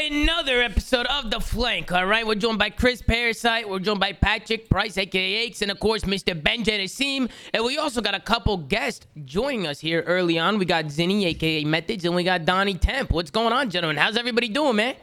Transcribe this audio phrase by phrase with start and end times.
[0.00, 1.92] welcome to another episode of The Flank.
[1.92, 5.70] All right, we're joined by Chris Parasite, we're joined by Patrick Price, aka Aches, and
[5.70, 6.40] of course, Mr.
[6.40, 7.30] Ben Nassim.
[7.52, 10.58] And we also got a couple guests joining us here early on.
[10.58, 13.10] We got Zinni, aka Methodz, and we got Donnie Temp.
[13.10, 13.96] What's going on, gentlemen?
[13.96, 14.94] How's everybody doing, man?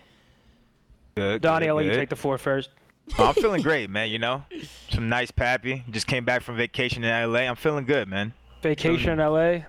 [1.16, 1.41] Good.
[1.41, 2.69] Donnie, good, I'll let you take the floor first.
[3.18, 4.10] Oh, I'm feeling great, man.
[4.10, 4.43] You know,
[4.89, 5.83] some nice pappy.
[5.89, 7.39] Just came back from vacation in LA.
[7.39, 8.33] I'm feeling good, man.
[8.61, 9.60] Vacation in LA.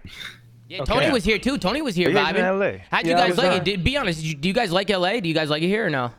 [0.69, 0.93] Yeah, Okay.
[0.95, 1.57] Tony was here too.
[1.59, 2.59] Tony was here Yeah, he's in vibing.
[2.79, 2.79] LA.
[2.91, 3.57] How'd you Yeah, guys like there.
[3.57, 3.65] it?
[3.65, 4.21] Did, be honest.
[4.21, 5.21] Did you, do you guys like LA?
[5.21, 6.13] Do you guys like it here or no?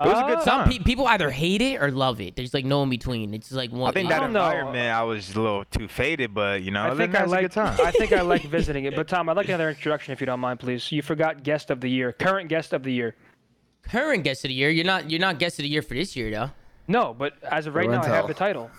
[0.00, 2.36] It was a good Uh, Some pe- people either hate it or love it.
[2.36, 3.34] There's like no in between.
[3.34, 3.90] It's like one.
[3.90, 4.44] I think I that don't know.
[4.44, 7.46] environment, I was a little too faded, but you know, I think I like.
[7.46, 7.86] it's a good time.
[7.86, 8.94] I think I like visiting it.
[8.94, 10.92] But Tom, I'd like another introduction if you don't mind, please.
[10.92, 13.16] You forgot guest of the year, current guest of the year.
[13.82, 14.70] current guest of the year.
[14.70, 15.10] You're not.
[15.10, 16.50] You're not guest of the year for this year though.
[16.86, 18.70] No, but as of right now, I have the title.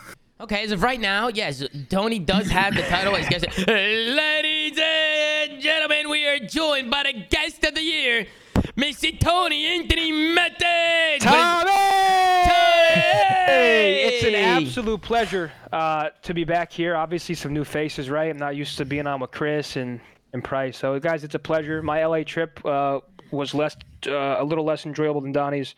[0.42, 3.46] Okay, as of right now, yes, Tony does have the title as guest.
[3.68, 8.26] Ladies and gentlemen, we are joined by the guest of the year,
[8.78, 9.20] Mr.
[9.20, 11.24] Tony Anthony Methodz.
[13.48, 16.96] Hey, it's an absolute pleasure uh, to be back here.
[16.96, 18.30] Obviously, some new faces, right?
[18.32, 20.00] I'm not used to being on with Chris and,
[20.32, 20.78] and Price.
[20.78, 21.84] So, guys, it's a pleasure.
[21.84, 23.02] My LA trip uh,
[23.32, 23.76] was less,
[24.08, 25.76] uh, a little less enjoyable than Donnie's.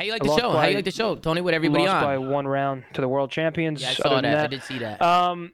[0.00, 0.50] How you like I the lost show?
[0.52, 1.42] How by- you like the show, Tony?
[1.42, 2.02] With everybody lost on?
[2.04, 3.82] by one round to the world champions.
[3.82, 4.22] yeah, I Other saw that.
[4.22, 5.02] than I did see that.
[5.02, 5.52] Um,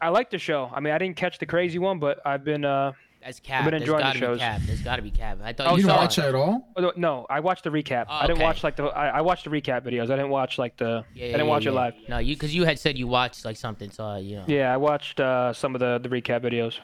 [0.00, 0.70] I like the show.
[0.72, 2.64] I mean, I didn't catch the crazy one, but I've been.
[2.64, 2.92] Uh,
[3.24, 3.64] That's Cap.
[3.64, 4.38] been There's enjoying the gotta be shows.
[4.38, 4.60] Cap.
[4.64, 5.38] There's got to be Cap.
[5.42, 5.94] I thought Oh, you You sorry.
[5.96, 6.24] saw watch it.
[6.26, 6.68] it at all?
[6.76, 8.04] oh, no, I watched the recap.
[8.08, 8.84] Oh, I didn't watch like the.
[8.84, 10.04] I, I watched the recap videos.
[10.04, 11.04] I didn't watch like the.
[11.12, 11.70] Yeah, I didn't yeah, watch yeah.
[11.72, 11.94] it live.
[12.08, 14.44] No, you because you had said you watched like something, so uh, you know.
[14.46, 16.78] Yeah, I watched uh, some of the the recap videos.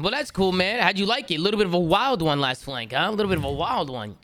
[0.00, 0.80] Well, that's cool, man.
[0.80, 1.34] How'd you like it?
[1.36, 3.04] A little bit of a wild one last flank, huh?
[3.06, 4.16] A little bit of a wild one.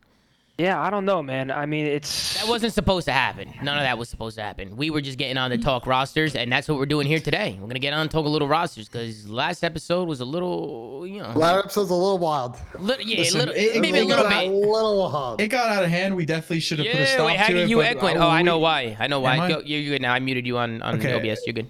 [0.56, 1.50] Yeah, I don't know, man.
[1.50, 2.34] I mean, it's.
[2.40, 3.52] That wasn't supposed to happen.
[3.60, 4.76] None of that was supposed to happen.
[4.76, 7.58] We were just getting on the talk rosters, and that's what we're doing here today.
[7.60, 11.04] We're gonna get on and talk a little rosters because last episode was a little,
[11.08, 12.56] you know, Last episode's a little wild.
[12.78, 15.40] little, yeah, Listen, little, it- maybe it a little got A little wild.
[15.40, 16.14] It got out of hand.
[16.14, 17.68] We definitely should have put a Yeah, stop wait, how to did it.
[17.70, 18.16] you but echoing?
[18.18, 18.96] Oh, I know why.
[19.00, 19.38] I know why.
[19.38, 19.48] I?
[19.48, 20.14] Go, you're you're good now.
[20.14, 21.14] I muted you on on Okay.
[21.14, 21.40] OBS.
[21.46, 21.66] You're good.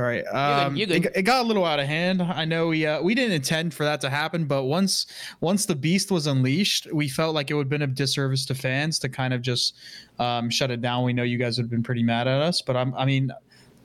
[0.00, 0.24] All right.
[0.28, 1.02] Um, you're it, good.
[1.02, 2.22] got- it got a little out of hand.
[2.22, 5.04] I know we uh, we didn't intend for that to happen, but once
[5.42, 8.54] once the beast was unleashed, we felt like it would have been a disservice to
[8.54, 9.76] fans to kind of just
[10.18, 11.04] um, shut it down.
[11.04, 13.30] We know you guys would have been pretty mad at us, but I'm, I mean,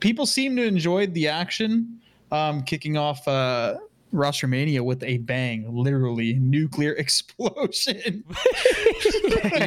[0.00, 2.00] people seem to enjoy the action,
[2.32, 3.76] um, kicking off uh,
[4.14, 8.24] Rostermania with a bang, literally nuclear explosion.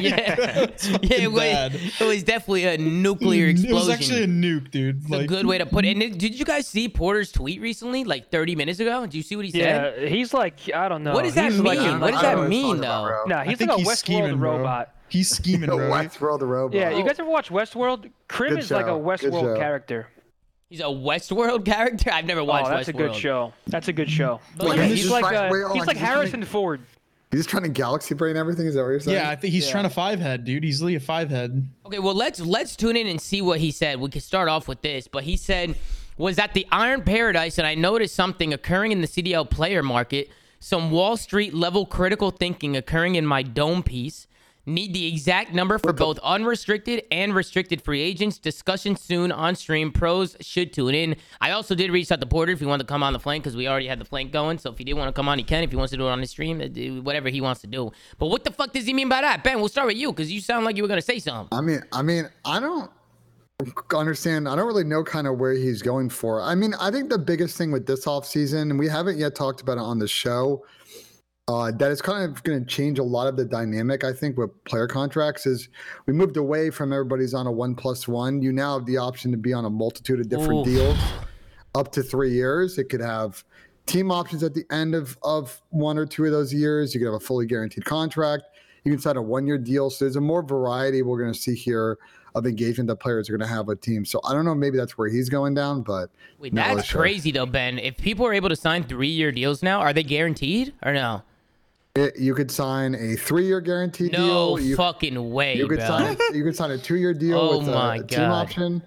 [0.00, 0.66] yeah.
[1.02, 3.70] It was, it was definitely a nuclear explosion.
[3.70, 5.02] It was actually a nuke, dude.
[5.04, 5.90] It's a good way to put it.
[5.90, 9.02] And did- did you guys see Porter's tweet recently, like 30 minutes ago?
[9.02, 9.94] Did you see what he said?
[10.02, 11.12] Yeah, he's like I don't know.
[11.14, 12.00] What does that He's like- mean?
[12.00, 13.06] What does that mean, though?
[13.06, 14.56] about, Nah, he's like a he's Westworld scheming, bro.
[14.58, 14.94] robot.
[15.08, 15.76] He's scheming, bro.
[15.76, 15.90] bro.
[15.90, 16.74] Westworld the robot.
[16.78, 18.10] Yeah, you guys ever watch Westworld?
[18.28, 20.08] Krim Good is like a Westworld character.
[20.70, 22.10] He's a Westworld character.
[22.10, 22.68] I've never watched.
[22.68, 23.52] Oh, watched that's a good show.
[23.66, 24.40] That's a good show.
[24.56, 26.14] But Look, yeah, he's, he's like trying- uh, wait, hold he's on, like he's trying
[26.16, 26.80] Harrison Ford.
[27.32, 28.66] He's trying to galaxy brain everything.
[28.66, 29.16] Is that what you're saying?
[29.18, 29.72] Yeah, I think he's Yeah.
[29.72, 30.64] trying to five head, dude.
[30.64, 31.68] He's Lee a five head.
[31.86, 34.00] Okay, well let's let's tune in and see what he said.
[34.00, 35.76] We can start off with this, but he said
[36.18, 40.28] was at the Iron Paradise, and I noticed something occurring in the CDL player market.
[40.58, 44.26] Some Wall Street level critical thinking occurring in my dome piece.
[44.70, 48.38] Need the exact number for both unrestricted and restricted free agents.
[48.38, 49.90] Discussion soon on stream.
[49.90, 51.16] Pros should tune in.
[51.40, 53.42] I also did reach out to Porter if he wanted to come on the flank
[53.42, 54.58] because we already had the flank going.
[54.58, 55.64] So if he did want to come on, he can.
[55.64, 57.90] If he wants to do it on the stream, uh, whatever he wants to do.
[58.18, 59.42] But what the fuck does he mean by that?
[59.42, 61.48] Ben, we'll start with you because you sound like you were gonna say something.
[61.50, 62.92] I mean, I mean, I don't
[63.92, 64.48] understand.
[64.48, 66.40] I don't really know kind of where he's going for.
[66.40, 69.60] I mean, I think the biggest thing with this offseason, and we haven't yet talked
[69.60, 70.64] about it on the show,
[71.50, 74.38] uh, that is kind of going to change a lot of the dynamic, I think,
[74.38, 75.68] with player contracts is
[76.06, 78.40] we moved away from everybody's on a one plus one.
[78.40, 80.66] You now have the option to be on a multitude of different Oof.
[80.66, 80.98] deals
[81.74, 82.78] up to three years.
[82.78, 83.42] It could have
[83.86, 86.94] team options at the end of, of one or two of those years.
[86.94, 88.44] You could have a fully guaranteed contract.
[88.84, 89.90] You can sign a one year deal.
[89.90, 91.98] So there's a more variety we're going to see here
[92.36, 94.08] of engagement that players are going to have with teams.
[94.08, 97.00] So I don't know, maybe that's where he's going down, but Wait, that's sure.
[97.00, 97.80] crazy though, Ben.
[97.80, 101.24] If people are able to sign three-year deals now, are they guaranteed or no?
[101.96, 104.66] It, you could sign a three year guarantee No deal.
[104.66, 105.86] You, fucking way, you could bro.
[105.88, 108.46] sign you could sign a two year deal Oh with a, my a team God.
[108.46, 108.82] option.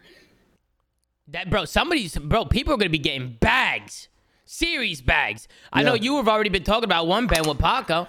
[1.28, 2.46] That bro, somebody's bro.
[2.46, 4.10] People are gonna be getting bags,
[4.46, 5.48] series bags.
[5.72, 8.08] I know you have already been talking about one Ben with Paco.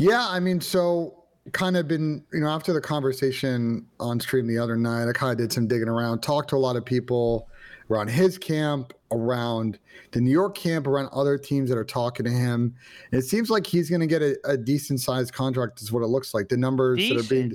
[0.00, 4.58] Yeah, I mean, so kind of been, you know, after the conversation on stream the
[4.58, 7.48] other night, I kind of did some digging around, talked to a lot of people
[7.92, 9.78] around his camp, around
[10.12, 12.74] the New York camp, around other teams that are talking to him.
[13.10, 16.02] And it seems like he's going to get a, a decent sized contract, is what
[16.02, 16.48] it looks like.
[16.48, 17.52] The numbers that are being.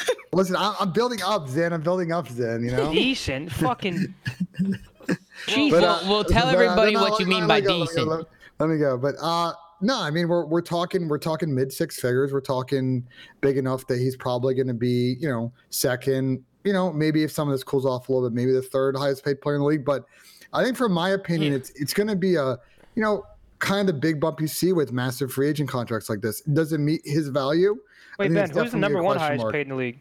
[0.32, 1.72] Listen, I, I'm building up, Zen.
[1.72, 2.64] I'm building up, Zen.
[2.64, 2.92] You know.
[2.92, 4.14] Decent, fucking.
[4.60, 4.72] Well,
[5.46, 5.80] Jesus.
[5.80, 7.80] well, well, tell uh, everybody no, what let- you let- mean by me go, let
[7.80, 8.08] me go, decent.
[8.08, 8.26] Let,
[8.60, 8.98] let me go.
[8.98, 12.32] But uh, no, I mean we're we're talking we're talking mid six figures.
[12.32, 13.06] We're talking
[13.40, 16.44] big enough that he's probably going to be you know second.
[16.64, 18.96] You know maybe if some of this cools off a little bit, maybe the third
[18.96, 19.84] highest paid player in the league.
[19.84, 20.04] But
[20.52, 22.58] I think, from my opinion, it's it's going to be a
[22.94, 23.24] you know
[23.60, 26.40] kind of the big bump you see with massive free agent contracts like this.
[26.42, 27.76] Does it meet his value?
[28.18, 29.52] I Wait, think Ben, who's the number one highest mark.
[29.52, 29.98] paid in the league?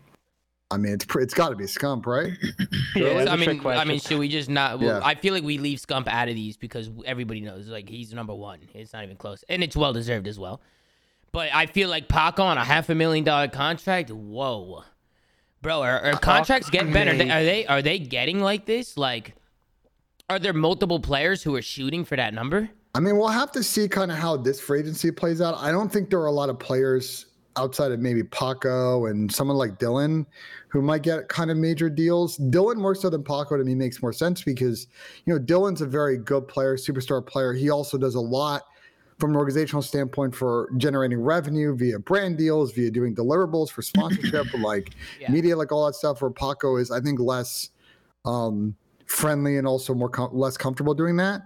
[0.69, 2.33] I mean, it's pr- it's got to be Scump, right?
[2.95, 4.79] Yeah, that's I a mean, I mean, should we just not?
[4.79, 5.05] Well, Yeah.
[5.05, 8.33] I feel like we leave Scump out of these because everybody knows like he's number
[8.33, 8.59] one.
[8.73, 10.59] It's not even close, and it's well deserved as well.
[11.31, 14.09] But I feel like Paco on a half a million dollar contract.
[14.11, 14.83] Whoa,
[15.61, 17.11] bro, are, are contracts getting better?
[17.11, 18.97] Are they, are they are they getting like this?
[18.97, 19.35] Like,
[20.29, 22.69] are there multiple players who are shooting for that number?
[22.95, 25.55] I mean, we'll have to see kind of how this free agency plays out.
[25.57, 29.57] I don't think there are a lot of players outside of maybe Paco and someone
[29.57, 30.25] like Dylan
[30.69, 32.37] who might get kind of major deals.
[32.37, 34.87] Dylan more so than Paco to me makes more sense because
[35.25, 37.53] you know Dylan's a very good player, superstar player.
[37.53, 38.63] He also does a lot
[39.19, 44.45] from an organizational standpoint for generating revenue via brand deals, via doing deliverables for sponsorship,
[44.59, 45.31] like Yeah.
[45.31, 46.21] media, like all that stuff.
[46.21, 47.69] Where Paco is, I think, less
[48.25, 48.75] um,
[49.05, 51.41] friendly and also more com- less comfortable doing that.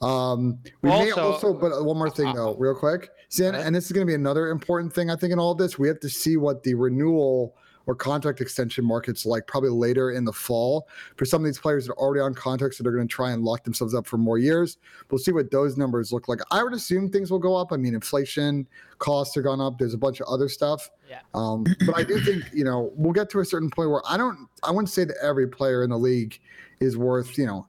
[0.00, 3.84] Um, we may Also- also, but one more thing though, real quick, and, and this
[3.86, 5.78] is going to be another important thing I think in all of this.
[5.78, 7.54] We have to see what the renewal
[7.86, 11.86] or contract extension market's like probably later in the fall for some of these players
[11.86, 14.18] that are already on contracts that are going to try and lock themselves up for
[14.18, 14.78] more years.
[15.10, 16.40] We'll see what those numbers look like.
[16.50, 17.72] I would assume things will go up.
[17.72, 18.66] I mean, inflation
[18.98, 19.78] costs are gone up.
[19.78, 20.90] There's a bunch of other stuff.
[21.08, 21.20] Yeah.
[21.34, 24.16] Um, but I do think you know we'll get to a certain point where I
[24.16, 24.48] don't.
[24.62, 26.38] I wouldn't say that every player in the league
[26.80, 27.66] is worth you know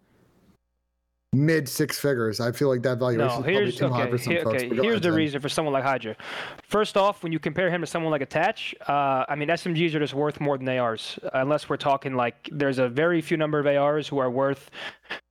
[1.33, 2.39] mid six figures.
[2.41, 4.63] I feel like that valuation No, is probably too high for some here- folks.
[4.63, 6.15] okay, here's the reason for someone like Hydra.
[6.67, 9.99] First off, when you compare him to someone like Attach, uh, I mean SMGs are
[9.99, 13.65] just worth more than ARs, unless we're talking like there's a very few number of
[13.67, 14.69] ARs who are worth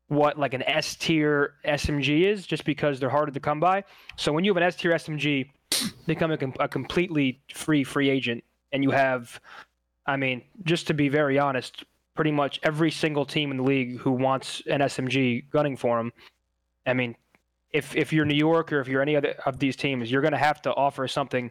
[0.09, 3.85] what like an S tier SMG is, just because they're harder to come by.
[4.17, 5.51] So when you have an S tier SMG,
[6.07, 8.43] become a, com- a completely free free agent,
[8.73, 9.39] and you have,
[10.07, 11.85] I mean, just to be very honest,
[12.21, 16.13] pretty much every single team in the league who wants an SMG gunning for them.
[16.87, 17.17] I mean,
[17.73, 20.33] if if you're New York or if you're any other of these teams, you're going
[20.33, 21.51] to have to offer something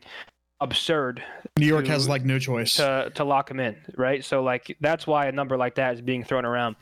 [0.61, 1.23] absurd
[1.57, 2.75] New York to- has like no choice.
[2.75, 4.23] to to lock them in, right?
[4.23, 6.75] So like that's why a number like that is being thrown around.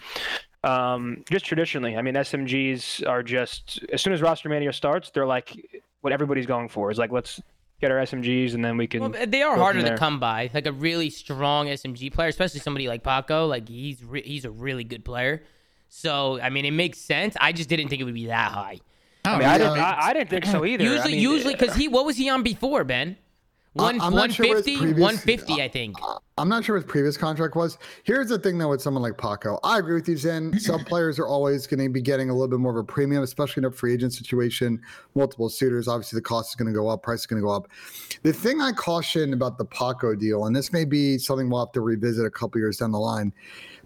[0.65, 5.25] Um, just traditionally, I mean, SMGs are just as soon as roster mania starts, they're
[5.25, 5.55] like
[6.01, 7.41] what everybody's going for is like let's
[7.79, 9.01] get our SMGs and then we can.
[9.01, 10.49] Well, they are harder to come by.
[10.53, 13.45] Like a really strong SMG player, especially somebody like Paco.
[13.47, 15.43] Like he's re- he's a really good player.
[15.89, 17.35] So I mean, it makes sense.
[17.39, 18.79] I just didn't think it would be that high.
[19.25, 20.83] Oh, I mean, I didn't, I, I didn't think so either.
[20.83, 23.17] I Usually, mean, usually, because he what was he on before Ben?
[23.77, 25.95] One I'm not sure 150, previous- 150, 150, uh, I think.
[26.37, 27.77] I'm not sure what his previous contract was.
[28.03, 29.59] Here's the thing, though, with someone like Paco.
[29.63, 30.59] I agree with you, Zen.
[30.59, 33.23] Some players are always going to be getting a little bit more of a premium,
[33.23, 34.81] especially in a free agent situation.
[35.15, 37.51] Multiple suitors, obviously, the cost is going to go up, price is going to go
[37.53, 37.67] up.
[38.23, 41.73] The thing I caution about the Paco deal, and this may be something we'll have
[41.73, 43.33] to revisit a couple years down the line.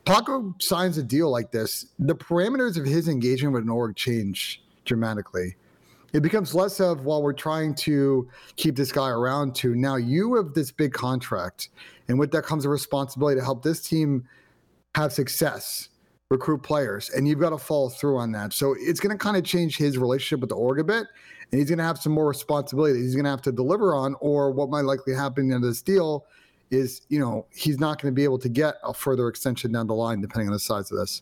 [0.05, 4.63] Paco signs a deal like this, the parameters of his engagement with an org change
[4.85, 5.55] dramatically
[6.13, 10.35] it becomes less of while we're trying to keep this guy around to now you
[10.35, 11.69] have this big contract
[12.07, 14.27] and with that comes a responsibility to help this team
[14.95, 15.89] have success
[16.29, 18.53] recruit players and you've got to follow through on that.
[18.53, 21.07] So it's going to kind of change his relationship with the org a bit
[21.51, 24.15] and he's going to have some more responsibility he's going to have to deliver on
[24.19, 26.25] or what might likely happen in this deal
[26.71, 29.87] is you know he's not going to be able to get a further extension down
[29.87, 31.21] the line depending on the size of this.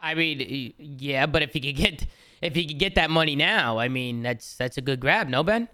[0.00, 2.06] I mean, yeah, but if he could get
[2.42, 5.42] if he could get that money now, I mean, that's that's a good grab, no
[5.42, 5.68] Ben?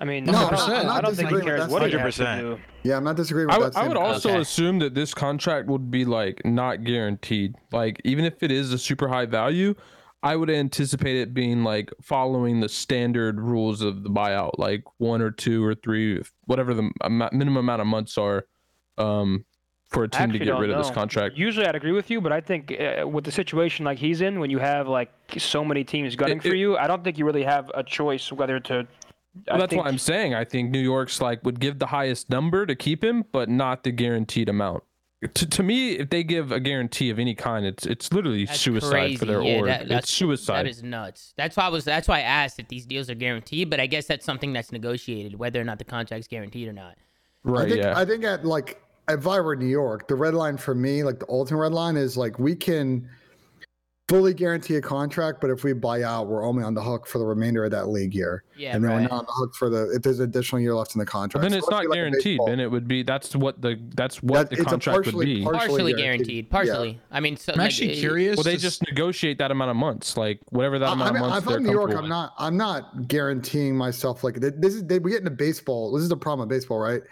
[0.00, 1.60] I mean, No, I I'm don't, not- I'm I don't think he disagreeing with cares
[1.60, 2.40] that what he has to 100%.
[2.40, 2.60] do.
[2.82, 4.40] yeah i'm not disagreeing with I that I would also Okay.
[4.40, 7.54] assume that this contract would be like not guaranteed.
[7.72, 9.74] Like even if it is a super high value,
[10.22, 15.20] I would anticipate it being like following the standard rules of the buyout, like one
[15.22, 16.90] or two or three, whatever the
[17.32, 18.46] minimum amount of months are,
[18.98, 19.44] um,
[19.88, 21.36] for a team to get don't rid of this contract.
[21.36, 24.40] Usually, I'd agree with you, but I think uh, with the situation like he's in,
[24.40, 27.18] when you have like so many teams gunning It- for it- you, I don't think
[27.18, 28.86] you really have a choice whether to.
[29.48, 30.34] Well, that's think, what I'm saying.
[30.34, 33.82] I think New York's like would give the highest number to keep him, but not
[33.84, 34.84] the guaranteed amount.
[35.34, 38.90] To, to me, if they give a guarantee of any kind, it's it's literally suicide
[38.90, 39.16] crazy.
[39.16, 39.66] for their yeah, org.
[39.66, 40.64] that- it's that's- suicide.
[40.66, 41.34] That is nuts.
[41.36, 41.84] That's why I was.
[41.84, 43.70] That's why I asked if these deals are guaranteed.
[43.70, 46.96] But I guess that's something that's negotiated, whether or not the contract's guaranteed or not.
[47.42, 47.66] right?
[47.66, 47.98] I think, yeah.
[47.98, 51.18] I think at like if I were New York, the red line for me, like
[51.18, 53.08] the ultimate red line, is like we can
[54.06, 57.16] fully guarantee a contract, but if we buy out, we're only on the hook for
[57.18, 58.44] the remainder of that league year.
[58.54, 58.96] Yeah, and then right.
[58.96, 61.04] we're not on the hook for the if there's an additional year left in the
[61.06, 61.42] But contract.
[61.42, 62.40] then it's let's not be like guaranteed.
[62.46, 65.04] Then it would be that's what the that's what That- the it's a contract would
[65.04, 65.42] partially- be.
[65.44, 66.50] partially partially guaranteed.
[66.50, 66.50] guaranteed.
[66.50, 67.00] Partially.
[67.10, 68.36] I mean, so I'm like, actually it- curious.
[68.36, 71.22] Well, they just negotiate that amount of months, like whatever that I, amount I mean,
[71.22, 72.34] of months if I'm New York, comfortable I'm not.
[72.38, 74.82] I'm not guaranteeing myself like this is.
[74.82, 75.92] We get into baseball.
[75.92, 77.02] This is the problem with baseball, right?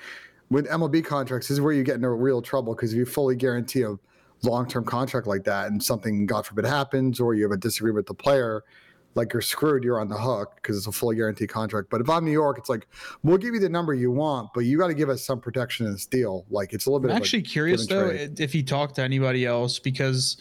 [0.53, 3.37] With MLB contracts, this is where you get into real trouble because if you fully
[3.37, 3.97] guarantee a
[4.43, 8.19] long-term contract like that, and something, God forbid, happens, or you have a disagreement with
[8.19, 8.63] the player,
[9.15, 9.83] like you're screwed.
[9.83, 11.89] You're on the hook because it's a fully guaranteed contract.
[11.91, 12.87] But if I'm New York, it's like
[13.23, 15.87] we'll give you the number you want, but you got to give us some protection
[15.87, 16.45] in this deal.
[16.51, 17.13] Like it's a little bit.
[17.13, 18.39] I'm actually like, curious though trade.
[18.39, 20.37] if he talked to anybody else because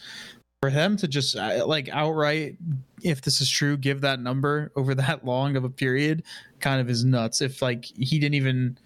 [0.62, 2.58] for him to just uh, like outright
[3.02, 6.24] if this is true give that number over that long of a period
[6.60, 8.78] kind of is nuts if like he didn't even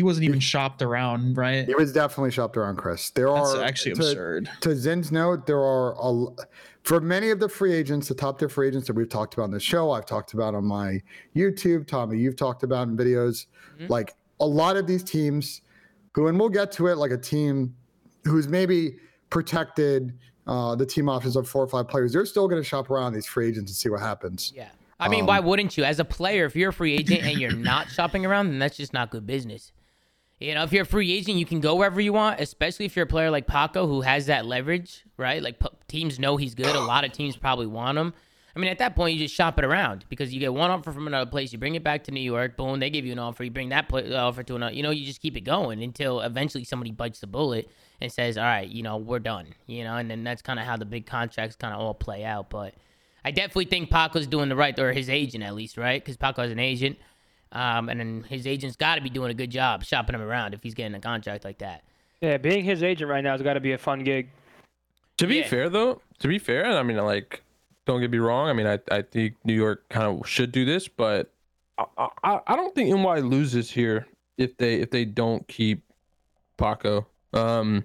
[0.00, 3.10] he wasn't even shopped around right It was definitely shopped around, Chris.
[3.10, 6.26] There that's are actually to- absurd to Zin's note, there are a,
[6.84, 9.44] for many of the free agents, the top tier free agents that we've talked about
[9.44, 11.02] on the show, I've talked about on my
[11.36, 13.44] YouTube, Tommy, you've talked about in videos,
[13.78, 13.90] Mhm.
[13.90, 15.60] like a lot of these teams
[16.14, 17.74] who, and we'll get to it, like a team
[18.24, 18.96] who's maybe
[19.28, 20.14] protected
[20.46, 23.12] uh, the team options of four or five players, they're still going to shop around
[23.12, 24.52] these free agents and see what happens.
[24.56, 24.70] Yeah.
[24.98, 25.84] I mean, why Um, wouldn't you?
[25.84, 28.76] As a player, if you're a free agent and you're not shopping around, then that's
[28.76, 29.72] just not good business.
[30.40, 32.96] You know, if you're a free agent, you can go wherever you want, especially if
[32.96, 35.42] you're a player like Paco who has that leverage, right?
[35.42, 36.74] Like teams know he's good.
[36.74, 38.14] A lot of teams probably want him.
[38.56, 40.92] I mean, at that point, you just shop it around because you get one offer
[40.92, 43.18] from another place, you bring it back to New York, boom, they give you an
[43.18, 44.74] offer, you bring that pla uh, offer to another.
[44.74, 47.70] You know, you just keep it going until eventually somebody bites the bullet
[48.00, 50.64] and says, "All right, you know, we're done." You know, and then that's kind of
[50.64, 52.50] how the big contracts kind of all play out.
[52.50, 52.74] But
[53.24, 56.02] I definitely think Paco's doing the right, or his agent at least, right?
[56.02, 56.98] Because Paco's an agent,
[57.52, 60.54] um, and then his agent's got to be doing a good job shopping him around
[60.54, 61.82] if he's getting a contract like that.
[62.20, 64.28] Yeah, being his agent right now has got to be a fun gig.
[65.18, 65.48] To be Yeah.
[65.48, 67.42] fair, though, to be fair, I mean, like,
[67.86, 68.48] don't get me wrong.
[68.48, 71.32] I mean, I, I think New York kind of should do this, but
[71.78, 74.06] I, I, I don't think NY loses here
[74.38, 75.82] if they if they don't keep
[76.56, 77.06] Paco.
[77.32, 77.84] Um,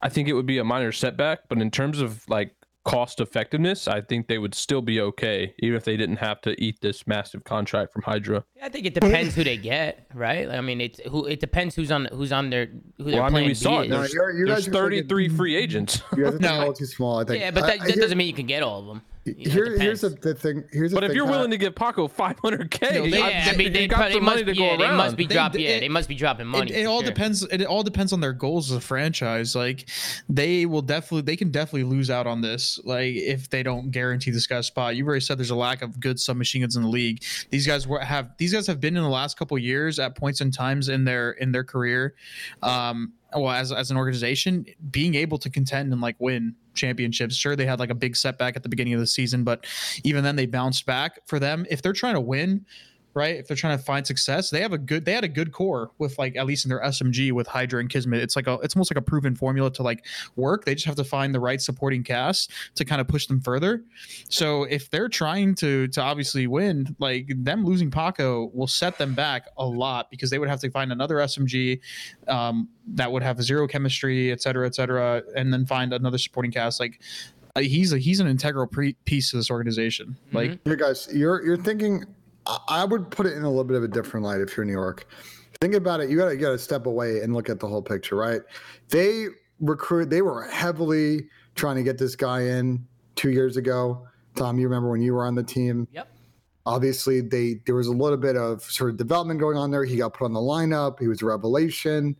[0.00, 2.54] I think it would be a minor setback, but in terms of like
[2.90, 6.60] cost effectiveness, I think they would still be okay, even if they didn't have to
[6.62, 8.44] eat this massive contract from Hydra.
[8.62, 10.48] I think it depends who they get, right?
[10.48, 12.66] I mean, it's who it depends who's on who's on their
[12.98, 13.84] who their Well, I mean, plan we B saw it.
[13.84, 13.90] is.
[13.90, 16.02] No, There's, you're- you there's guys are thinking- 33 free agents.
[16.16, 17.40] You guys are thinking No, a little too small, I think.
[17.40, 19.02] Yeah, but I- that, I that hear- doesn't mean you can get all of them.
[19.26, 20.64] You know, Here, here's the, the thing.
[20.72, 21.34] Here's the But if thing, you're Kyle.
[21.36, 24.14] willing to give Paco 500k, No, they- yeah, I they- mean, they they, got probably
[24.14, 24.78] some must money be, to go yeah, around.
[24.80, 26.70] they must be They- drop, they- yeah, they must be dropping money.
[26.72, 27.10] it, it all sure.
[27.10, 29.88] depends it all depends on their goals as a franchise like
[30.30, 34.30] they will definitely they can definitely lose out on this like if they don't guarantee
[34.30, 36.88] this guy's spot you've already said there's a lack of good submachine guns in the
[36.88, 40.16] league these guys were have these guys have been in the last couple years at
[40.16, 42.14] points and times in their in their career
[42.62, 47.56] um well as, as an organization being able to contend and like win championships sure
[47.56, 49.66] they had like a big setback at the beginning of the season but
[50.04, 51.20] even then they bounced back.
[51.26, 52.64] For them if they're trying to win
[53.14, 53.36] right?
[53.36, 55.90] If they're trying to find success, they have a good they had a good core
[55.98, 58.22] with like at least in their SMG with Hydra and Kismet.
[58.22, 60.64] It's like a it's almost like a proven formula to like work.
[60.64, 63.82] They just have to find the right supporting cast to kind of push them further.
[64.28, 69.14] So if they're trying to to obviously win, like them losing Paco will set them
[69.14, 71.80] back a lot because they would have to find another SMG
[72.28, 76.52] um, that would have zero chemistry, et cetera, et cetera, and then find another supporting
[76.52, 76.80] cast.
[76.80, 77.00] Like
[77.56, 80.16] uh, he's a he's an integral pre- piece to this organization.
[80.32, 82.04] Like Here, guys, you're you're thinking.
[82.46, 84.68] I- would put it in a little bit of a different light if you're in
[84.68, 85.06] New York.
[85.60, 86.08] Think about it.
[86.08, 88.40] You gotta you gotta step away and look at the whole picture, right?
[88.88, 89.26] They
[89.60, 90.08] recruit.
[90.08, 94.06] They were heavily trying to get this guy in two years ago.
[94.36, 95.86] Tom, you remember when you were on the team?
[95.92, 96.08] Yep.
[96.66, 99.84] Obviously, they there was a little bit of sort of development going on there.
[99.84, 100.98] He got put on the lineup.
[100.98, 102.16] He was a revelation.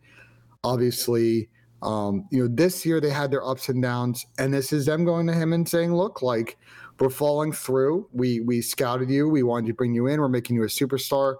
[0.63, 1.49] Obviously,
[1.83, 5.05] um, you know, this year they had their ups and downs, and this is them
[5.05, 6.59] going to him and saying, "Look, like
[7.01, 8.09] we're falling through.
[8.13, 9.29] We we scouted you.
[9.29, 10.21] We wanted to bring you in.
[10.21, 11.37] We're making you a superstar."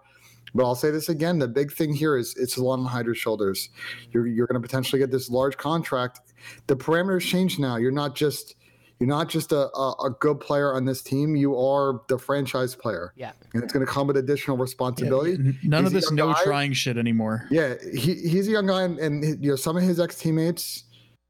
[0.55, 3.19] But I'll say this again: the big thing here is it's a lot on Hydra's
[3.19, 3.69] shoulders.
[4.11, 6.21] You're you're going to potentially get this large contract.
[6.67, 7.77] The parameters change now.
[7.77, 8.57] You're not just
[8.99, 11.35] you're not just a, a, a good player on this team.
[11.37, 13.33] You are the franchise player, Yeah.
[13.55, 15.33] and it's going to come with additional responsibility.
[15.35, 16.43] N- None of He's a this no guy.
[16.45, 17.47] trying shit anymore.
[17.51, 20.85] Yeah, he, he's a young guy, and, and you know some of his ex teammates,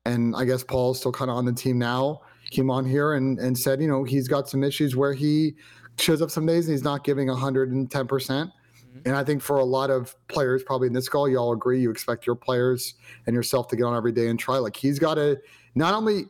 [0.05, 2.23] and I guess Paul's still kind of on the team now.
[2.51, 5.55] Came on here and and said, you know, he's got some issues where he
[5.99, 8.51] shows up some days and he's not giving hundred and ten percent.
[8.51, 9.09] Mm-hmm.
[9.09, 11.81] And I think for a lot of players, probably in this call, you all agree
[11.81, 12.95] you expect your players
[13.27, 14.59] and yourself to get on every day and try.
[14.59, 15.39] Like he's got to
[15.75, 16.27] not only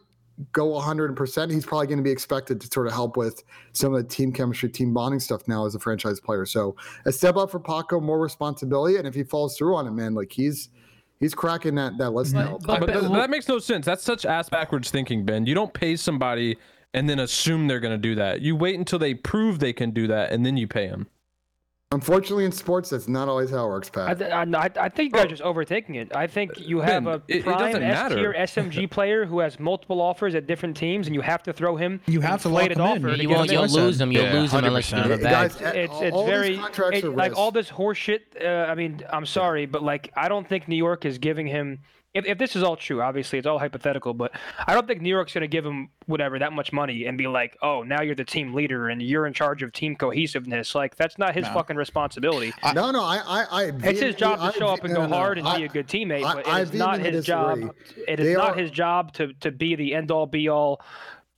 [0.53, 4.03] go 100%, he's probably going to be expected to sort of help with some of
[4.03, 6.47] the team chemistry, team bonding stuff now as a franchise player.
[6.47, 8.97] So a step up for Paco, more responsibility.
[8.97, 10.71] And if he falls through on it, man, like he's
[11.21, 12.59] he's cracking that that list now.
[12.67, 13.87] But- But, but- that, that makes no sense.
[13.87, 15.47] That's such ass backwards thinking, Ben.
[15.47, 16.57] You don't pay somebody
[16.93, 18.41] and then assume they're going to do that.
[18.41, 21.07] You wait until they prove they can do that, and then you pay them.
[22.01, 24.19] Unfortunately, in sports, that's not always how it works, I, Pat.
[24.21, 26.15] th- I, I I think you guys are just overthinking it.
[26.15, 29.59] I think you have Ben, a it- it prime S tier SMG player who has
[29.59, 32.01] multiple offers at different teams, and you have to throw him.
[32.07, 33.51] You have to lock inflated him offer You You won't.
[33.51, 34.13] You'll lose him.
[34.13, 35.23] You'll Yeah, lose him unless you give him 100%.
[35.25, 35.59] back.
[35.59, 37.39] Guys, it's it's all very contracts it- are like risk.
[37.41, 38.21] all this horseshit.
[38.41, 41.81] Uh, I mean, I'm sorry, but like I don't think New York is giving him.
[42.13, 44.33] If, if this is all true, obviously it's all hypothetical, but
[44.67, 47.29] I don't think New York's going to give him whatever that much money and be
[47.29, 50.97] like, "Oh, now you're the team leader and you're in charge of team cohesiveness." Like
[50.97, 51.53] that's not his No.
[51.55, 52.53] fucking responsibility.
[52.75, 55.07] no, no, I, I, I It's his job to I- show up and no, go
[55.07, 57.61] no, hard and I- be a good teammate, but I it is not his job.
[58.09, 60.83] It is They not are- his job to to be the end all be all,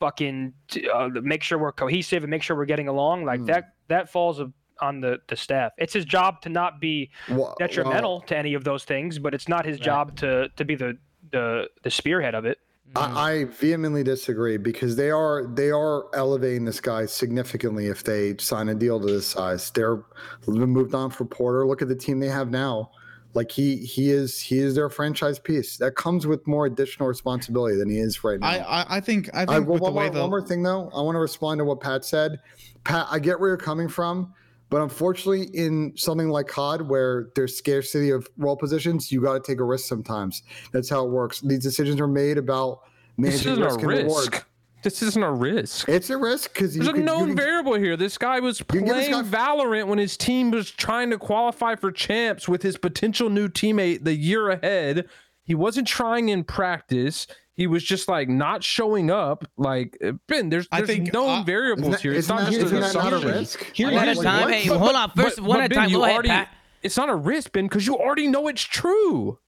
[0.01, 0.55] fucking
[0.93, 3.25] uh, make sure we're cohesive and make sure we're getting along.
[3.27, 3.47] Like Hmm.
[3.47, 5.73] that that falls of- on the the staff.
[5.79, 9.35] It's his job to not be Well- detrimental well, to any of those things, but
[9.35, 10.97] it's not his job to to be the
[11.31, 12.59] the the spearhead of it.
[12.95, 18.37] I, I vehemently disagree because they are they are elevating this guy significantly if they
[18.39, 19.71] sign a deal to this size.
[19.71, 20.03] They're
[20.47, 21.67] moved on for Porter.
[21.67, 22.91] Look at the team they have now.
[23.35, 25.79] Like he he is he is their franchise piece.
[25.79, 28.47] That comes with more additional responsibility than he is right now.
[28.47, 30.43] I, I I think I think I, with one, the way more, the one more
[30.47, 32.41] thing though, I want to respond to what Pat said.
[32.85, 34.35] Pat, I get where you're coming from,
[34.73, 39.41] but unfortunately, in something like COD, where there's scarcity of role positions, you got to
[39.41, 40.43] take a risk sometimes.
[40.73, 41.41] That's how it works.
[41.43, 42.81] These decisions are made about
[43.19, 44.33] This managing isn't risk a and reward.
[44.33, 44.47] risk.
[44.83, 45.89] This isn't a risk.
[45.89, 47.97] It's a risk because you There's a could, known can- variable here.
[47.97, 51.19] This guy was can give this playing guy- Valorant when his team was trying to
[51.19, 55.07] qualify for champs with his potential new teammate the year ahead.
[55.45, 57.27] He wasn't trying in practice.
[57.63, 59.45] He was just like not showing up.
[59.57, 62.11] Like uh, Ben, there's I there's think, known uh, variables Isn't that, here.
[62.13, 63.31] It's isn't not that, just an that not a assumption.
[63.39, 63.73] risk?
[63.73, 64.41] Here- One at a time.
[64.43, 64.53] what?
[64.53, 65.11] Hey, But- hold on.
[65.11, 65.91] First, but- one but at a Ben, time.
[65.91, 66.49] you Go ahead, already- Pat.
[66.83, 69.39] It's not a risk, Ben, because you already know it's true.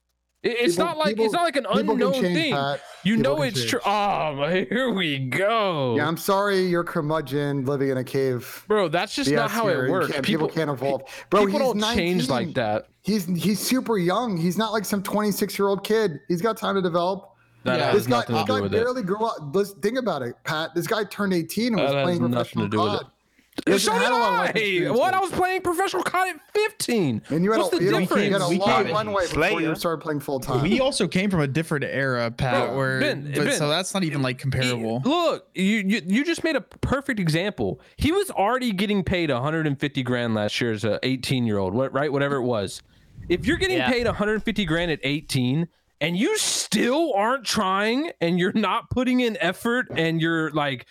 [0.44, 2.52] It- It's People- not like people- it's not like an unknown change, thing.
[2.52, 2.80] Pat.
[3.02, 3.80] You People know it's true.
[3.84, 5.96] Oh, here we go.
[5.96, 8.64] Yeah, I'm sorry, you're curmudgeon living in a cave.
[8.68, 10.12] Bro, that's just not how it works.
[10.12, 11.02] can't- people, people can't evolve.
[11.30, 12.86] Bro, people he's don't change like that.
[13.02, 14.36] He's he's super young.
[14.36, 16.20] He's not like some 26 year old kid.
[16.28, 17.30] He's got time to develop.
[17.64, 17.86] That Yeah.
[17.86, 18.76] has This guy, nothing this to do guy with it.
[18.76, 19.36] barely grew up.
[19.54, 20.70] Let's think about it, Pat.
[20.74, 23.00] This guy turned 18 and was That has playing nothing professional to do with it.
[23.00, 23.10] COD.
[23.66, 24.90] He hasn't So had did a lot of life I.
[24.90, 25.14] What?
[25.14, 27.22] I was playing professional COD at 15.
[27.30, 28.24] And you had What's a, the you difference?
[28.26, 29.60] you had a We long can't- runway before Slayer.
[29.60, 30.62] you started playing full time.
[30.62, 32.66] we also came from a different era, Pat.
[32.70, 35.02] Bro, where Ben, but, Ben, so that's not even like comparable.
[35.04, 37.80] Look, you, you you just made a perfect example.
[37.96, 42.12] He was already getting paid 150 grand last year as a 18 year old, right?
[42.12, 42.82] Whatever it was.
[43.28, 43.88] If you're getting Yeah.
[43.88, 45.68] paid 150 grand at 18
[46.00, 50.86] and you still aren't trying and you're not putting in effort and you're like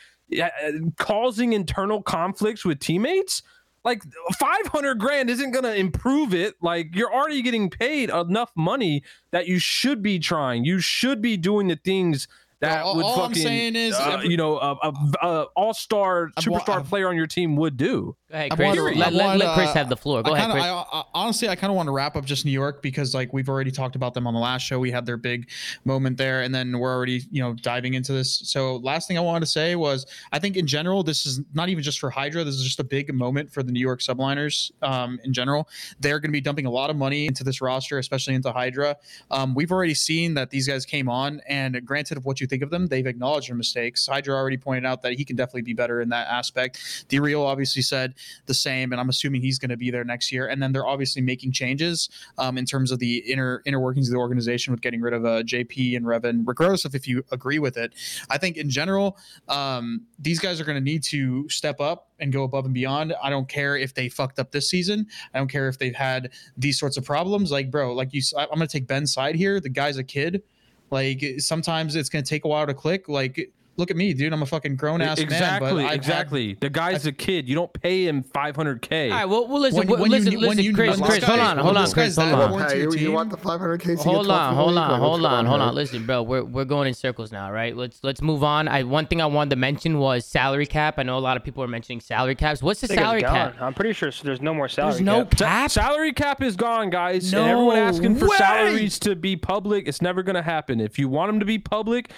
[0.97, 3.43] causing internal conflicts with teammates,
[3.83, 4.01] like
[4.39, 6.55] 500 grand isn't going to improve it.
[6.61, 10.63] Like you're already getting paid enough money that you should be trying.
[10.65, 12.27] You should be doing the things
[12.61, 16.31] that All- would all I'm saying is uh, every- you know, a, a, a all-star,
[16.37, 18.15] I've superstar I've- player on your team would do.
[18.33, 18.67] Ahead, Chris.
[18.67, 20.23] wanna- let, let, let wanna- Chris have the floor.
[20.23, 20.65] Go I ahead, kinda, Chris.
[20.65, 23.31] I, I, honestly, I kind of want to wrap up just New York because, like,
[23.31, 24.79] we've already talked about them on the last show.
[24.79, 25.49] We had their big
[25.85, 28.41] moment there, and then we're already, you know, diving into this.
[28.45, 31.69] So, last thing I wanted to say was, I think in general, this is not
[31.69, 32.43] even just for Hydra.
[32.43, 35.69] This is just a big moment for the New York Subliners um, in general.
[35.99, 38.97] They're going to be dumping a lot of money into this roster, especially into Hydra.
[39.29, 42.63] Um, we've already seen that these guys came on, and granted of what you think
[42.63, 44.07] of them, they've acknowledged their mistakes.
[44.07, 47.05] Hydra already pointed out that he can definitely be better in that aspect.
[47.09, 48.15] D Real obviously said
[48.45, 50.47] the same, and I'm assuming he's going to be there next year.
[50.47, 54.13] And then they're obviously making changes um, in terms of the inner inner workings of
[54.13, 57.59] the organization with getting rid of uh, JP and Revan, regardless of if you agree
[57.59, 57.93] with it.
[58.29, 62.31] I think in general, um, these guys are going to need to step up and
[62.31, 63.13] go above and beyond.
[63.21, 65.07] I don't care if they fucked up this season.
[65.33, 67.51] I don't care if they've had these sorts of problems.
[67.51, 69.59] Like, bro, like you, I'm going to take Ben's side here.
[69.59, 70.43] The guy's a kid.
[70.89, 73.09] Like sometimes it's going to take a while to click.
[73.09, 74.33] Like, look at me, dude.
[74.33, 75.25] I'm a fucking grown ass man.
[75.25, 76.53] exactly, But I've had- exactly.
[76.59, 77.47] the guy's a kid.
[77.47, 79.11] You don't pay him 500k.
[79.11, 81.09] All right, well, well listen, When- well, when you- listen, when listen, you- Chris, when
[81.09, 82.69] Chris, hold on, hold on, Chris, hold on.
[82.69, 83.95] Hey, you, you want the 500k?
[84.03, 85.73] Hold on, hold on, hold on, hold on.
[85.75, 85.83] Listen.
[85.93, 87.75] Listen, bro, we're we're going in circles now, right?
[87.75, 88.67] Let's let's move on.
[88.69, 90.97] I one thing I wanted to mention was salary cap.
[90.97, 92.63] I know a lot of people are mentioning salary caps.
[92.63, 93.55] What's the I think it's salary cap?
[93.61, 94.93] I'm pretty sure there's no more salary.
[94.93, 95.37] There's no cap.
[95.37, 95.71] Sa- cap.
[95.71, 97.31] salary cap is gone, guys.
[97.33, 100.79] No and everyone asking for salaries to be public, it's never gonna happen.
[100.79, 102.09] If you want them to be public,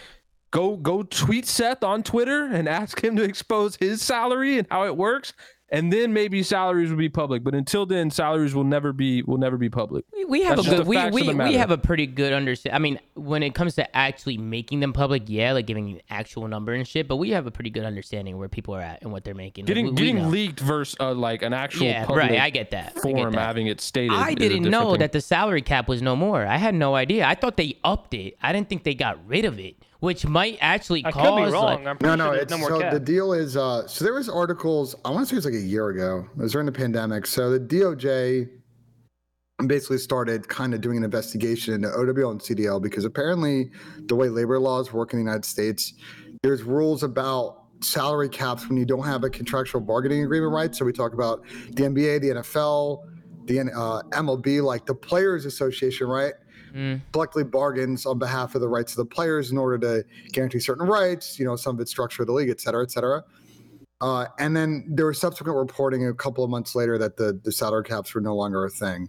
[0.56, 4.86] go go tweet Seth on Twitter and ask him to expose his salary and how
[4.86, 5.34] it works.
[5.70, 7.44] And then maybe salaries will be public.
[7.44, 10.06] But until then, salaries will never be will never be public.
[10.14, 12.76] We, we have That's a good we we, we have a pretty good understanding.
[12.76, 16.48] I mean, when it comes to actually making them public, yeah, like giving an actual
[16.48, 17.08] number and shit.
[17.08, 19.66] But we have a pretty good understanding where people are at and what they're making.
[19.66, 22.40] Getting we- we getting leaked versus uh, like an actual Yeah, public right.
[22.40, 22.92] I get that.
[22.92, 23.40] I get form that.
[23.40, 24.16] having it stated.
[24.16, 25.00] I didn't know thing.
[25.00, 26.46] that the salary cap was no more.
[26.46, 27.26] I had no idea.
[27.26, 28.38] I thought they upped it.
[28.40, 29.78] I didn't think they got rid of it.
[30.06, 31.28] Which might actually I cause.
[31.28, 31.84] could be wrong.
[31.84, 32.94] like- No, no, sure it's no so cap.
[32.94, 35.56] the deal is uh so there was articles, I want to say it was like
[35.56, 36.26] a year ago.
[36.38, 37.26] It was during the pandemic.
[37.26, 38.48] So the DOJ
[39.68, 43.72] basically started kind of doing an investigation into OWL and CDL because apparently
[44.08, 45.94] the way labor laws work in the United States,
[46.44, 50.76] there's rules about salary caps when you don't have a contractual bargaining agreement, right?
[50.76, 53.04] So we talk about the NBA, the NFL,
[53.46, 56.34] the uh, MLB, like the Players Association, right?
[56.76, 57.00] Mm.
[57.14, 60.86] collectively bargains on behalf of the rights of the players in order to guarantee certain
[60.86, 63.24] rights, you know, some of it's structure of the league, et cetera, et cetera.
[64.02, 67.52] Uh, and then there was subsequent reporting a couple of months later that the, the
[67.52, 69.08] salary caps were no longer a thing.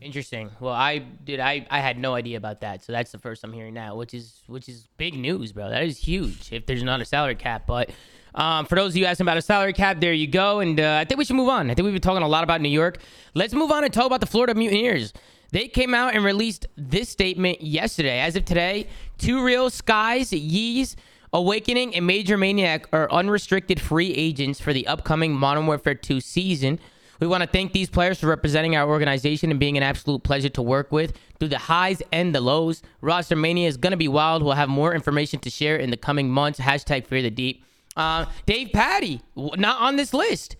[0.00, 0.50] Interesting.
[0.58, 1.38] Well, I did.
[1.38, 2.82] I I had no idea about that.
[2.82, 5.68] So that's the first I'm hearing now, which is which is big news, bro.
[5.68, 6.50] That is huge.
[6.50, 7.90] If there's not a salary cap, but
[8.34, 10.60] um, for those of you asking about a salary cap, there you go.
[10.60, 11.70] And uh, I think we should move on.
[11.70, 12.98] I think we've been talking a lot about New York.
[13.34, 15.12] Let's move on and talk about the Florida Mutineers.
[15.52, 18.20] They came out and released this statement yesterday.
[18.20, 18.88] As of today,
[19.18, 20.96] Two Real Skyz, Yeez,
[21.32, 26.80] Owakening, and MajorManiak are unrestricted free agents for the upcoming Modern Warfare 2 season.
[27.20, 30.48] We want to thank these players for representing our organization and being an absolute pleasure
[30.48, 32.82] to work with through the highs and the lows.
[33.00, 34.42] Roster Mania is going to be wild.
[34.42, 36.58] We'll have more information to share in the coming months.
[36.58, 37.64] Hashtag Fear the Deep.
[37.94, 40.56] Uh, Davpadie, not on this list.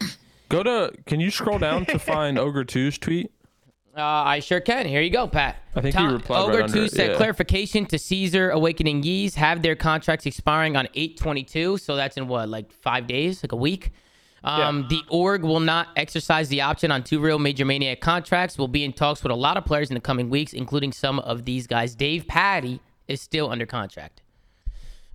[0.51, 0.93] Go to.
[1.07, 3.33] Can you scroll down to find Ogre 2's tweet?
[3.95, 4.87] Uh, I sure can.
[4.87, 5.57] Here you go, Pat.
[5.77, 7.17] I think he replied Ogre right under 2 it, said yeah.
[7.17, 11.77] clarification to Caesar Owakening Yeez have their contracts expiring on 822.
[11.77, 13.93] So that's in what, like five days, like a week?
[14.45, 18.57] Um, The org will not exercise the option on two real MajorManiak contracts.
[18.57, 21.19] We'll be in talks with a lot of players in the coming weeks, including some
[21.21, 21.95] of these guys.
[21.95, 24.22] Davpadie is still under contract.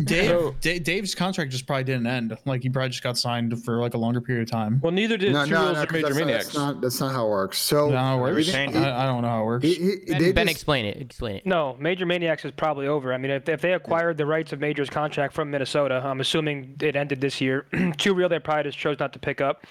[0.04, 2.38] Dave, So- Da- Dave's contract just probably didn't end.
[2.46, 4.80] Like he probably just got signed for like a longer period of time.
[4.84, 6.46] Well, neither did No, Two no, no, Major that's, Maniacs.
[6.46, 7.58] that's not that's not how it works.
[7.58, 8.46] So Is that how it works?
[8.48, 9.04] changed I.
[9.04, 9.64] I don't know how it works.
[9.66, 11.02] he, he, Ben, they ben just- explain it.
[11.02, 11.46] Explain it.
[11.48, 13.12] No, Major Maniacs is probably over.
[13.12, 16.76] I mean, if, if they acquired the rights of Major's contract from Minnesota, I'm assuming
[16.80, 17.66] it ended this year.
[17.98, 19.66] Two real, they probably just chose not to pick up.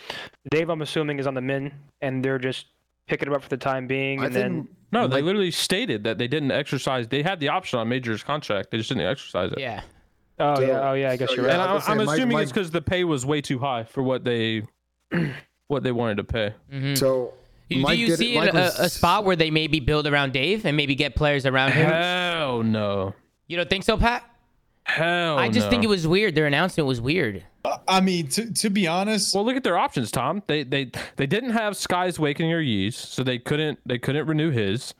[0.50, 2.66] Dave, I'm assuming, is on the min, and they're just
[3.06, 4.20] picking him up for the time being.
[4.20, 7.06] I And then think No, they literally stated that they didn't exercise.
[7.06, 8.72] They had the option on Major's contract.
[8.72, 9.60] They just didn't exercise it.
[9.60, 9.82] Yeah.
[10.38, 11.68] Oh So- yeah, oh yeah, I guess so, you're yeah, And right.
[11.68, 13.58] I I, was gonna I'm say, Mike- assuming it's because the pay was way too
[13.58, 14.62] high for what they
[15.68, 16.54] what they wanted to pay.
[16.72, 16.94] Mm-hmm.
[16.94, 17.32] so
[17.70, 20.06] Do Mike you did see Mike it, a, was- a spot where they maybe build
[20.06, 21.90] around Dave and maybe get players around him?
[21.90, 23.14] Hell no.
[23.48, 24.24] You don't think so, Pat?
[24.84, 26.36] Hell I just think it was weird.
[26.36, 27.42] Their announcement was weird.
[27.64, 30.44] Uh, I mean, to, to be honest, Well, look at their options, Tom.
[30.46, 34.50] They they they didn't have Sky's Owakening or Yeez, so they couldn't they couldn't renew
[34.50, 34.94] his.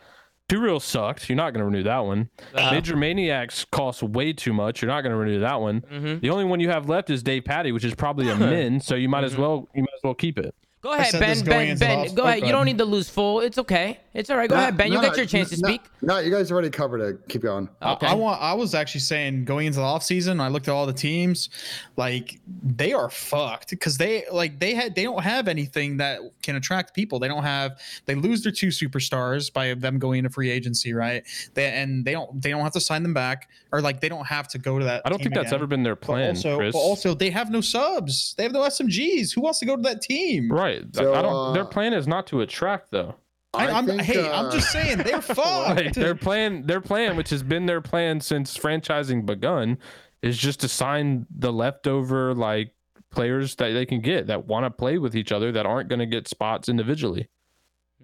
[0.49, 1.29] Two Real sucked.
[1.29, 2.29] You're not going to renew that one.
[2.55, 2.71] Uh-huh.
[2.71, 4.81] Major Maniacs costs way too much.
[4.81, 5.81] You're not going to renew that one.
[5.81, 6.21] Mm-hmm.
[6.21, 8.81] The only one you have left is Davpadie, which is probably a min.
[8.81, 9.27] So you might Mm-hmm.
[9.27, 10.55] as well you might as well keep it.
[10.87, 11.44] Go ahead, Ben.
[11.44, 12.14] Ben, Ben.
[12.14, 12.42] Go off- ahead.
[12.46, 13.40] You don't need to lose full.
[13.40, 13.99] It's okay.
[14.14, 14.49] It's all right.
[14.49, 14.88] Go No, ahead, Ben.
[14.92, 15.83] You no, get your chance to speak.
[16.01, 17.18] No, you guys already covered it.
[17.29, 17.68] Keep going.
[17.83, 18.07] I- Okay.
[18.07, 18.40] I, want.
[18.40, 21.49] I was actually saying going into the offseason, I looked at all the teams,
[21.96, 26.57] like they are fucked because they like they had they don't have anything that can
[26.57, 27.18] attract people.
[27.18, 27.81] They don't have.
[28.05, 31.25] They lose their two superstars by them going into free agency, right?
[31.55, 34.27] They and they don't they don't have to sign them back or like they don't
[34.27, 35.03] have to go to that.
[35.05, 35.59] I don't team think that's again.
[35.59, 36.72] ever been their But plan, also, Chris.
[36.72, 38.35] but also they have no subs.
[38.37, 39.35] They have no SMGs.
[39.35, 40.51] Who wants to go to that team?
[40.53, 40.76] right.
[40.93, 41.55] So, I don't.
[41.55, 43.15] their uh, plan is not to attract though.
[43.55, 45.77] I, I I'm, think, hey, I'm uh, just saying they're fucked.
[45.77, 49.79] Like their plan, their plan, which has been their plan since franchising begun,
[50.23, 52.75] is just to sign the leftover like
[53.11, 56.01] players that they can get that want to play with each other that aren't going
[56.01, 57.29] to get spots individually.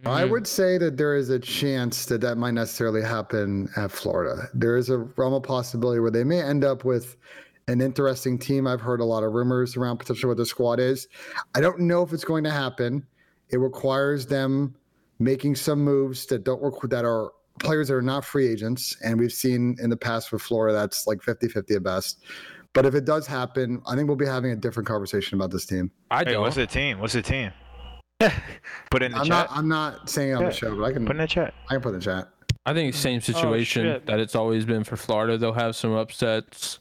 [0.06, 0.30] I Mhm.
[0.30, 4.48] would say that there is a chance that that might necessarily happen at Florida.
[4.54, 7.16] There is a realm of possibility where they may end up with
[7.72, 8.66] an interesting team.
[8.66, 11.08] I've heard a lot of rumors around potentially what the squad is.
[11.54, 13.04] I don't know if it's going to happen.
[13.50, 14.74] It requires them
[15.18, 18.96] making some moves that don't work that are players that are not free agents.
[19.04, 22.24] And we've seen in the past with Florida, that's like 50 50 at best.
[22.74, 25.66] But if it does happen, I think we'll be having a different conversation about this
[25.66, 25.90] team.
[26.10, 26.40] I don't.
[26.40, 26.98] what's the team?
[27.00, 27.50] What's the team?
[28.90, 29.28] Put in the I'm chat.
[29.28, 30.54] not I'm not saying it on the Yeah.
[30.54, 31.54] show, but I can Put in the chat.
[31.68, 32.28] I can put in the chat.
[32.64, 34.06] I think same oh, situation shit.
[34.06, 35.36] that it's always been for Florida.
[35.36, 36.78] They'll have some upsets.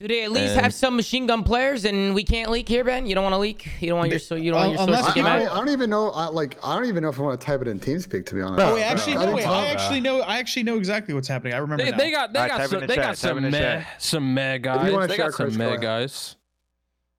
[0.00, 2.82] Do they at least And- have some machine gun players and we can't leak here,
[2.82, 3.06] Ben?
[3.06, 3.68] You don't want to leak?
[3.80, 5.36] You don't want your so you don't want your sources unless to I, get I,
[5.38, 5.44] mad?
[5.44, 6.10] don't, I don't even know.
[6.10, 8.26] I, like, I don't even know if I want to type it in TeamSpeak.
[8.26, 8.60] To be honest.
[8.66, 9.46] Oh, wait, actually, I no, wait.
[9.46, 10.20] I actually know.
[10.22, 11.54] I actually know exactly what's happening.
[11.54, 11.96] I remember They, now.
[11.96, 14.34] they got they Alright, got some in the they chat, got some in meh some
[14.34, 14.92] meh you guys.
[14.92, 16.36] wanna They share, got some Chris, meh guys.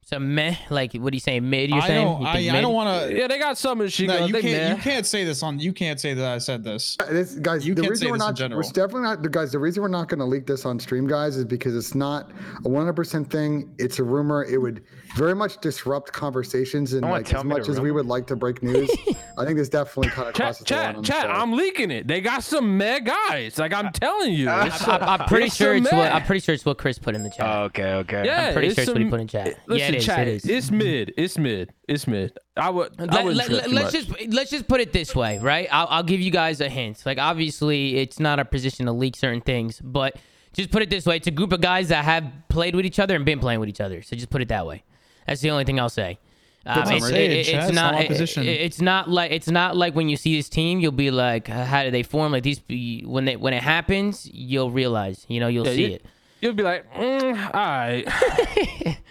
[0.08, 1.50] So meh, like what are you saying?
[1.50, 1.72] Mid?
[1.72, 2.06] You're I saying?
[2.06, 2.22] don't.
[2.22, 3.18] You I, think I don't want to.
[3.18, 4.28] Yeah, they got some machine No, guns.
[4.28, 4.70] you They can't.
[4.70, 4.76] meh.
[4.76, 5.58] You can't say this on.
[5.60, 6.96] You can't say that I said this.
[7.00, 8.62] Uh, this, guys, You the can't reason say we're this in not, general.
[8.62, 9.52] we're definitely not, the guys.
[9.52, 12.30] The reason we're not going to leak this on stream, guys, is because it's not
[12.60, 13.74] a 100% thing.
[13.80, 14.44] It's a rumor.
[14.46, 14.84] It would
[15.16, 18.90] very much disrupt conversations, and like as much as we would like to break news,
[19.38, 20.84] I think this definitely kind of Chat, crosses the line.
[20.84, 21.30] chat, on chat.
[21.30, 22.08] I'm leaking it.
[22.08, 23.58] They got some meh guys.
[23.58, 24.50] Like I'm uh, telling you.
[24.50, 26.12] Uh, it's, uh, I, I'm pretty it's sure some it's what.
[26.12, 27.48] I'm pretty sure it's what Chris put in the chat.
[27.48, 28.26] Oh, okay, okay.
[28.26, 29.60] Yeah, I'm pretty it's sure it's what he some- put in chat.
[29.68, 30.06] Listen, yeah, it is.
[30.06, 30.46] chat, it is.
[30.46, 31.14] It's mid.
[31.18, 31.74] It's mid.
[31.88, 32.38] It's mid.
[32.58, 33.00] I would.
[33.00, 35.40] I let, wouldn't let, trip let, too us just let's just put it this way,
[35.40, 35.68] right?
[35.72, 37.06] I'll, I'll give you guys a hint.
[37.06, 40.18] Like obviously, it's not our position to leak certain things, but
[40.54, 43.00] just put it this way: it's a group of guys that have played with each
[43.00, 44.02] other and been playing with each other.
[44.02, 44.84] So just put it that way.
[45.28, 46.20] That's the only thing I'll say.
[46.68, 48.02] Um, it's, not it- it's it's not not.
[48.02, 51.48] it- it's not like it's not like when you see this team, you'll be like,
[51.48, 52.32] how did they form?
[52.32, 52.60] Like these,
[53.06, 55.26] when they when it happens, you'll realize.
[55.28, 56.06] You know, you'll Yeah, see you- it.
[56.42, 58.06] You'll be like, mm, all right.
[58.08, 58.98] Maybe.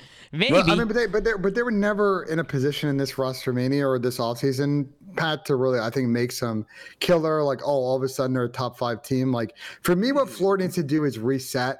[0.52, 2.96] Well, I mean, but they, but they, but they were never in a position in
[2.96, 6.66] this roster mania or this offseason, Pat, to really, I think, make some
[6.98, 9.32] killer like, oh, all of a sudden they're a top five team.
[9.32, 11.78] Like for me, what Florida needs to do is reset,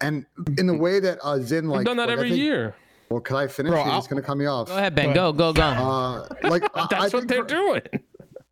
[0.00, 0.24] and
[0.58, 2.76] in the way that uh, Zin like I've done that like, every think- year.
[3.10, 3.70] Well, can I finish?
[3.70, 4.68] Bro, You're I'll- just gonna cut me off.
[4.68, 5.14] go ahead, Ben.
[5.14, 5.62] Go, go, go.
[5.62, 7.82] Uh, like I- I That's what think they're for- doing.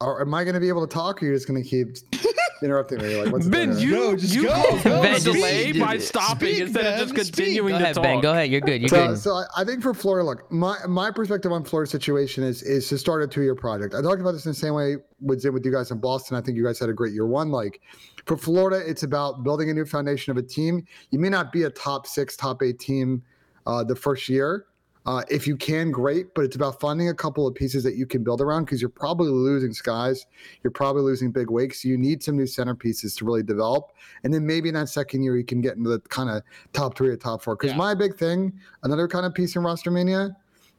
[0.00, 1.96] Or am I gonna be able to talk, or you're just gonna keep
[2.62, 3.16] interrupting me?
[3.22, 3.96] Like, what's Ben, point you that?
[3.96, 5.34] No, just you go, caused go, the speak.
[5.34, 8.04] delay by stopping Speak, instead of just continuing Go to ahead, talk.
[8.04, 8.20] Ben.
[8.20, 8.50] Go ahead.
[8.50, 8.82] You're good.
[8.82, 9.18] You're So, good.
[9.18, 12.86] so I- I think for Florida, look, my my perspective on Florida's situation is is
[12.90, 13.94] to start a two year project.
[13.94, 16.36] I talked about this in the same way with Zim with you guys in Boston.
[16.36, 17.50] I think you guys had a great year one.
[17.50, 17.80] Like
[18.26, 20.84] for Florida, it's about building a new foundation of a team.
[21.10, 23.22] You may not be a top six, top eight team
[23.66, 24.66] uh, the first year.
[25.04, 28.06] Uh, if you can, great, but it's about finding a couple of pieces that you
[28.06, 30.26] can build around because you're probably losing skies.
[30.64, 31.84] You're probably losing big wakes.
[31.84, 33.92] You need some new centerpieces to really develop.
[34.24, 36.96] And then maybe in that second year, you can get into the kind of top
[36.98, 37.54] three or top four.
[37.54, 37.76] Because Yeah.
[37.76, 38.52] my big thing,
[38.82, 40.36] another kind of piece in roster mania,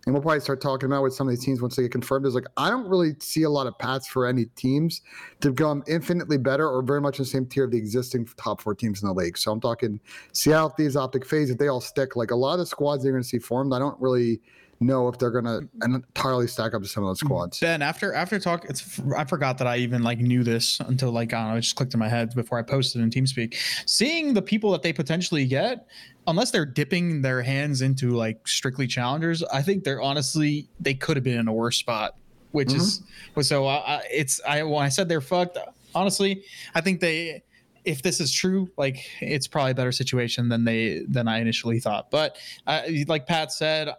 [0.07, 2.25] and we'll probably start talking about with some of these teams once they get confirmed,
[2.25, 5.01] is like I don't really see a lot of paths for any teams
[5.41, 8.61] to become infinitely better or very much in the same tier of the existing top
[8.61, 9.37] four teams in the league.
[9.37, 9.99] So I'm talking
[10.31, 13.21] Seattle, these optic FaZe, if they all stick, like a lot of squads they're going
[13.21, 14.39] to see formed, I don't really
[14.79, 17.27] know if they're going to entirely stack up to some of those mm-hmm.
[17.27, 17.59] squads.
[17.59, 21.33] Ben, after after talk, it's I forgot that I even like knew this until like
[21.33, 23.55] I don't know, it just clicked in my head before I posted in TeamSpeak.
[23.85, 25.87] Seeing the people that they potentially get,
[26.27, 31.17] unless they're dipping their hands into like strictly challengers, I think they're honestly they could
[31.17, 32.15] have been in a worse spot.
[32.51, 33.01] Which is
[33.35, 33.41] mm-hmm.
[33.41, 35.57] so I, I, it's I when I said they're fucked.
[35.93, 36.43] Honestly,
[36.75, 37.43] I think they
[37.87, 41.79] if this is true, like it's probably a better situation than they than I initially
[41.79, 42.11] thought.
[42.11, 42.37] But
[42.67, 43.89] uh, like Pat said,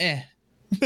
[0.00, 0.22] eh.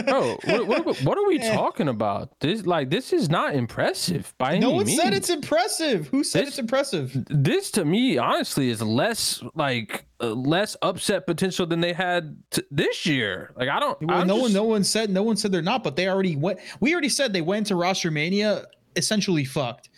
[0.06, 1.54] Bro, what, what, are we- what are we Eh.
[1.54, 2.40] talking about?
[2.40, 6.08] This like this is not impressive by No any one said it's impressive.
[6.08, 7.12] Who said This- it's impressive?
[7.28, 12.62] this to me honestly is less like uh, less upset potential than they had t-
[12.70, 13.52] this year.
[13.56, 14.00] Like I don't.
[14.00, 16.34] Well, I'm no one, no one said, no one said they're not, but they already
[16.36, 16.60] went.
[16.80, 18.64] We already said they went to roster mania
[18.96, 19.90] essentially fucked,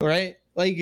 [0.00, 0.36] right?
[0.54, 0.76] Like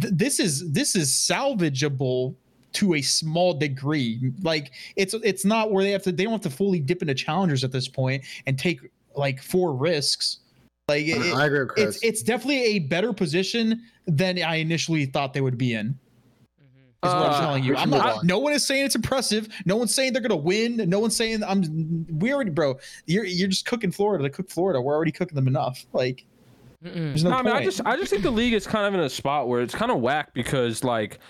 [0.00, 2.36] th- this is this is salvageable
[2.78, 4.32] to a small degree.
[4.42, 6.12] Like it's it's not where they have to.
[6.12, 8.80] They don't have to fully dip into challengers at this point and take
[9.16, 10.38] like four risks.
[10.88, 11.96] Like it- I agree Chris.
[11.96, 15.98] it's it's definitely a better position than I initially thought they would be in.
[17.04, 17.76] Is what Uh, I'm telling you.
[17.76, 18.16] I'm not.
[18.16, 18.24] move.
[18.24, 19.48] No one is saying it's impressive.
[19.66, 20.76] No one's saying they're gonna win.
[20.88, 22.06] No one's saying I'm.
[22.18, 22.76] We already, bro.
[23.06, 24.80] You're you're just cooking Florida to cook Florida.
[24.80, 25.86] We're already cooking them enough.
[25.92, 26.24] Like,
[26.82, 27.52] there's no, No, I mean.
[27.52, 29.74] I just I just think the league is kind of in a spot where it's
[29.76, 31.20] kind of whack because like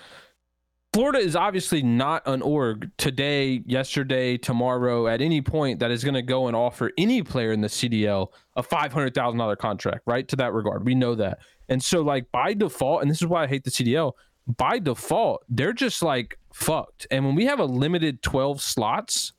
[0.91, 6.15] Florida is obviously not an org today, yesterday, tomorrow, at any point that is going
[6.15, 10.01] to go and offer any player in the CDL a five hundred thousand dollar contract.
[10.07, 13.27] Right to that regard, we know that, and so like by default, and this is
[13.27, 14.13] why I hate the CDL.
[14.57, 17.05] By default, they're just like fucked.
[17.11, 19.33] And when we have a limited twelve slots,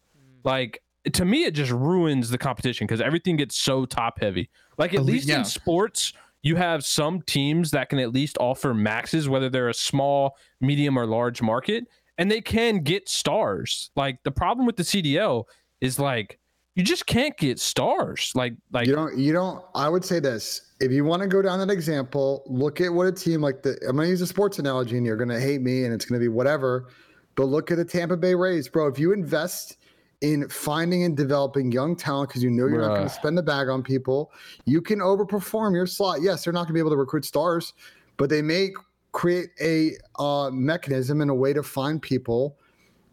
[0.45, 0.81] like
[1.13, 4.51] to me, it just ruins the competition because everything gets so top heavy.
[4.79, 5.39] Like at least yeah.
[5.39, 9.75] in sports, you have some teams that can at least offer maxes, whether they're a
[9.75, 11.85] small, medium, or large market,
[12.19, 13.91] and they can get stars.
[13.97, 15.45] Like the problem with the CDL
[15.81, 16.39] is like
[16.77, 18.33] you just can't get stars.
[18.35, 21.43] Like like you don't you don't i would say this if you want to go
[21.43, 24.27] down that example look at what a team like the i'm going to use a
[24.27, 26.89] sports analogy and you're going to hate me and it's going to be whatever
[27.35, 29.77] but look at the tampa bay rays bro if you invest
[30.21, 33.43] in finding and developing young talent because you know you're not going to spend the
[33.43, 34.31] bag on people.
[34.67, 36.21] You can overperform your slot.
[36.23, 37.73] Yes they're not going to be able to recruit stars
[38.17, 38.71] but they may
[39.13, 42.59] create a uh, mechanism and a way to find people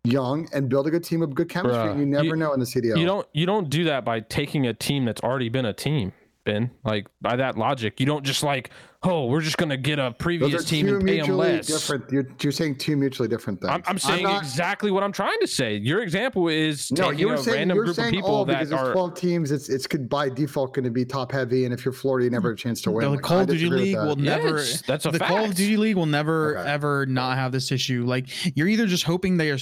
[0.03, 2.59] young and build a good team of good chemistry Bruh, you never you- know in
[2.59, 5.65] the cdl you don't you don't do that by taking a team that's already been
[5.65, 6.11] a team.
[6.47, 6.71] Ben.
[6.83, 8.71] Like by that logic, you don't just like,
[9.03, 11.51] oh, we're just gonna get a Those previous are team two and pay them mutually
[11.57, 11.67] less.
[11.67, 12.11] different.
[12.11, 13.71] You're, you're saying two mutually different things.
[13.73, 15.75] I'm, I'm saying not- exactly what I'm trying to say.
[15.75, 18.29] Your example is No, taking you were a saying random you're group saying of people
[18.29, 19.51] all that because there's are 12 teams.
[19.51, 22.31] It's it's could by default going to be top heavy, and if you're Florida, you
[22.31, 23.03] never have a chance to win.
[23.05, 24.57] The Like, Call of Duty League will never.
[24.59, 25.55] Yes, that's a the Call of.
[25.55, 26.69] Duty League will never Okay.
[26.69, 28.05] ever not have this issue.
[28.05, 29.59] Like you're either just hoping they are.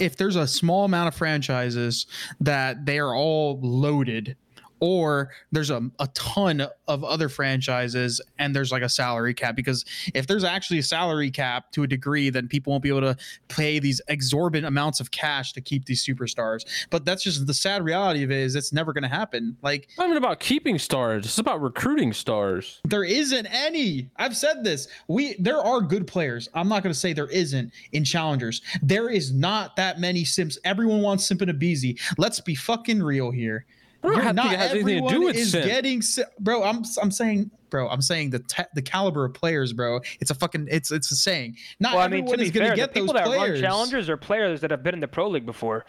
[0.00, 2.06] If there's a small amount of franchises
[2.40, 4.34] that they are all loaded,
[4.80, 9.84] or there's a, a ton of other franchises and there's like a salary cap because
[10.14, 13.16] if there's actually a salary cap to a degree then people won't be able to
[13.48, 17.84] pay these exorbitant amounts of cash to keep these superstars but that's just the sad
[17.84, 20.78] reality of it is it's never going to happen like It's not even about keeping
[20.78, 21.24] stars.
[21.24, 22.80] It's about recruiting stars.
[22.84, 24.10] there isn't any.
[24.16, 24.88] I've said this.
[25.08, 26.48] We there are good players.
[26.54, 28.62] I'm not going to say there isn't in challengers.
[28.82, 30.58] There is not that many simps.
[30.64, 31.98] Everyone wants Simp and Abizi.
[32.18, 33.66] Let's be fucking real here.
[34.04, 35.64] I don't You're have- think not it has anything to do everyone with is simp.
[35.64, 36.62] getting si- bro.
[36.62, 37.88] I'm I'm saying bro.
[37.88, 40.00] I'm saying the te- the caliber of players, bro.
[40.20, 41.56] It's a fucking it's it's a saying.
[41.80, 43.14] Not Well, I mean, everyone to be is going fair, to the get those people
[43.14, 43.60] that players.
[43.60, 45.86] run challengers are players that have been in the pro league before.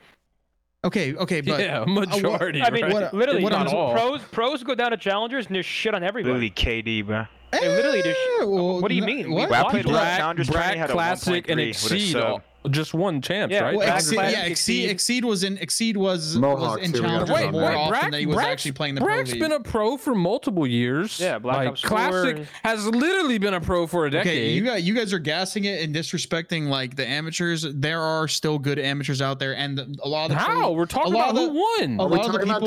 [0.86, 2.62] Okay, okay, but yeah, uh, majority.
[2.62, 2.94] I mean, right?
[2.94, 6.04] what- literally, what I'm- pros, pros pros go down to challengers and there's shit on
[6.04, 6.32] everybody.
[6.34, 7.26] Literally KD, bro.
[7.52, 9.30] They literally just- Eh, well, what do you no- mean?
[9.30, 9.52] We What?
[9.52, 9.90] I watched played it.
[9.90, 12.24] Black Brack, Challengers tournament, Brack had a Classic, and 1.3 with a Exceed sub.
[12.24, 13.76] all- just one champs, Yeah, right?
[13.78, 14.90] Well, Exceed, yeah, Exceed, Exceed.
[14.90, 17.08] Exceed was in Exceed was, was in here we go.
[17.08, 19.34] challengers Wait, more wait, often Brack- than he was Brack's- actually playing the Brack's pro
[19.34, 19.42] league.
[19.42, 21.20] been a pro for multiple years.
[21.20, 21.90] Yeah, Black like Ops 4.
[21.90, 24.28] Classic has literally been a pro for a decade.
[24.32, 27.66] Okay, you guys, you guys are gassing it and disrespecting like the amateurs.
[27.74, 30.46] There are still good amateurs out there, and the, a lot of the How?
[30.62, 32.00] pro- We're talking about of who the- won.
[32.00, 32.62] a Are we lot of the talking about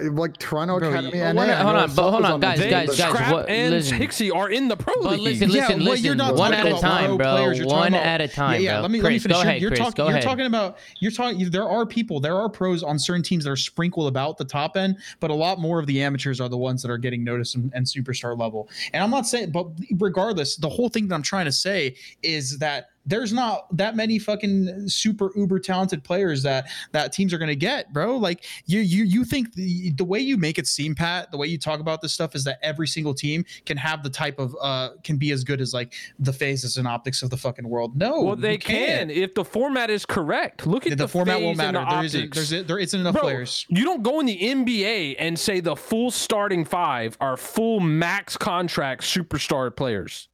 [0.00, 1.16] Tor- like Toronto Bro, Academy?
[1.18, 3.98] you- and Hold on, hold on, but hold on, guys, guys, guys, what- and listen.
[3.98, 5.40] Hixie are in the pro But league.
[5.40, 6.18] listen, listen, listen.
[6.36, 7.26] one at a time, bro.
[7.36, 8.72] players, you're talking One at a time, yeah, yeah.
[8.74, 8.82] bro.
[8.82, 9.36] Let me let me finish.
[9.42, 9.80] Ahead, you're Chris.
[9.80, 10.04] talking.
[10.04, 10.22] You're ahead.
[10.22, 10.78] talking about.
[10.98, 11.50] You're talking.
[11.50, 12.20] There are people.
[12.20, 15.34] There are pros on certain teams that are sprinkled about the top end, but a
[15.34, 18.38] lot more of the amateurs are the ones that are getting noticed and, and superstar
[18.38, 18.68] level.
[18.92, 19.66] And I'm not saying, but
[19.98, 24.18] regardless, the whole thing that I'm trying to say is that there's not that many
[24.18, 28.80] fucking super uber talented players that that teams are going to get bro like you
[28.80, 31.80] you you think the, the way you make it seem pat the way you talk
[31.80, 35.16] about this stuff is that every single team can have the type of uh can
[35.16, 38.36] be as good as like the FaZes and optics of the fucking world no well,
[38.36, 39.10] they you can't.
[39.10, 40.66] if the format is correct.
[40.66, 43.22] Look at the, the, format won't matter the there isn't there's, there isn't enough Bro,
[43.22, 47.80] players You don't go in the NBA and say the full starting five are full
[47.80, 50.29] max contract superstar players.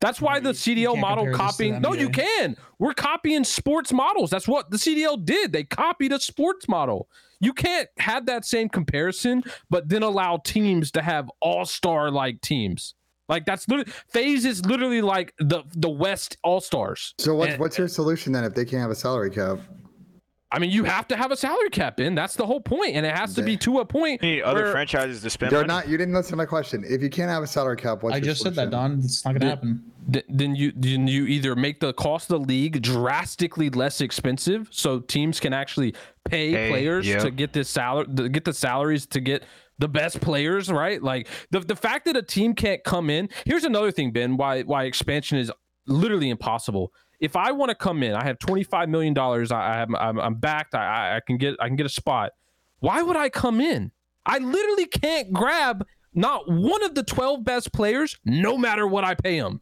[0.00, 1.80] That's why No, the you- you CDL model compare this to the copying.
[1.82, 2.56] No, you can.
[2.78, 4.30] We're copying sports models.
[4.30, 5.52] That's what the CDL did.
[5.52, 7.08] They copied a sports model.
[7.38, 12.40] You can't have that same comparison, but then allow teams to have all star like
[12.40, 12.94] teams.
[13.28, 17.14] Like that's literally FaZe is literally like the the West All Stars.
[17.18, 19.58] So what's And- what's your solution then if they can't have a salary cap?
[20.52, 22.16] I mean, you have to have a salary cap in.
[22.16, 24.20] That's the whole point, and it has to be to a point.
[24.20, 25.68] You need other franchises to spend They're money.
[25.68, 25.88] not.
[25.88, 26.82] You didn't listen to my question.
[26.84, 29.24] If you can't have a salary cap, what's i your just said that don it's
[29.24, 29.89] not gonna happen th-
[30.28, 35.00] then you then you either make the cost of the league drastically less expensive so
[35.00, 39.20] teams can actually pay Hey, players to get this salary to get the salaries to
[39.20, 39.44] get
[39.78, 41.02] the best players right?
[41.02, 44.62] Like the the fact that a team can't come in here's another thing Ben why
[44.62, 45.50] why expansion is
[45.86, 46.92] literally impossible.
[47.20, 50.34] If I want to come in I have 25 million dollars I, have I'm, I'm
[50.36, 52.32] backed I- I I can get I can get a spot.
[52.78, 53.92] Why would I come in?
[54.24, 59.14] I literally can't grab not one of the 12 best players no matter what I
[59.14, 59.60] pay them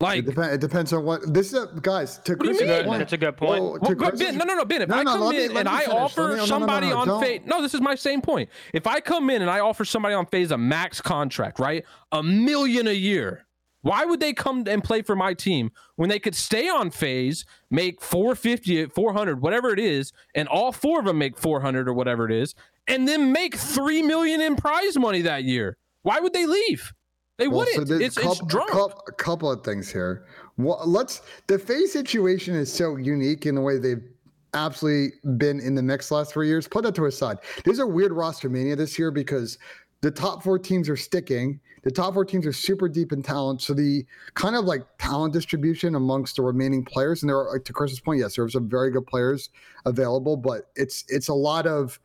[0.00, 1.62] like It, depend, it depends on what this is.
[1.62, 2.98] A, guys, to you Chris's point.
[3.00, 3.62] That's a good point.
[3.62, 4.82] Well, Well, but Ben, no, no, no, Ben.
[4.82, 5.94] If No, I come me- in and I finish.
[5.94, 8.48] Offer me- no, no, no, somebody no, on FaZe, no, this is my same point.
[8.72, 12.22] If I come in and I offer somebody on FaZe a max contract, right, a
[12.22, 13.46] million a year,
[13.82, 17.44] why would they come and play for my team when they could stay on FaZe,
[17.70, 22.26] make 450, 400, whatever it is, and all four of them make 400 or whatever
[22.26, 22.54] it is,
[22.86, 25.76] and then make three million in prize money that year?
[26.02, 26.92] Why would they leave?
[27.40, 27.88] They Well, wouldn't.
[27.88, 28.68] so it's, a it's couple, drunk.
[28.68, 30.26] A couple, a couple of things here.
[30.58, 31.22] Well, let's.
[31.46, 34.04] The FaZe situation is so unique in the way they've
[34.52, 36.68] absolutely been in the mix last three years.
[36.68, 37.38] Put that to a side.
[37.64, 39.56] There's a weird roster mania this year because
[40.02, 41.60] the top four teams are sticking.
[41.82, 43.62] The top four teams are super deep in talent.
[43.62, 47.64] So the kind of like talent distribution amongst the remaining players, and there are, like
[47.64, 49.48] to Chris's point, yes, there are some very good players
[49.86, 51.98] available, but it's it's a lot of,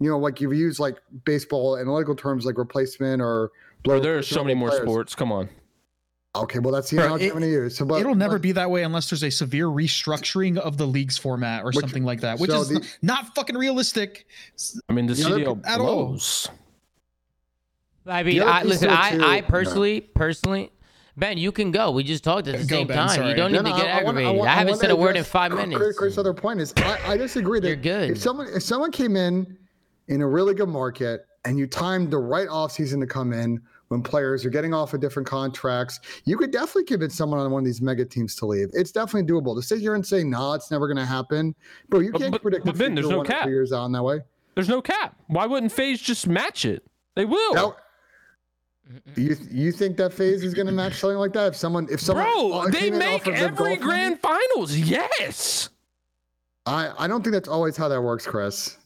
[0.00, 3.52] you know, like you've used like baseball analytical terms like replacement or.
[3.84, 4.82] Bro, there are so many more players.
[4.84, 5.14] sports.
[5.14, 5.48] Come on.
[6.34, 7.76] Okay, well that's the Bro, analogy it- I'm going to use.
[7.76, 10.86] So, but, It'll never but- be that way unless there's a severe restructuring of the
[10.86, 14.26] league's format or Which- something like that, which so is the- not, not fucking realistic.
[14.88, 16.06] I mean, the The CDL pe- at all.
[16.06, 16.48] blows.
[18.06, 18.88] I mean, I, listen.
[18.88, 19.46] though, I, too- I no.
[19.46, 20.72] personally, personally,
[21.16, 21.90] Ben, you can go.
[21.90, 23.08] We just talked at the Go, same Ben, time.
[23.10, 23.28] sorry.
[23.28, 24.28] You don't need No, to get I- I wanna- aggravated.
[24.28, 25.98] I, wanna- haven't said a word in address five Chris- minutes.
[25.98, 28.10] Chris' other point is, I, I disagree that You're good.
[28.12, 29.58] If someone if someone came in
[30.08, 34.02] in a really good market and you timed the right offseason to come in when
[34.02, 37.66] players are getting off of different contracts, you could definitely convince someone on one of
[37.66, 38.70] these mega teams to leave.
[38.72, 39.54] It's definitely doable.
[39.54, 41.54] To sit here and say, no, it's never going to happen.
[41.90, 43.46] Bro, you can't but- predict but the Ben, future there's no one cap.
[43.48, 44.20] years out in that way.
[44.54, 45.16] There's no cap.
[45.26, 46.84] Why wouldn't FaZe just match it?
[47.16, 47.54] They will.
[47.54, 47.76] Now,
[49.16, 51.48] you you think that FaZe is going to match something like that?
[51.48, 54.76] If someone, if someone, Bro, uh, they make off of the every grand finals.
[54.76, 55.70] Yes.
[56.66, 58.76] I I don't think that's always how that works, Chris.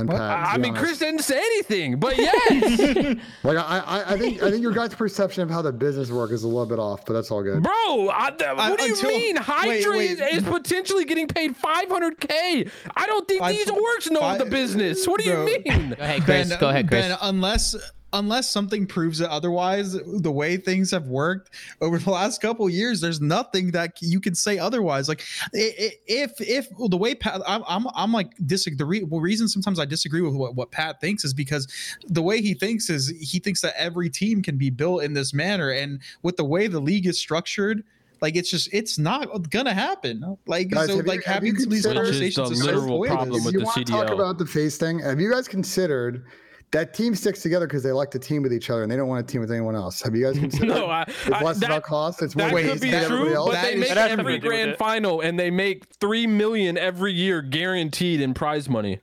[0.00, 0.84] And Pat, to I mean, honest.
[0.84, 3.16] Chris didn't say anything, but yes.
[3.42, 6.30] Like I, I, I think I think your guys' perception of how the business work
[6.32, 7.62] is a little bit off, but that's all good.
[7.62, 9.36] Bro, I, th- what do you mean?
[9.36, 10.32] Hydra wait, Is, wait.
[10.34, 12.70] is potentially getting paid 500k.
[12.96, 15.06] I don't think Five- these orcs know five- the business.
[15.06, 15.46] What do Bro.
[15.46, 15.90] you mean?
[15.90, 16.56] Go ahead, Chris.
[16.56, 17.08] Go ahead, Chris.
[17.08, 17.74] Ben, unless
[18.12, 21.50] unless something proves it otherwise, the way things have worked
[21.80, 25.08] over the last couple of years, there's nothing that you can say otherwise.
[25.08, 25.22] Like
[25.54, 29.00] i- i- if if the way Pat, I'm I'm, I'm like disagree.
[29.00, 31.68] The re- reason sometimes I disagree with what, what Pat thinks is because
[32.08, 35.32] the way he thinks is he thinks that every team can be built in this
[35.32, 37.84] manner, and with the way the league is structured.
[38.22, 40.36] Like it's just it's not gonna happen.
[40.46, 42.48] Like Guys, so have you- like have having you some these considered- Which is conversations
[42.48, 43.08] the is so literal pointless.
[43.16, 44.14] problem If with you the want to talk CDL.
[44.14, 46.24] about the face thing, have you guys considered
[46.72, 49.08] that team sticks together because they like to team with each other and they don't
[49.08, 50.00] want to team with anyone else?
[50.02, 50.68] Have you guys considered?
[50.74, 52.22] No, I, it's I- less that, about cost.
[52.22, 53.48] It's more that could ways be to everybody true, else.
[53.48, 55.50] but That they is- make That every something to do with grand final and they
[55.50, 59.00] make three million every year guaranteed in prize money.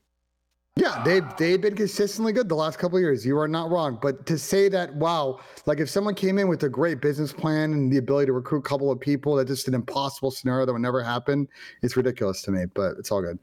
[0.79, 3.25] Yeah, they've they've been consistently good the last couple of years.
[3.25, 3.97] You are not wrong.
[3.99, 7.73] But to say that, wow, like if someone came in with a great business plan
[7.73, 10.73] and the ability to recruit a couple of people, that's just an impossible scenario that
[10.73, 11.47] would never happen.
[11.81, 13.39] It's ridiculous to me, but it's all good.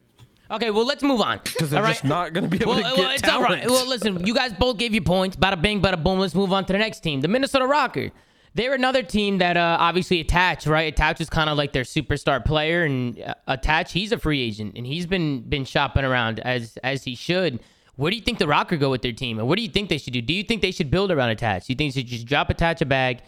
[0.50, 1.40] Okay, well, let's move on.
[1.42, 1.92] Because they're All right.
[1.92, 3.46] just not going to be able Well, to well, get it's talent.
[3.50, 3.66] all right.
[3.66, 5.36] Well, listen, you guys both gave you points.
[5.36, 6.18] Bada bing, bada boom.
[6.18, 8.10] Let's move on to the next team, the Minnesota Rocker.
[8.56, 10.92] They're another team that uh, obviously attach, right?
[10.92, 14.74] Attach is kind of like their superstar player, and uh, attach he's a free agent,
[14.76, 17.58] and he's been been shopping around as as he should.
[17.96, 19.88] Where do you think the Rocker go with their team, and what do you think
[19.88, 20.20] they should do?
[20.22, 21.66] Do you think they should build around attach?
[21.66, 23.22] Do you think they should just drop attach a bag,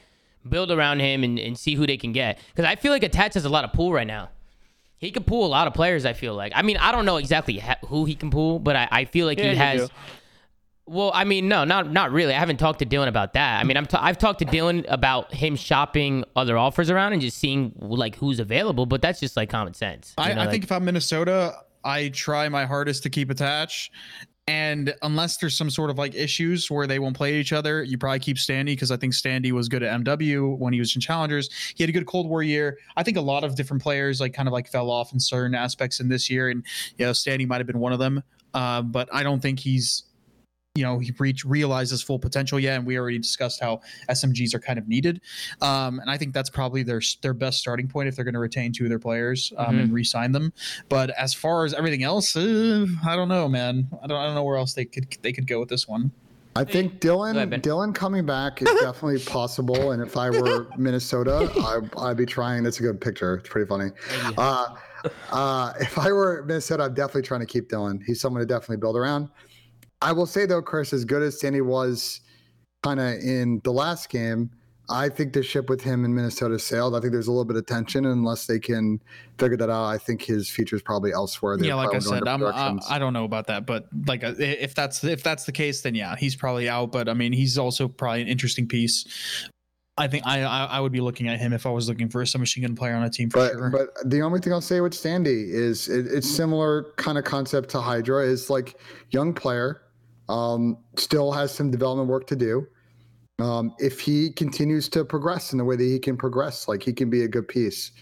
[0.49, 2.39] build around him, and, and see who they can get?
[2.55, 4.29] Because I feel like attach has a lot of pool right now.
[4.99, 6.05] He can pull a lot of players.
[6.07, 6.53] I feel like.
[6.55, 9.38] I mean, I don't know exactly who he can pull, but I, I feel like
[9.38, 9.88] Yeah, he has.
[9.88, 9.94] do.
[10.88, 12.32] Well, I mean, no, not not really.
[12.32, 13.61] I haven't talked to Dylan about that.
[13.61, 17.20] I mean, I'm t- I've talked to Dylan about him shopping other offers around and
[17.20, 18.86] just seeing like who's available.
[18.86, 20.14] But that's just like common sense.
[20.16, 23.90] I, know, I like- think if I'm Minnesota, I try my hardest to keep attached.
[24.49, 27.99] And unless there's some sort of like issues where they won't play each other, you
[27.99, 31.01] probably keep Standy because I think Standy was good at MW when he was in
[31.01, 31.51] Challengers.
[31.74, 32.78] He had a good Cold War year.
[32.97, 35.57] I think a lot of different players like kind of like fell off in certain
[35.57, 36.64] aspects in this year, and
[36.97, 38.22] you know Standy might have been one of them.
[38.55, 40.05] Uh, but I don't think he's
[40.77, 44.55] you know he reached realized his full potential yet and we already discussed how smgs
[44.55, 45.20] are kind of needed
[45.62, 48.41] um, and i think that's probably their their best starting point if they're going to
[48.41, 50.53] retain two of their players um, and re-sign them
[50.89, 54.35] but as far as everything else uh, i don't know man I don't, I don't
[54.35, 56.12] know where else they could they could go with this one
[56.55, 57.61] I think Dylan.
[57.61, 59.93] Dylan coming back is definitely possible.
[59.93, 62.62] And if I were Minnesota, I, I'd be trying.
[62.62, 63.35] That's a good picture.
[63.35, 63.91] It's pretty funny.
[64.39, 64.74] Uh,
[65.31, 68.01] uh, if I were Minnesota, I'm definitely trying to keep Dylan.
[68.07, 69.29] He's someone to definitely build around.
[70.03, 72.20] I will say though, Chris, as good as Standy was,
[72.82, 74.51] kind of in the last game,
[74.88, 76.94] I think the ship with him in Minnesota sailed.
[76.94, 79.03] I think there's a little bit of tension unless they can
[79.38, 79.86] figure that out.
[79.86, 81.57] I think his future is probably elsewhere.
[81.57, 82.97] They're yeah like i said I'm, different I.
[82.97, 85.94] I don't know about that but like uh, if that's if that's the case then
[85.94, 89.49] yeah he's probably out but i mean he's also probably an interesting piece
[89.99, 92.22] i think i i, I would be looking at him if i was looking for
[92.22, 94.61] a submachine gun player on a team for but sure but the only thing I'll
[94.61, 98.24] say with Standy is it, it's similar kind of concept to Hydra.
[98.24, 98.78] Is like
[99.11, 99.82] young player,
[100.29, 102.66] um, still has some development work to do.
[103.39, 106.93] Um, if he continues to progress in the way that he can progress, like he
[106.93, 107.93] can be a good piece.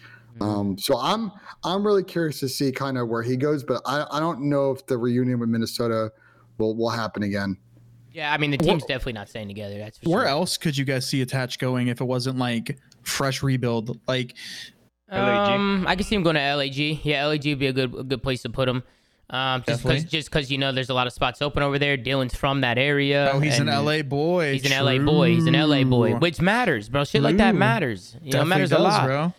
[0.40, 1.30] Um, so I'm
[1.62, 4.72] I'm really curious to see kind of where he goes, but I, I don't know
[4.72, 6.10] if the reunion with Minnesota
[6.58, 7.56] will will happen again.
[8.12, 9.78] yeah, I mean, the team's definitely not staying together.
[9.78, 10.28] That's for where sure.
[10.28, 14.34] else could you guys see attach going if it wasn't like fresh rebuild like
[15.10, 15.50] LAG.
[15.50, 16.76] Um, I can see him going to LAG.
[16.76, 18.82] Yeah, LAG would be a good a good place to put him.
[19.30, 21.96] Um, just because just because you know there's a lot of spots open over there.
[21.96, 23.30] Dylan's from that area.
[23.32, 25.34] oh he's an la boy He's an LA boy.
[25.34, 27.04] He's an LA boy, which matters, bro.
[27.04, 28.16] Shit like that matters.
[28.22, 29.06] You know, it Definitely matters a lot.
[29.06, 29.34] bro.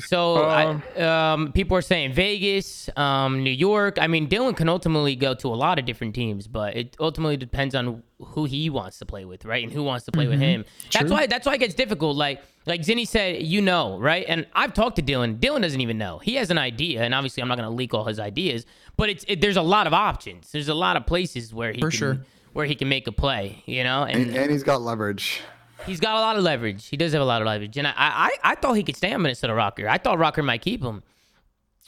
[0.00, 3.98] So, Um, I, um, people are saying Vegas, um, New York.
[4.00, 7.36] I mean, Dylan can ultimately go to a lot of different teams, but it ultimately
[7.36, 9.62] depends on who he wants to play with, right?
[9.62, 10.64] And who wants to play with him.
[10.92, 11.10] That's True.
[11.10, 11.26] why.
[11.26, 12.16] That's why it gets difficult.
[12.16, 14.24] Like, like Zinni said, you know, right?
[14.28, 15.38] And I've talked to Dylan.
[15.38, 16.18] Dylan doesn't even know.
[16.18, 18.66] He has an idea, and obviously, I'm not going to leak all his ideas.
[18.96, 20.50] But it's it, there's a lot of options.
[20.50, 22.18] There's a lot of places where he For can, sure.
[22.52, 24.02] where he can make a play, you know.
[24.02, 25.40] And, and he's got leverage.
[25.86, 26.88] He's got a lot of leverage.
[26.88, 29.12] He does have a lot of leverage, and I, I, I thought he could stay
[29.12, 29.88] on Minnesota Rocker.
[29.88, 31.04] I thought Rocker might keep him.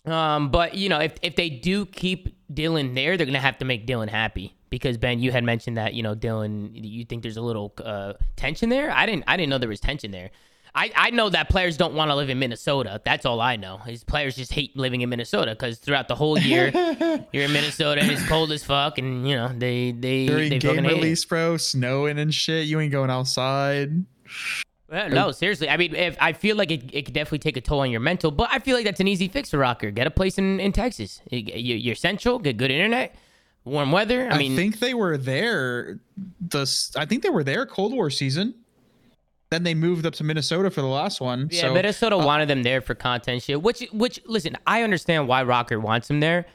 [0.06, 3.64] Um, but you know, if if they do keep Dylan there, they're gonna have to
[3.64, 7.36] make Dylan happy because Ben, you had mentioned that you know Dylan, you think there's
[7.36, 8.90] a little uh, tension there.
[8.90, 10.30] I didn't I didn't know there was tension there.
[10.72, 13.00] I, I know that players don't want to live in Minnesota.
[13.04, 13.80] That's all I know.
[13.88, 16.68] Is players just hate living in Minnesota because throughout the whole year
[17.32, 20.58] you're in Minnesota and it's cold as fuck, and you know they they During they
[20.60, 22.66] game release, bro, snowing and shit.
[22.68, 24.04] You ain't going outside.
[24.88, 25.68] Well, no, seriously.
[25.68, 28.00] I mean, if I feel like it, it could definitely take a toll on your
[28.00, 29.90] mental, but I feel like that's an easy fix for Rocker.
[29.92, 31.20] Get a place in, in Texas.
[31.30, 33.14] You- you- You're central, get good internet,
[33.70, 34.28] warm weather.
[34.30, 35.98] I I, mean, think they were there.
[36.40, 38.54] The I think they were there Cold War season.
[39.50, 41.48] Then they moved up to Minnesota for the last one.
[41.50, 43.60] yeah, so Minnesota uh, wanted them there for content shit.
[43.60, 46.46] Which, which, listen, I understand why Rocker wants him there,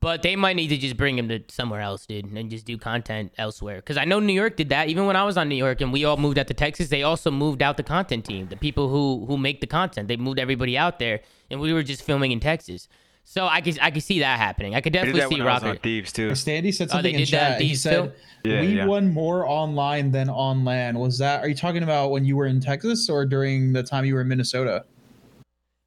[0.00, 2.78] but they might need to just bring him to somewhere else, dude, and just do
[2.78, 3.76] content elsewhere.
[3.76, 4.88] Because I know New York did that.
[4.88, 7.02] Even when I was on New York and we all moved out to Texas, they
[7.02, 10.08] also moved out the content team, the people who who make the content.
[10.08, 12.88] They moved everybody out there, and we were just filming in Texas.
[13.30, 14.74] So I could I could see that happening.
[14.74, 16.30] I could I did definitely that see when I was on Thieves too.
[16.30, 17.60] Standy said Oh, something they in did that chat.
[17.60, 18.14] He said?
[18.42, 18.86] Yeah, we yeah.
[18.86, 20.98] won more online than on land.
[20.98, 21.42] Was that?
[21.44, 24.22] Are you talking about when you were in Texas or during the time you were
[24.22, 24.86] in Minnesota?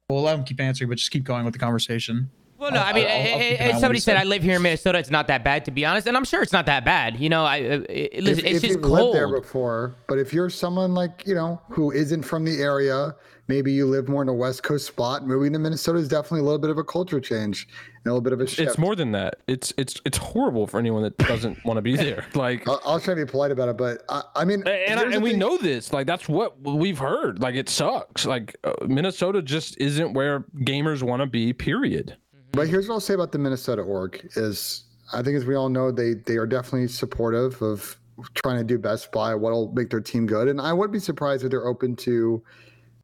[0.08, 2.30] We'll let him keep answering, but just keep going with the conversation.
[2.58, 4.20] Well, no, I'll- I mean, I'll- I'll keep an eye on what somebody said said.
[4.20, 4.98] I live here in Minnesota.
[5.00, 7.18] It's not that bad, to be honest, and I'm sure it's not that bad.
[7.18, 10.20] You know, I uh, eh, listen, if, it's if just you've lived there before, but
[10.20, 13.16] if you're someone like you know who isn't from the area,
[13.52, 15.26] maybe you live more in a West Coast spot.
[15.26, 18.22] Moving to Minnesota is definitely a little bit of a culture change and a little
[18.22, 18.70] bit of a shift.
[18.70, 19.40] It's more than that.
[19.46, 22.24] It's it's it's horrible for anyone that doesn't want to be there.
[22.34, 25.04] Like I'll, I'll try to be polite about it, but I, I mean, and, I,
[25.12, 25.38] and we thing.
[25.38, 25.92] know this.
[25.92, 27.40] Like that's what we've heard.
[27.40, 28.24] Like it sucks.
[28.24, 31.52] Like uh, Minnesota just isn't where gamers want to be.
[31.52, 32.16] Period.
[32.52, 35.68] But here's what I'll say about the Minnesota org is I think as we all
[35.68, 37.98] know, they they are definitely supportive of
[38.34, 40.48] trying to do best by what'll make their team good.
[40.48, 42.42] And I wouldn't be surprised if they're open to,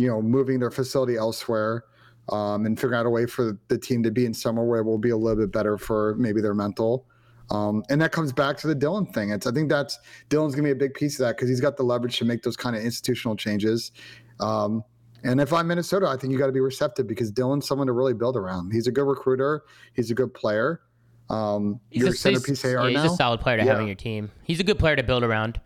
[0.00, 1.84] you know, moving their facility elsewhere
[2.28, 4.84] um, and figuring out a way for the team to be in somewhere where it
[4.84, 7.06] will be a little bit better for maybe their mental.
[7.50, 9.30] Um, and that comes back to the Dylan thing.
[9.30, 11.76] It's I think that's Dylan's gonna be a big piece of that because he's got
[11.76, 13.90] the leverage to make those kind of institutional changes.
[14.38, 14.84] Um,
[15.24, 17.92] and if I'm Minnesota, I think you got to be receptive because Dylan's someone to
[17.92, 18.72] really build around.
[18.72, 19.64] He's a good recruiter.
[19.94, 20.80] He's a good player.
[21.28, 23.02] Um, He's your a, centerpiece he's, AR yeah, now.
[23.02, 24.30] he's a solid player to have on your team.
[24.44, 25.60] He's a good player to build around.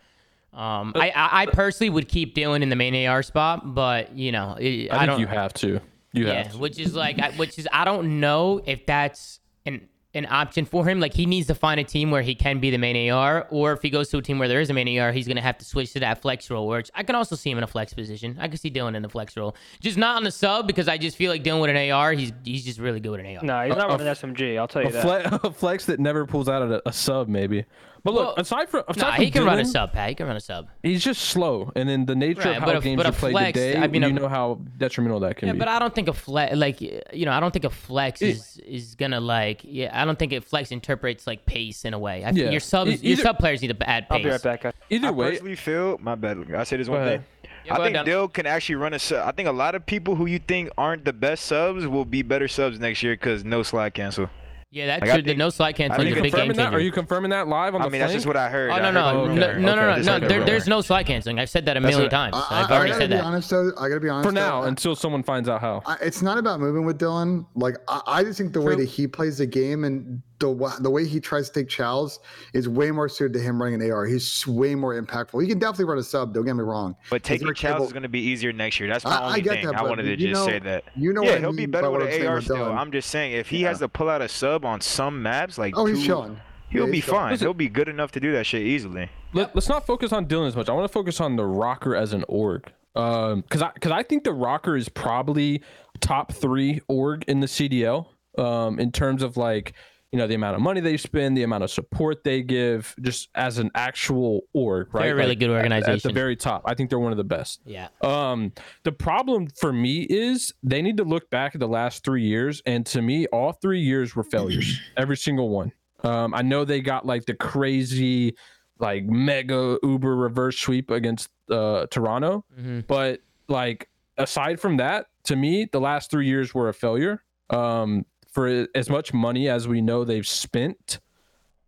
[0.53, 4.33] Um, I, I I personally would keep Dylan in the main AR spot, but you
[4.33, 5.21] know, I, I, I think don't.
[5.21, 5.81] you have to.
[6.13, 6.59] You yeah, have to.
[6.59, 10.87] which is like, I- which is I don't know if that's an an option for
[10.87, 11.01] him.
[11.01, 13.73] Like he needs to find a team where he can be the main AR, or
[13.73, 15.57] if he goes to a team where there is a main AR, he's gonna have
[15.57, 16.69] to switch to that flex role.
[16.69, 18.37] Which I can also see him in a flex position.
[18.39, 20.99] I can see Dylan in the flex role, just not on the sub because I
[20.99, 23.43] just feel like Dylan with an AR, he's he's just really good with an AR.
[23.43, 24.59] No, he's not A- a SMG.
[24.59, 25.03] I'll tell you A, that.
[25.41, 27.65] fle- a flex that never pulls out a, a sub, maybe.
[28.05, 30.09] But look, Well, aside from aside Nah, from he can run a sub, Pat.
[30.09, 30.69] He can run a sub.
[30.83, 33.11] He's just slow, and then the nature Right, of but how a- games but are
[33.11, 35.61] a played flex, today, I mean, you a- know how detrimental that can Yeah, be.
[35.61, 38.59] but I don't think a flex, like you know, I don't think a flex is
[38.67, 42.17] is gonna like, yeah, I don't think a flex interprets like pace in a way.
[42.25, 42.33] I Yeah.
[42.33, 44.17] think your subs, E- your sub players need to add pace.
[44.17, 44.73] I'll be right back, guys.
[44.91, 46.39] Either I way, personally feel my bad.
[46.57, 47.25] I say this one thing.
[47.65, 49.25] Yeah, I think ahead, Dill can actually run a sub.
[49.25, 52.23] I think a lot of people who you think aren't the best subs will be
[52.23, 54.29] better subs next year because no slide cancel.
[54.75, 55.23] Yeah, that's Like, I true.
[55.23, 56.63] The no slide canceling is a big game confirming that?
[56.65, 56.77] changer.
[56.79, 58.71] Are you confirming that live on I the mean, that's just what I heard.
[58.71, 60.27] Oh I no no okay, no no no no, no.
[60.29, 61.39] There, there's no slide canceling.
[61.39, 62.35] I've said that a That's million what- times.
[62.37, 63.25] I, I've I already gotta said be that.
[63.25, 63.71] honest though.
[63.79, 64.29] I gotta be honest.
[64.29, 65.83] For now, though, until someone finds out how.
[65.85, 67.45] I, it's not about moving with Dylan.
[67.55, 70.91] Like I, I just think the way that he plays the game and the the
[70.91, 72.19] way he tries to take chows
[72.53, 74.05] is way more suited to him running an AR.
[74.05, 75.41] He's way more impactful.
[75.41, 76.35] He can definitely run a sub.
[76.35, 76.95] Don't get me wrong.
[77.11, 78.89] But taking very chows capable- is going to be easier next year.
[78.89, 79.67] That's my I- I only get thing.
[79.67, 80.85] that, I wanted to just know- say that.
[80.97, 82.57] you know yeah, what I he'll be mean better with what I'm an AR still.
[82.57, 82.77] Dylan.
[82.77, 83.69] I'm just saying, if he Yeah.
[83.69, 86.41] has to pull out a sub on some maps, like Oh, he's two, chilling.
[86.71, 87.21] he'll Yeah, be he's chilling.
[87.21, 87.39] fine.
[87.39, 89.09] He'll be good enough to do that shit easily.
[89.33, 90.69] Let, us not focus on Dylan as much.
[90.69, 92.71] I want to focus on the Rocker as an org.
[92.95, 95.63] Um, cause I, cause I think the Rocker is probably
[96.01, 98.09] top three org in the CDL.
[98.39, 99.75] Um, in terms of like,
[100.13, 103.31] you know, the amount of money they spend, the amount of support they give, just
[103.35, 105.05] as an actual org, right?
[105.05, 107.17] They're a really Like, good at- At, the very top, I think they're one of
[107.19, 107.63] the best.
[107.65, 107.89] Yeah.
[108.03, 108.53] Um,
[108.85, 112.63] the problem for me is they need to look back at the last three years,
[112.67, 114.79] and to me, all three years were failures.
[114.99, 115.73] Every single one.
[116.05, 118.37] Um, I know they got like the crazy,
[118.79, 123.89] like mega Uber reverse sweep against uh, Toronto, hmm but like
[124.19, 127.23] aside from that, to me, the last three years were a failure.
[127.51, 130.99] Um, for as much money as we know they've spent,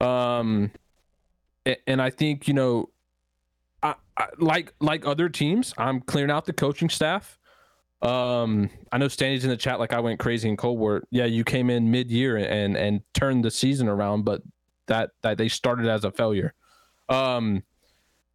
[0.01, 0.71] um,
[1.87, 2.91] and I think you know,
[3.83, 7.39] I, I like like other teams, I'm clearing out the coaching staff.
[8.03, 11.05] Um, I know Standy's in the chat like I went crazy in Cold War.
[11.11, 14.43] Yeah, you came in mid year and and turned the season around, but
[14.87, 16.53] that that they started as a failure.
[17.09, 17.63] Um,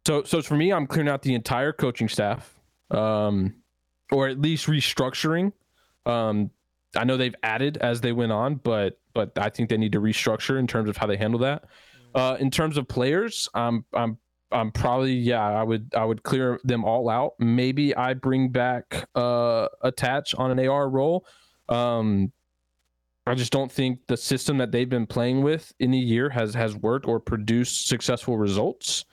[0.06, 2.58] so so for me, I'm clearing out the entire coaching staff,
[2.90, 3.54] um,
[4.10, 5.52] or at least restructuring.
[6.06, 6.50] Um,
[6.96, 10.00] I know they've added as they went on, but but I think they need to
[10.00, 11.64] restructure in terms of how they handle that.
[12.14, 14.18] Uh, in terms of players, I'm I'm
[14.52, 17.34] I'm probably yeah I would I would clear them all out.
[17.38, 21.26] Maybe I bring back uh attach on an AR role.
[21.68, 22.32] Um,
[23.26, 26.54] I just don't think the system that they've been playing with in a year has
[26.54, 29.04] has worked or produced successful results.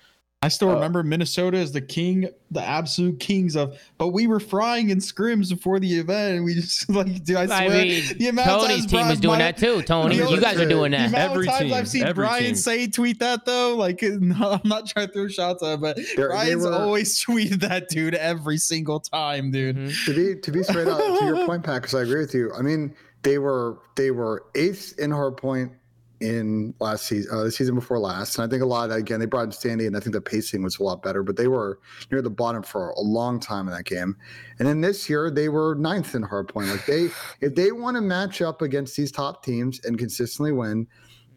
[0.44, 3.76] I still Uh, remember Minnesota as the king, the absolute kings of.
[3.98, 7.46] But we were frying in scrims before the event, and we just like, dude, I
[7.48, 9.82] swear, I mean, the amount of Tony's times team was Brian- doing my- that too.
[9.82, 11.08] Tony, the you guys are other- doing The that.
[11.10, 12.56] amount Every of times team, I've seen every Brian team.
[12.56, 15.96] say tweet that though, like no, I'm not trying to throw shots at him, but
[15.98, 19.76] they Brian's were- always tweeted that dude every single time, dude.
[19.76, 20.06] Mhm.
[20.06, 22.52] to be to be straight up to your point, Pat, because I agree with you.
[22.56, 25.72] I mean, they were they were eighth in hard point
[26.20, 28.98] in last season, uh, the season before last, and I think a lot of that
[28.98, 31.24] again they brought in Standy, and I think the pacing was a lot better.
[31.24, 31.80] But they were
[32.12, 34.16] near the bottom for a long time in that game,
[34.60, 36.70] and then this year they were ninth in hard point.
[36.70, 37.10] Like they,
[37.42, 40.88] if they want to match up against these top teams and consistently win,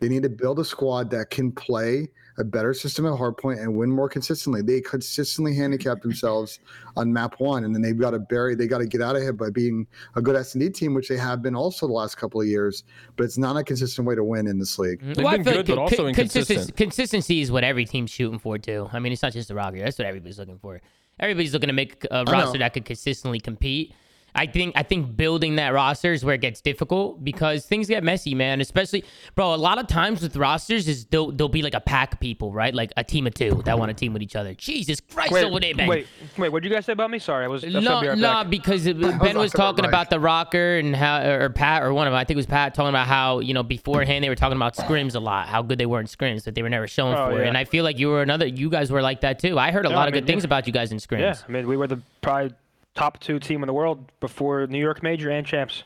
[0.01, 2.09] they need to build a squad that can play
[2.41, 4.63] a better system at hardpoint and win more consistently.
[4.63, 6.59] They consistently handicap themselves
[6.97, 8.55] on map one, and then they've got to bury.
[8.55, 9.87] They got to get out of here by being
[10.17, 12.47] a good S and D team, which they have been also the last couple of
[12.47, 12.85] years.
[13.17, 15.01] But it's not a consistent way to win in this league.
[15.01, 15.13] Mm-hmm.
[15.13, 16.77] They've been good, but also inconsistent.
[16.77, 18.89] consistency is what every team's shooting for too.
[18.93, 19.85] I mean, it's not just the Rockets.
[19.85, 20.81] That's what everybody's looking for.
[21.21, 22.33] Everybody's looking to make a know.
[22.33, 23.95] roster that could consistently compete.
[24.35, 28.05] I think I think building that roster is where it gets difficult because things get
[28.05, 28.61] messy, man.
[28.61, 29.05] Especially,
[29.35, 29.55] bro.
[29.55, 32.53] A lot of times with rosters is they'll, they'll be like a pack of people,
[32.53, 32.75] right?
[32.75, 34.55] Like a team of two that want to team with each other.
[34.55, 35.89] Jesus Christ, Wait, man.
[35.89, 36.07] wait,
[36.39, 36.49] wait.
[36.53, 37.19] What did you guys say about me?
[37.19, 37.65] Sorry, I was.
[37.65, 38.51] No, right no, back.
[38.51, 41.93] because it- Ben was talking about talking about the rocker and how, or Pat, or
[41.93, 42.19] one of them.
[42.19, 44.77] I think it was Pat talking about how you know beforehand they were talking about
[44.77, 47.31] scrims a lot, how good they were in scrims, that they were never shown Oh,
[47.31, 47.39] for.
[47.39, 47.43] it.
[47.43, 47.49] yeah.
[47.49, 48.47] And I feel like you were another.
[48.47, 49.59] You guys were like that too.
[49.59, 51.21] I heard a No, lot I of mean, good things about you guys in scrims.
[51.21, 52.55] Yeah, I mean, we were the probably
[52.95, 55.85] top two team in the world before New York Major and champs,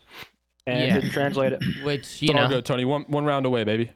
[0.67, 0.95] and Yeah.
[0.95, 1.63] didn't translate it.
[1.85, 2.85] Which you It's all good, Tony.
[2.85, 3.91] One one round away, baby.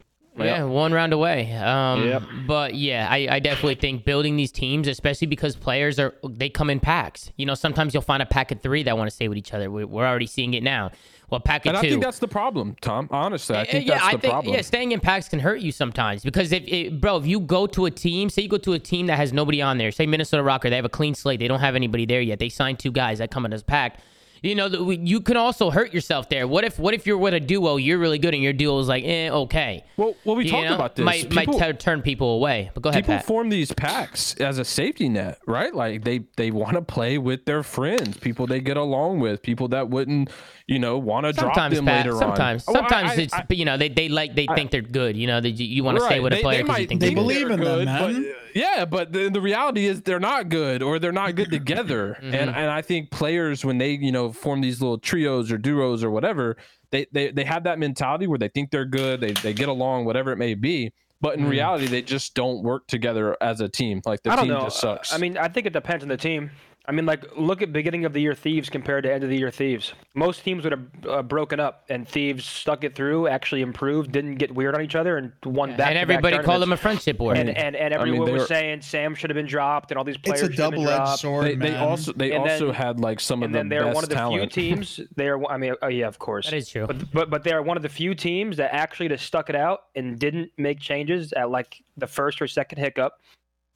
[0.46, 1.52] Yeah, one round away.
[1.54, 2.22] Um, Yep.
[2.46, 6.70] But yeah, I, I definitely think building these teams, especially because players are they come
[6.70, 7.30] in packs.
[7.36, 9.52] You know, sometimes you'll find a pack of three that want to stay with each
[9.52, 9.70] other.
[9.70, 10.90] We, we're already seeing it now.
[11.30, 13.06] Well, pack of And I think that's the problem, Tom.
[13.10, 14.54] Honestly, I Uh, think yeah, that's I the think problem.
[14.54, 17.66] yeah, staying in packs can hurt you sometimes because if it, bro, if you go
[17.66, 20.06] to a team, say you go to a team that has nobody on there, say
[20.06, 22.78] Minnesota Rocker, they have a clean slate, they don't have anybody there yet, they signed
[22.78, 23.98] two guys that come in as pack.
[24.42, 26.46] You know, the- you can also hurt yourself there.
[26.46, 28.88] What if what if you're with a duo, you're really good, and your duo is
[28.88, 29.84] like, eh, okay.
[29.96, 30.74] Well, well, we You talked know?
[30.74, 31.04] about this.
[31.04, 32.70] Might People- might t- turn people away.
[32.74, 33.24] But go ahead, people Pat.
[33.26, 35.74] form these packs as a safety net, right?
[35.74, 39.68] Like they they want to play with their friends, people they get along with, people
[39.68, 40.30] that wouldn't,
[40.66, 42.06] you know, want to drop them Pat.
[42.06, 42.76] later Sometimes, on.
[42.76, 45.16] Oh, I- sometimes I- it's I- you know they, they like they think they're good.
[45.16, 46.22] You know, they, you want to stay Right.
[46.22, 47.20] with a player because you think They they're good.
[47.22, 48.22] believe they're in them, man.
[48.24, 52.16] but- yeah, but the, the reality is they're not good or they're not good together.
[52.18, 52.34] Mm-hmm.
[52.34, 56.02] And and I think players when they you know form these little trios or duos
[56.02, 56.56] or whatever,
[56.90, 60.04] they they, they have that mentality where they think they're good, they they get along,
[60.04, 60.92] whatever it may be.
[61.20, 64.00] But in reality, they just don't work together as a team.
[64.04, 64.64] Like the I don't team know.
[64.64, 65.12] just sucks.
[65.12, 66.50] I mean, I think it depends on the team.
[66.88, 69.36] I mean, like, look at beginning of the year Thieves compared to end of the
[69.36, 69.92] year Thieves.
[70.14, 74.36] Most teams would have uh, broken up, and Thieves stuck it through, actually improved, didn't
[74.36, 75.88] get weird on each other, and won back.
[75.90, 77.34] and everybody called them a friendship war.
[77.34, 79.98] And, and, and I mean, everyone was were- saying Sam should have been dropped, and
[79.98, 81.20] all these players It's a should have been double-edged dropped.
[81.20, 83.68] sword, they, they also they And also then- had like some of and the then
[83.68, 84.50] they're best one of the talent.
[84.54, 84.98] few teams.
[85.16, 85.44] They are.
[85.50, 86.48] I mean, oh yeah, of course.
[86.48, 86.86] That is true.
[86.86, 89.56] But but but they are one of the few teams that actually just stuck it
[89.56, 93.20] out and didn't make changes at like the first or second hiccup.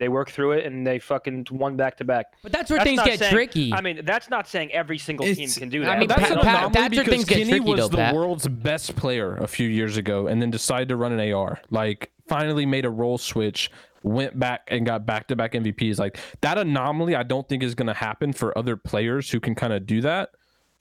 [0.03, 2.27] They worked through it and they fucking won back to back.
[2.43, 3.73] But that's where That's things get saying- tricky.
[3.73, 5.91] I mean, that's not saying every single team can do that.
[5.91, 7.89] I mean, That's Pat- an anomaly that's where because things get Kenny tricky, was though,
[7.89, 8.13] the Pat.
[8.17, 11.61] world's best player a few years ago, and then decided to run an AR.
[11.71, 13.71] Like, finally made a role switch,
[14.03, 16.01] went back and got back-to-back MVPs.
[16.01, 19.55] Like that anomaly, I don't think is going to happen for other players who can
[19.55, 20.31] kind of do that.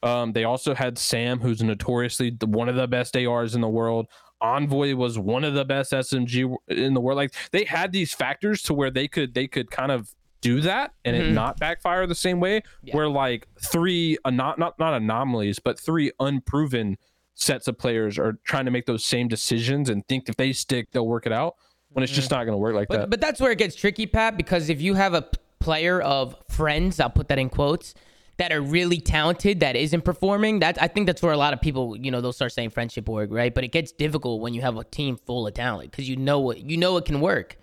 [0.02, 3.70] Um, they also had Sam, who's notoriously the, one of the best ARs in the
[3.70, 4.08] world.
[4.42, 7.18] Envoy was one of the best SMG in the world.
[7.18, 10.94] Like they had these factors to where they could they could kind of do that
[11.06, 11.34] and it Mhm.
[11.34, 12.64] not backfire the same way.
[12.84, 12.96] Yeah.
[12.96, 16.98] Where like three not not not anomalies, but three unproven
[17.36, 20.90] sets of players are trying to make those same decisions and think if they stick,
[20.92, 21.56] they'll work it out.
[21.90, 23.10] When it's just not going to work like But, that.
[23.10, 25.28] but that's where it gets tricky, Pat, because if you have a
[25.60, 27.94] player of friends, I'll put that in quotes,
[28.42, 31.62] that are really talented that isn't performing, that I think that's where a lot of
[31.62, 33.54] people, you know, they'll start saying friendship org, right?
[33.54, 36.40] But it gets difficult when you have a team full of talent because you know
[36.40, 37.58] what you know it can work.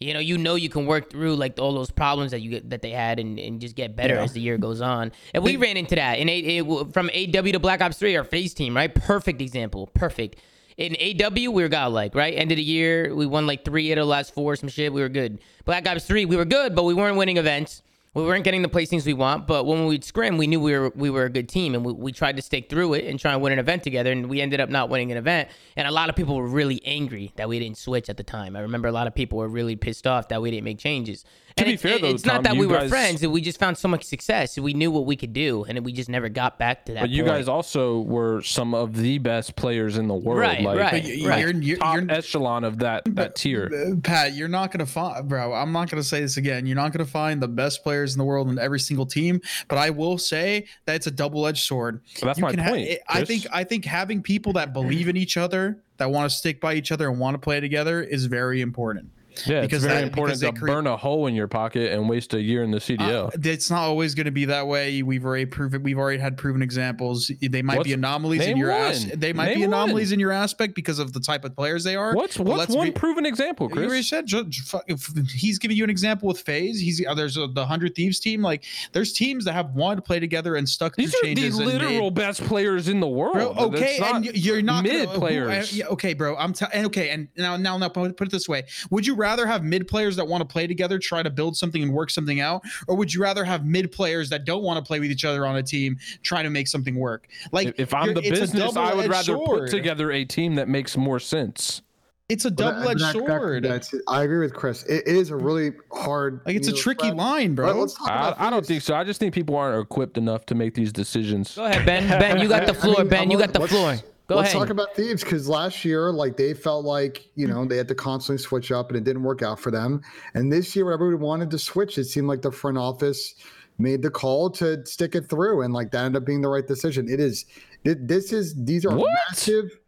[0.00, 2.70] You know, you know you can work through like all those problems that you get,
[2.70, 5.12] that they had and, and just get better as the year goes on.
[5.34, 8.24] And we ran into that in a, it, from AW to Black Ops 3, our
[8.24, 8.92] FaZe team, right?
[8.92, 9.86] Perfect example.
[9.94, 10.40] Perfect.
[10.76, 12.34] In AW, we were godlike, right?
[12.34, 14.92] End of the year, we won like three out of the last four, some shit.
[14.92, 15.38] We were good.
[15.64, 17.82] Black Ops 3, we were good, but we weren't winning events.
[18.18, 20.90] We weren't getting the placings we want, but when we'd scrim, we knew we were
[20.96, 23.32] we were a good team, and we, we tried to stick through it and try
[23.32, 24.10] and win an event together.
[24.10, 26.80] And we ended up not winning an event, and a lot of people were really
[26.84, 28.56] angry that we didn't switch at the time.
[28.56, 31.24] I remember a lot of people were really pissed off that we didn't make changes.
[31.58, 32.90] To and be it- fair, it- though, it's Tom, not that you we were guys-
[32.90, 35.92] friends; we just found so much success, we knew what we could do, and we
[35.92, 37.00] just never got back to that.
[37.02, 37.36] But you point.
[37.36, 40.38] guys also were some of the best players in the world.
[40.40, 41.40] Right, like, right, But y- right.
[41.40, 43.70] you're, you're, Top you're, echelon of that that tier.
[43.72, 45.52] Uh, Pat, you're not gonna find, bro.
[45.52, 46.66] I'm not gonna say this again.
[46.66, 49.40] You're not gonna find the best players in the world in every single team.
[49.68, 52.00] But I will say that it's a double-edged sword.
[52.22, 55.08] Well, that's You my can ha- point, I think I think having people that believe
[55.08, 58.02] in each other, that want to stick by each other and want to play together,
[58.02, 59.10] is very important.
[59.46, 62.08] Yeah, because it's very that- important to create- burn a hole in your pocket and
[62.08, 63.26] waste a year in the CDL.
[63.28, 65.02] Uh, it's not always going to be that way.
[65.02, 65.82] We've already proven.
[65.82, 67.30] We've already had proven examples.
[67.40, 70.14] They might What's- be anomalies in your as, They might Name be anomalies one.
[70.14, 72.14] in your aspect because of the type of players they are.
[72.14, 73.82] what's what's one be- proven example, Chris?
[73.82, 76.80] You already said ju- ju- fu- if he's giving you an example with FaZe.
[76.80, 78.42] He's uh, there's a, the Hundred Thieves team.
[78.42, 81.38] Like there's teams that have wanted to play together and stuck These are the and
[81.40, 83.34] made- literal best players in the world.
[83.34, 85.72] Bro, okay, and you're not gonna- mid who- players.
[85.72, 86.36] uh, yeah, okay, bro.
[86.36, 89.27] I'm t- okay, and now, now, now, put put it this way: Would you rather
[89.36, 92.40] have mid players that want to play together, try to build something and work something
[92.40, 95.24] out, or would you rather have mid players that don't want to play with each
[95.24, 97.28] other on a team, trying to make something work?
[97.52, 99.60] Like, if I'm the business, I would rather sword.
[99.62, 101.82] put together a team that makes more sense.
[102.28, 103.64] It's a double edged that- that- sword.
[103.64, 104.82] that's- I agree with Chris.
[104.84, 106.42] It is a really hard.
[106.44, 107.16] like it's a tricky spread.
[107.16, 107.72] line, bro.
[107.72, 108.94] Let's talk I, about I don't think so.
[108.94, 111.54] I just think people aren't equipped enough to make these decisions.
[111.54, 112.06] Go ahead, Ben.
[112.20, 112.98] Ben, you got the I floor.
[112.98, 113.96] mean, ben, you let's- got the let's- floor.
[114.28, 114.60] Go Let's ahead.
[114.60, 117.94] talk about thieves because last year, like they felt like you know they had to
[117.94, 120.02] constantly switch up, and it didn't work out for them.
[120.34, 123.34] And this year, everybody wanted to switch, it seemed like the front office
[123.78, 126.66] made the call to stick it through, and like that ended up being the right
[126.66, 127.08] decision.
[127.08, 127.46] It is.
[127.84, 128.54] This is.
[128.64, 129.10] These are What?
[129.30, 129.78] massive.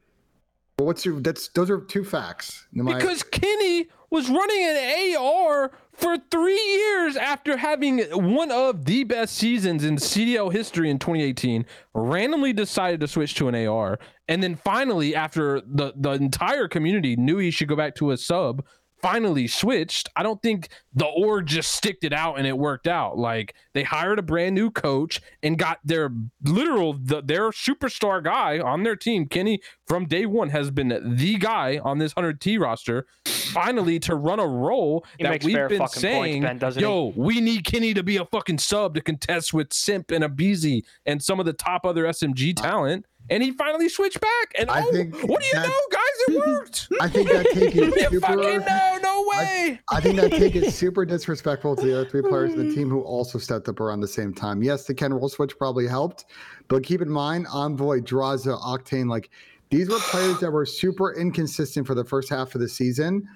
[0.78, 1.20] What's your?
[1.20, 2.66] That's those are two facts.
[2.72, 9.36] Because Kenny was running an AR for three years after having one of the best
[9.36, 11.64] seasons in CDL history in 2018,
[11.95, 13.99] randomly decided to switch to an AR.
[14.31, 18.16] And then finally, after the, the entire community knew he should go back to a
[18.16, 18.64] sub,
[19.03, 20.09] finally switched.
[20.14, 23.18] I don't think the org just sticked it out and it worked out.
[23.18, 26.11] Like they hired a brand new coach and got their
[26.45, 29.26] literal the, their superstar guy on their team.
[29.26, 33.07] Kenny from day one has been the guy on this 100T roster.
[33.26, 36.89] Finally, to run a role He that we've been fucking points, saying, Ben, doesn't he?
[36.89, 40.83] yo, we need Kenny to be a fucking sub to contest with Simp and Abezy
[41.05, 43.07] and some of the top other SMG uh, talent.
[43.31, 44.53] And he finally switched back.
[44.59, 46.01] And I oh, think what do you that- know, guys?
[46.28, 46.89] It worked.
[47.01, 48.20] I think that take is super.
[48.20, 49.81] fucking know, no way.
[49.91, 52.74] I think that take is super disrespectful to the other three players in the mm.
[52.74, 54.62] team who also stepped up around the same time.
[54.62, 56.26] Yes, the Ken roll switch probably helped,
[56.68, 59.31] but keep in mind, Envoy, Drazah, Octane, like
[59.70, 63.28] these were players that were super inconsistent for the first half of the season.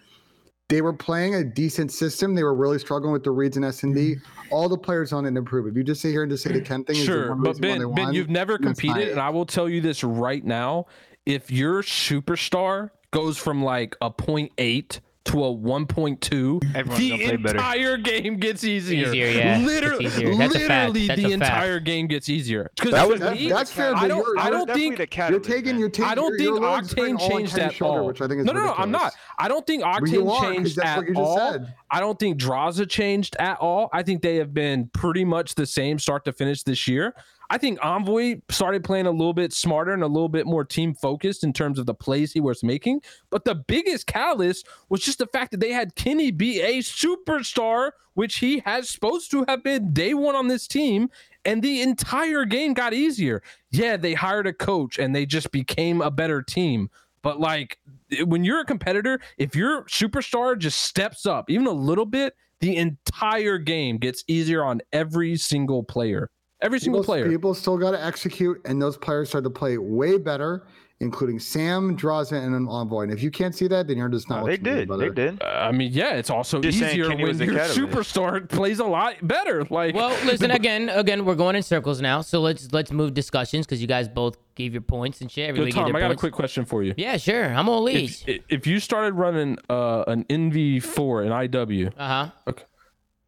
[0.68, 2.34] They were playing a decent system.
[2.34, 4.14] They were really struggling with the reads and S and D.
[4.14, 4.42] Mm-hmm.
[4.50, 5.68] All the players on it improved.
[5.68, 7.78] If you just sit here and just say the Ken thing Sure, but reason why
[7.78, 10.86] they Ben, Ben, won, you've never competed, and I will tell you this right now:
[11.26, 17.36] if your superstar goes from like a 0.8 to a 1.2, Everyone's the gonna play
[17.36, 17.56] better.
[17.56, 19.08] entire game gets easier.
[19.08, 19.56] Easier, yeah.
[19.58, 20.34] It's Literally, easier.
[20.36, 20.92] That's a fact.
[20.92, 21.42] literally, That's the a fact.
[21.42, 22.70] entire game gets easier.
[22.78, 24.18] 'Cause That for that- me, that's fair, I but don't.
[24.18, 24.96] you're- I you're don't think.
[24.98, 25.78] the You're taking, man.
[25.80, 26.04] you're taking.
[26.10, 28.06] I don't think your load's putting Octane all on changed Ken's at shoulder, all.
[28.06, 28.74] which I think is no, no, no.
[28.74, 29.02] I'm ridiculous.
[29.02, 29.12] not.
[29.38, 31.52] I don't think But you Octane are, 'cause changed that's at what you just all.
[31.52, 31.74] said.
[31.90, 33.88] I don't think Drazah changed at all.
[33.92, 37.14] I think they have been pretty much the same start to finish this year.
[37.50, 40.94] I think Envoy started playing a little bit smarter and a little bit more team
[40.94, 43.02] focused in terms of the plays he was making.
[43.30, 47.92] But the biggest catalyst was just the fact that they had Kenny be a superstar,
[48.14, 51.10] which he has supposed to have been day one on this team.
[51.44, 53.42] And the entire game got easier.
[53.70, 56.88] Yeah, they hired a coach and they just became a better team.
[57.20, 57.78] But like
[58.24, 62.76] when you're a competitor, if your superstar just steps up even a little bit, the
[62.76, 66.30] entire game gets easier on every single player.
[66.60, 67.28] Every single people, player.
[67.28, 70.66] People still got to execute, and those players started to play way better,
[71.00, 73.02] including Sam, Drazah, and an Envoy.
[73.02, 74.40] And if you can't see that, then you're just not.
[74.40, 74.88] No, they did.
[74.88, 75.10] brother.
[75.10, 75.42] They did.
[75.42, 77.76] Uh, I mean, yeah, it's also Just easier when your catalyst.
[77.76, 79.64] superstar plays a lot better.
[79.68, 80.88] Like, Well, listen again.
[80.88, 84.38] Again, we're going in circles now, so let's let's move discussions because you guys both
[84.54, 85.44] gave your points and shit.
[85.44, 86.94] Yo, Everybody gave Tom, I got a quick question for you.
[86.96, 87.46] Yeah, sure.
[87.52, 88.24] I'm all ears.
[88.26, 92.52] If, if you started running uh, an NV4 in IW, Uh huh.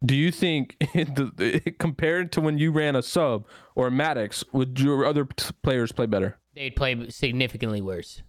[0.05, 3.45] Do you think the, compared to when you ran a sub
[3.75, 5.25] or a Maddox, would your other
[5.63, 6.37] players play better?
[6.55, 8.21] They'd play significantly worse.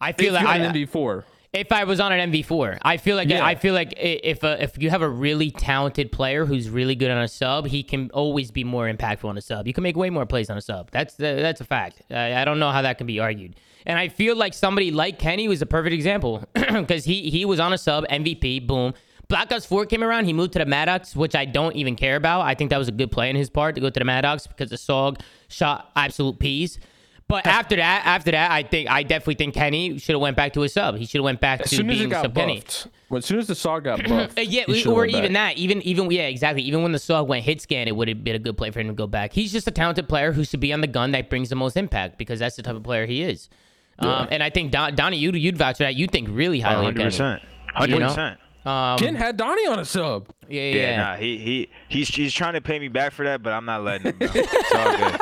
[0.00, 3.16] I feel you like I, an NV4, if I was on an NV4, I feel
[3.16, 3.44] like Yeah.
[3.44, 7.10] I feel like if uh, if you have a really talented player who's really good
[7.10, 9.66] on a sub, he can always be more impactful on a sub.
[9.66, 10.90] You can make way more plays on a sub.
[10.92, 12.02] That's the, that's a fact.
[12.10, 13.56] I, I don't know how that can be argued.
[13.84, 17.58] And I feel like somebody like Kenny was a perfect example because he he was
[17.58, 18.94] on a sub MVP, boom.
[19.30, 22.16] Black Ops 4 came around, he moved to the Maddox, which I don't even care
[22.16, 22.42] about.
[22.42, 24.46] I think that was a good play on his part to go to the Maddox
[24.46, 26.78] because the Saug shot absolute peas.
[27.28, 30.52] But after that, after that, I think I definitely think Kenny should have went back
[30.54, 30.96] to his sub.
[30.96, 32.56] He should have went back As to soon as it being got sub Kenny.
[32.56, 35.32] buffed, well, as soon as the Saug got buffed, yeah, he should've or went even
[35.32, 35.54] back.
[35.54, 36.64] that, even even yeah, exactly.
[36.64, 38.80] Even when the Saug went hit scan, it would have been a good play for
[38.80, 39.32] him to go back.
[39.32, 41.76] He's just a talented player who should be on the gun that brings the most
[41.76, 43.48] impact because that's the type of player he is.
[44.00, 45.94] Um, and I think Don, Donnie, you'd you'd vouch for that.
[45.94, 47.10] You think really highly of Kenny.
[47.10, 47.40] 100%.
[47.86, 48.08] You know?
[48.08, 48.38] 100%.
[48.64, 50.28] Um, Ken had Donnie on a sub.
[50.48, 50.74] yeah, yeah.
[50.74, 53.64] Yeah, nah, he he he's he's trying to pay me back for that, but I'm
[53.64, 54.18] not letting him.
[54.18, 54.28] Bro.
[54.34, 55.20] It's all good.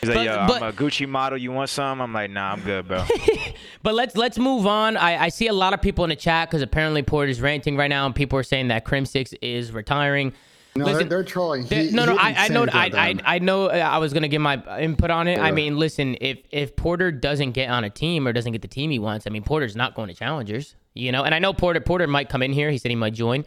[0.00, 1.38] He's like, But- yo, but- I'm a Gucci model.
[1.38, 2.00] You want some?
[2.00, 3.04] I'm like, nah, I'm good, bro.
[3.82, 4.96] But let's let's move on.
[4.96, 7.88] I, I see a lot of people in the chat because apparently Porter's ranting right
[7.88, 10.32] now, and people are saying that Crimsix is retiring.
[10.78, 11.64] No, Listen, they're, they're trolling.
[11.66, 13.14] There- He- no, no, I, I know, I, I.
[13.36, 13.66] I know.
[13.66, 15.38] uh, I was gonna give my input on it.
[15.38, 18.68] I mean, listen, if if Porter doesn't get on a team or doesn't get the
[18.68, 21.24] team he wants, I mean, Porter's not going to challengers, you know.
[21.24, 22.70] And I know Porter, Porter might come in here.
[22.70, 23.44] He said he might join.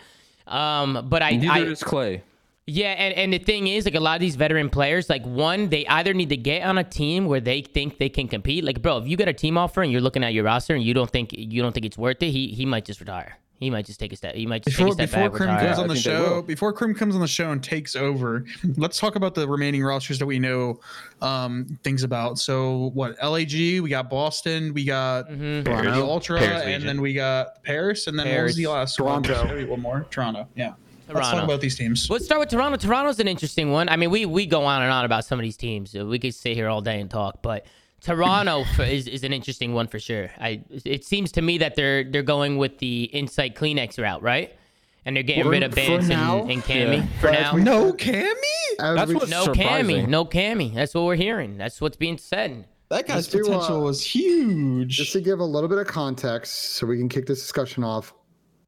[0.47, 2.23] Um, but I, Neither I is Clay.
[2.65, 5.69] yeah, and, and the thing is, like a lot of these veteran players, like one,
[5.69, 8.63] they either need to get on a team where they think they can compete.
[8.63, 10.83] Like, bro, if you get a team offer and you're looking at your roster and
[10.83, 13.37] you don't think you don't think it's worth it, he he might just retire.
[13.59, 14.35] He might just take a step.
[14.35, 15.37] He might just Before, take a step before back.
[15.37, 15.67] Krim retire.
[15.67, 18.45] comes on the show, before Krim comes on the show and takes over,
[18.77, 20.79] let's talk about the remaining rosters that we know
[21.21, 22.39] um, things about.
[22.39, 23.51] So, what LAG?
[23.51, 25.65] We got Boston, we got Mhm.
[25.65, 26.87] the Ultra, Paris and Legion.
[26.87, 29.23] then we got Paris, and then what was the last one?
[29.23, 29.55] Toronto.
[29.55, 30.47] Wait, One more, Toronto.
[30.55, 30.73] Yeah.
[31.11, 32.07] Let's talk about these teams.
[32.09, 32.77] Let's start with Toronto.
[32.77, 33.89] Toronto's an interesting one.
[33.89, 35.93] I mean, we we go on and on about some of these teams.
[35.95, 37.65] We could stay here all day and talk, but
[38.01, 40.29] Toronto for, is is an interesting one for sure.
[40.39, 44.55] I it seems to me that they're they're going with the Insight CleanX route, right?
[45.05, 46.41] And they're getting For- rid of for Bance now?
[46.41, 47.19] and, and Cammy Yeah.
[47.19, 47.51] for now.
[47.53, 48.33] No, Cammy?
[48.77, 50.05] That's we- what- No surprising.
[50.05, 50.73] Cammy, no Cammy.
[50.73, 51.57] That's what we're hearing.
[51.57, 52.65] That's what's being said.
[52.89, 54.95] That guy's Just to, uh, potential was huge.
[54.97, 58.13] Just to give a little bit of context so we can kick this discussion off,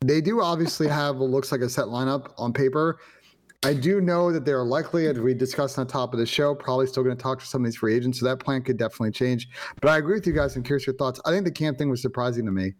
[0.05, 2.99] they do obviously have what looks like a set lineup on paper.
[3.63, 6.55] I do know that they're likely, as we discussed on the top of the show,
[6.55, 8.19] probably still going to talk to some of these free agents.
[8.19, 9.49] So that plan could definitely change.
[9.79, 10.55] But I agree with you guys.
[10.55, 11.21] I'm curious your thoughts.
[11.25, 12.73] I think the camp thing was surprising to me,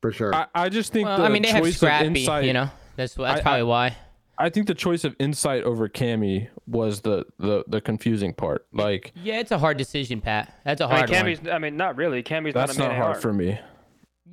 [0.00, 0.34] for sure.
[0.34, 2.06] I, I just think Well, the I mean, they have choice of Scrappy.
[2.22, 3.96] insight, You know, that's that's I- probably I- why.
[4.36, 8.66] I think the choice of insight over Cammy was the the the confusing part.
[8.72, 10.58] Like Yeah, it's a hard decision, Pat.
[10.64, 11.18] That's a I mean, hard one.
[11.20, 11.48] Cammy's.
[11.48, 12.20] I mean, not really.
[12.24, 13.60] Cammy's that's not a not main hard for me.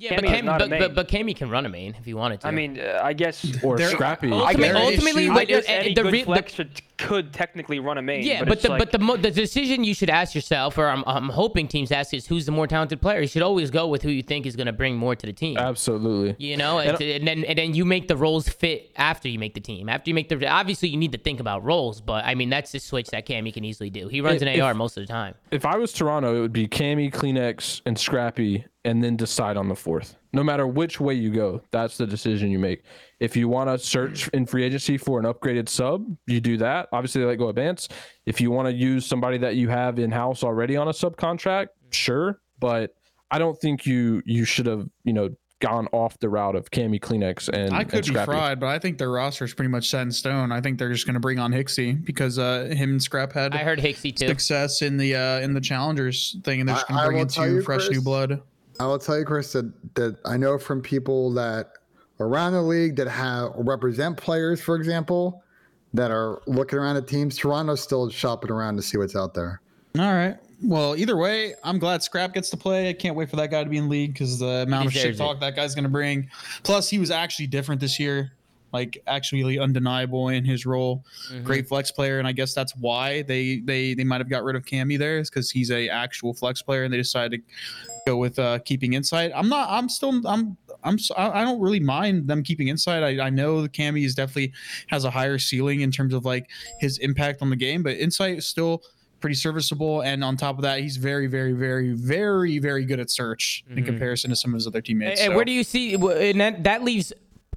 [0.02, 2.12] Yeah, but Cammy is Cammy, but, but, but Cammy can run a main if he
[2.12, 2.48] wanted to.
[2.48, 3.44] I mean, uh, I guess.
[3.62, 4.32] Or There- Scrappy.
[4.32, 6.80] I Ultimately- guess, ultimately, I but, guess uh, any the good re- the- flex should-
[7.02, 8.22] could technically run a main.
[8.22, 10.88] Yeah, but, but, the like, but the mo- the decision you should ask yourself, or
[10.88, 13.20] I'm, I'm hoping teams ask, is who's the more talented player.
[13.20, 15.32] You should always go with who you think is going to bring more to the
[15.32, 15.58] team.
[15.58, 16.36] Absolutely.
[16.38, 19.54] You know, and, and then and then you make the roles fit after you make
[19.54, 19.88] the team.
[19.88, 22.72] After you make the obviously you need to think about roles, but I mean that's
[22.72, 24.08] the switch that Cammy can easily do.
[24.08, 25.34] He runs an AR most of the time.
[25.50, 29.68] If I was Toronto, it would be Cammy, CleanX, and Scrappy, and then decide on
[29.68, 30.16] the fourth.
[30.32, 32.84] No matter which way you go, that's the decision you make.
[33.20, 36.88] If you want to search in free agency for an upgraded sub, you do that.
[36.92, 37.88] Obviously, they let go advance.
[38.24, 41.68] If you want to use somebody that you have in house already on a subcontract,
[41.90, 42.40] sure.
[42.58, 42.94] But
[43.30, 45.30] I don't think you you should have you know
[45.62, 48.78] gone off the route of Cammy CleanX, and I and could be fried, but I
[48.78, 50.50] think their roster is pretty much set in stone.
[50.50, 53.54] I think they're just going to bring on Hicksy because uh, him and Scrap had
[53.54, 54.26] I heard Hixie too.
[54.26, 57.22] success in the uh, in the challengers thing, and they're just going to bring will
[57.22, 58.42] in two you, fresh new blood.
[58.80, 61.72] I will tell you, Chris, that, that I know from people that
[62.20, 65.42] around the league that have represent players, for example,
[65.94, 67.36] that are looking around at teams.
[67.36, 69.60] Toronto's still shopping around to see what's out there.
[69.98, 70.36] All right.
[70.62, 72.88] Well, either way, I'm glad Scrap gets to play.
[72.88, 75.02] I can't wait for that guy to be in league because the amount of shit
[75.02, 75.22] deserves it.
[75.22, 76.30] talk that guy's going to bring.
[76.62, 78.32] Plus, he was actually different this year,
[78.72, 81.04] like actually undeniable in his role.
[81.30, 81.42] Mm-hmm.
[81.42, 84.54] Great flex player, and I guess that's why they they they might have got rid
[84.54, 88.16] of Cammy there, is because he's a actual flex player, and they decided to go
[88.16, 89.32] with uh, keeping insight.
[89.34, 89.68] I'm not.
[89.70, 90.26] I'm still.
[90.26, 90.56] I'm.
[90.84, 90.98] I'm.
[91.16, 93.02] I don't really mind them keeping insight.
[93.02, 94.52] I, I know the Cammy is definitely
[94.88, 96.50] has a higher ceiling in terms of like
[96.80, 98.82] his impact on the game, but insight is still
[99.20, 100.00] pretty serviceable.
[100.02, 103.76] And on top of that, he's very, very, very, very, very good at search in
[103.76, 103.86] Mhm.
[103.86, 105.20] comparison to some of his other teammates.
[105.20, 105.94] And So- where do you see?
[105.94, 107.12] And that that leaves,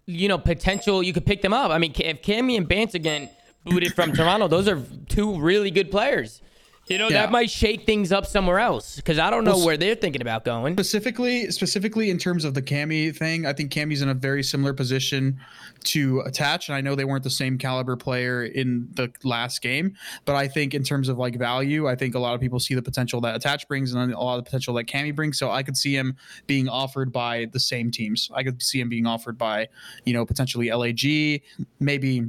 [0.05, 1.01] you know, potential.
[1.01, 1.71] You could pick them up.
[1.71, 3.29] I mean, if Cammy and Bance again
[3.65, 4.79] booted from Toronto, those are
[5.09, 6.41] two really good players.
[6.87, 7.23] You know, Yeah.
[7.23, 10.21] that might shake things up somewhere else because I don't know Well, where they're thinking
[10.21, 10.75] about going.
[10.75, 14.71] specifically specifically in terms of the Cammy thing, I think Cammy's in a very similar
[14.71, 15.39] position
[15.85, 16.69] to attach.
[16.69, 20.47] And I know they weren't the same caliber player in the last game, but I
[20.47, 23.19] think in terms of like value, I think a lot of people see the potential
[23.21, 25.39] that attach brings and a lot of the potential that Cammy brings.
[25.39, 26.15] So I could see him
[26.45, 28.29] being offered by the same teams.
[28.33, 29.69] I could see him being offered by,
[30.05, 31.41] you know, potentially LAG,
[31.79, 32.25] maybe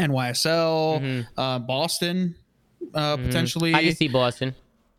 [0.00, 1.26] NYSL, Mhm.
[1.36, 2.36] uh, Boston,
[2.94, 3.26] uh, Mhm.
[3.26, 3.74] potentially.
[3.74, 4.54] I can see Boston.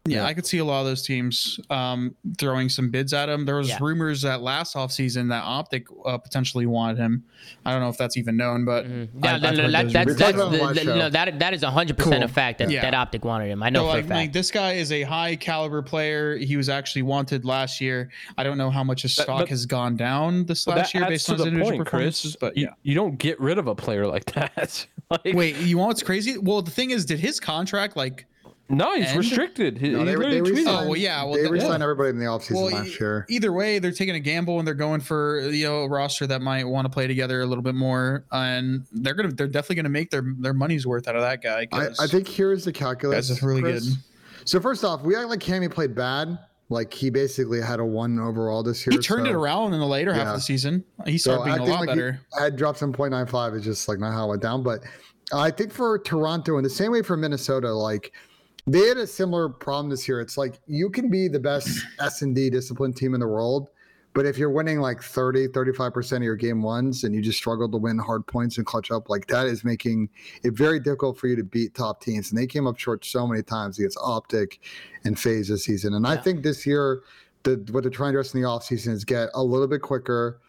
[0.09, 3.45] Yeah, I could see a lot of those teams um, throwing some bids at him.
[3.45, 3.77] There was Yeah.
[3.81, 7.23] rumors that last offseason that Optic uh, potentially wanted him.
[7.65, 9.93] I don't know if that's even known, but No, I've- no, I've no, that, that's,
[9.93, 9.93] rumors.
[9.93, 10.97] that's, talked about it on the- my the- show.
[10.97, 12.81] no, that that is hundred percent a fact that, Yeah.
[12.81, 13.61] that Optic wanted him.
[13.63, 14.33] I know So, for I a mean, fact.
[14.33, 16.37] this guy is a high caliber player.
[16.37, 18.09] He was actually wanted last year.
[18.37, 21.03] I don't know how much his stock but- has gone down this last that year
[21.03, 22.21] adds based to on his the individual point, performances.
[22.31, 22.35] Chris.
[22.39, 22.73] But you, yeah.
[22.83, 24.85] you don't get rid of a player like that.
[25.09, 26.37] like, Wait, you want what's crazy?
[26.37, 28.25] Well, the thing is, did his contract like?
[28.70, 29.78] No, he's And- restricted.
[29.78, 31.84] He, No, they, literally they resigned, Oh, well, yeah, well, they the- resigned yeah.
[31.84, 33.26] everybody in the offseason Well, last year.
[33.30, 36.41] either way, they're taking a gamble and they're going for you know a roster that
[36.41, 39.89] might want to play together a little bit more, and they're gonna they're definitely gonna
[39.89, 41.61] make their their money's worth out of that guy.
[41.72, 43.15] I, 'cause I think here's the calculus.
[43.15, 43.88] Guys is really Chris.
[43.89, 43.97] good.
[44.45, 46.38] So first off, we act like Cammy played bad.
[46.70, 48.91] Like he basically had a one overall this year.
[48.91, 50.84] he turned so, it around in the later half of the season.
[51.05, 52.20] He So started being I a think lot like he- better.
[52.38, 53.53] I had dropped some 0.95.
[53.55, 54.63] It's just like not how it went down.
[54.63, 54.82] But
[55.34, 58.11] I think for Toronto, and the same way for Minnesota, like
[58.68, 60.22] they had a similar problem this year.
[60.22, 63.70] It's like you can be the best S and D disciplined team in the world,
[64.13, 67.38] but if you're winning like 30, 35 percent of your game ones, and you just
[67.38, 70.09] struggle to win hard points and clutch up, like that is making
[70.43, 72.32] it very difficult for you to beat top teams.
[72.32, 74.59] And they came up short so many times against Optic
[75.05, 75.93] and FaZe this season.
[75.93, 77.03] And I think this year,
[77.43, 80.41] the what they're trying to do in the offseason is get a little bit quicker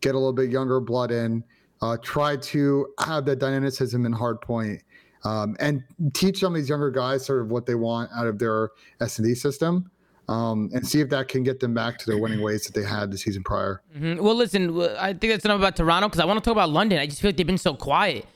[0.00, 1.44] get a little bit younger blood in,
[1.82, 4.82] uh, try to have that dynamicism in hard point,
[5.26, 8.38] um, and teach some of these younger guys sort of what they want out of
[8.38, 8.70] their
[9.00, 9.90] S and D system,
[10.28, 12.86] um, and see if that can get them back to their winning ways that they
[12.86, 13.82] had the season prior.
[13.98, 14.20] Mhm.
[14.20, 16.98] Well, listen, I think that's enough about Toronto because I want to talk about London.
[16.98, 18.26] I just feel like they've been so quiet.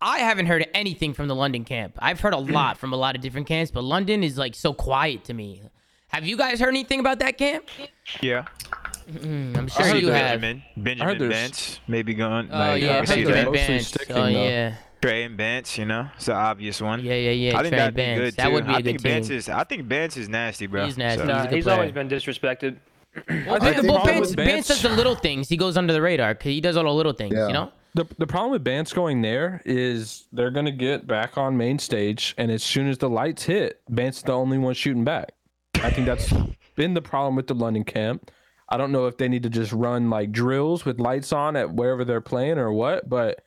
[0.00, 1.94] I haven't heard anything from the London camp.
[2.00, 4.74] I've heard a lot from a lot of different camps, but London is like so
[4.74, 5.62] quiet to me.
[6.08, 7.64] Have you guys heard anything about that camp?
[8.20, 8.44] Yeah.
[9.10, 10.40] Mm, I'm sure heard you have.
[10.40, 10.62] Benjamin.
[10.76, 12.48] Benjamin there's- maybe gone.
[12.52, 13.50] Oh like, yeah, I I can see heard they're Trey that.
[13.52, 13.86] mostly Bance.
[13.86, 17.04] sticking, Oh yeah, Trey and Bance, you know, it's an obvious one.
[17.04, 17.58] yeah, yeah, yeah.
[17.58, 18.36] I think Trey that'd be good too.
[18.36, 19.36] That would be I a think good Bance team.
[19.36, 19.48] is.
[19.48, 20.84] I think Bance is nasty, bro.
[20.86, 21.18] He's nasty.
[21.18, 22.76] So- He's Nah, good he's always been disrespected.
[23.28, 25.48] Well, I think the well, problem Bance, with Bance Bance- does the little things.
[25.48, 27.34] He goes under the radar because he does all the little things.
[27.34, 27.46] Yeah.
[27.46, 27.72] You know.
[27.94, 32.34] The, the problem with Bance going there is they're gonna get back on main stage,
[32.36, 35.32] and as soon as the lights hit, Bance is the only one shooting back.
[35.76, 36.30] I think that's
[36.74, 38.30] been the problem with the London camp.
[38.68, 41.72] I don't know if they need to just run like drills with lights on at
[41.72, 43.45] wherever they're playing or what, but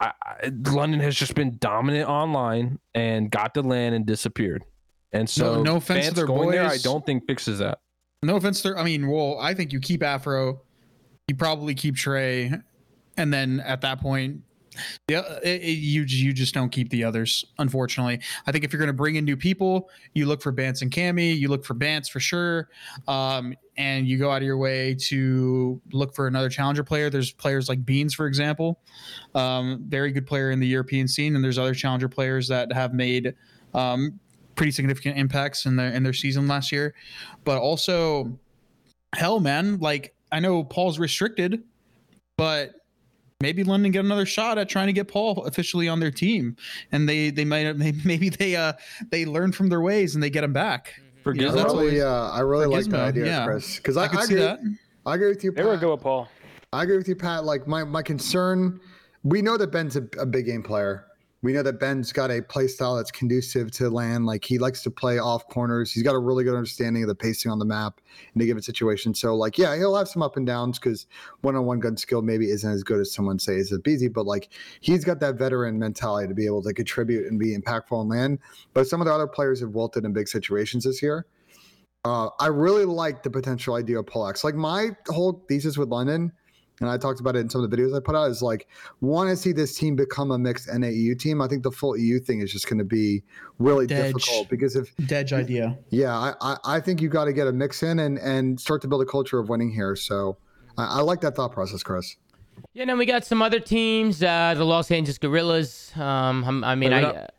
[0.00, 4.64] I, I, London has just been dominant online and got the land and disappeared.
[5.12, 7.78] And so, no offense to their going there, I don't think fixes that.
[8.22, 10.60] No offense to, I mean, well, I think you keep Afro,
[11.28, 12.52] you probably keep Trey,
[13.16, 14.42] and then at that point,
[15.08, 17.46] yeah, it, it- you you just don't keep the others.
[17.58, 20.82] Unfortunately, I think if you're going to bring in new people, you look for Bance
[20.82, 22.68] and Cammy, you look for Bance for sure,
[23.08, 27.10] um, and you go out of your way to look for another challenger player.
[27.10, 28.80] There's players like Beans, for example,
[29.34, 32.94] um, very good player in the European scene, and there's other challenger players that have
[32.94, 33.34] made
[33.74, 34.18] um,
[34.54, 36.94] pretty significant impacts in their in their season last year.
[37.44, 38.38] But also,
[39.14, 41.62] hell, man, like I know Paul's restricted,
[42.36, 42.74] but
[43.40, 46.56] maybe London get another shot at trying to get Paul officially on their team,
[46.92, 48.72] and they they might maybe they uh
[49.10, 50.94] they learn from their ways and they get him back.
[51.26, 53.44] For You Gizmo, that's Really, uh, I really for like that idea, yeah.
[53.46, 54.60] Chris, because I, I I see agree, that.
[55.06, 55.50] I agree with you.
[55.50, 55.80] They were Pat.
[55.80, 56.28] good with Paul.
[56.72, 57.44] I agree with you, Pat.
[57.44, 58.78] Like my my concern,
[59.24, 61.05] we know that Ben's a, a big game player.
[61.42, 64.26] We know that Ben's got a play style that's conducive to land.
[64.26, 65.92] Like he likes to play off corners.
[65.92, 68.00] He's got a really good understanding of the pacing on the map
[68.34, 69.14] in a given situation.
[69.14, 71.06] So like, yeah, he'll have some up and downs because
[71.42, 74.48] one-on-one gun skill maybe isn't as good as someone say is a Beasy, but like
[74.80, 78.38] he's got that veteran mentality to be able to contribute and be impactful on land.
[78.72, 81.26] But some of the other players have wilted in big situations this year.
[82.04, 84.44] Uh, I really like the potential idea of Polex.
[84.44, 86.32] Like my whole thesis with London,
[86.80, 88.68] and I talked about it in some of the videos I put out, is like
[89.00, 91.40] want to see this team become a mixed NAEU team.
[91.40, 93.22] I think the full EU thing is just going to be
[93.58, 94.12] really Dedge.
[94.14, 95.78] difficult because if Dedge idea.
[95.90, 98.82] yeah, I, I, I think you got to get a mix in and and start
[98.82, 99.96] to build a culture of winning here.
[99.96, 100.36] So
[100.76, 102.16] I, I like that thought process, Chris.
[102.72, 104.22] Yeah, and then we got some other teams.
[104.22, 105.92] Uh, the Los Angeles Guerrillas.
[105.94, 107.08] Um, I'm- I mean, Wait, I.
[107.08, 107.30] Uh, not-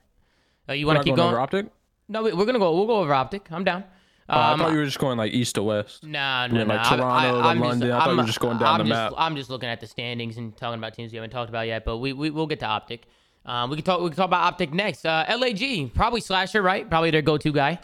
[0.70, 1.34] uh, you want to keep going going?
[1.34, 1.68] over optic.
[2.10, 2.74] No, we- we're gonna go.
[2.76, 3.48] We'll go over optic.
[3.52, 3.84] I'm down.
[4.30, 6.04] Oh, I Um, thought you were just going like east to west.
[6.04, 6.66] No, no, no.
[6.76, 7.92] like, I'm- Toronto to I'm London.
[7.92, 9.14] I thought you were just going down I'm the just, map.
[9.18, 11.86] I'm just looking at the standings and talking about teams we haven't talked about yet.
[11.86, 13.06] But we, we we'll get to optic.
[13.46, 14.02] Um, we can talk.
[14.02, 15.06] We can talk about optic next.
[15.06, 16.90] Uh, Lag probably slasher, right?
[16.90, 17.80] Probably their go-to guy.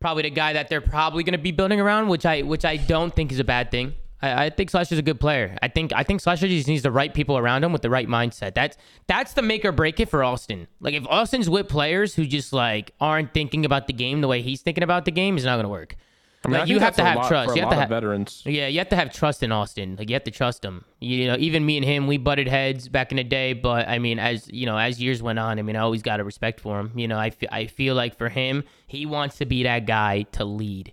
[0.00, 2.76] Probably the guy that they're probably going to be building around, which I which I
[2.78, 3.92] don't think is a bad thing.
[4.20, 5.56] I, I think Slasher's a good player.
[5.62, 8.08] I think I think Slasher just needs the right people around him with the right
[8.08, 8.54] mindset.
[8.54, 10.68] That's that's the make or break it for Austin.
[10.80, 14.42] Like if Austin's with players who just like aren't thinking about the game the way
[14.42, 15.96] he's thinking about the game, it's not going to work.
[16.44, 17.56] I mean, Like, you have that's to have trust.
[17.56, 18.42] You have to have veterans.
[18.46, 19.96] Yeah, you have to have trust in Austin.
[19.98, 20.84] Like you have to trust him.
[21.00, 23.54] You know, even me and him, we butted heads back in the day.
[23.54, 26.20] But I mean, as you know, as years went on, I mean, I always got
[26.20, 26.92] a respect for him.
[26.94, 30.44] You know, I, I feel like for him, he wants to be that guy to
[30.44, 30.92] lead.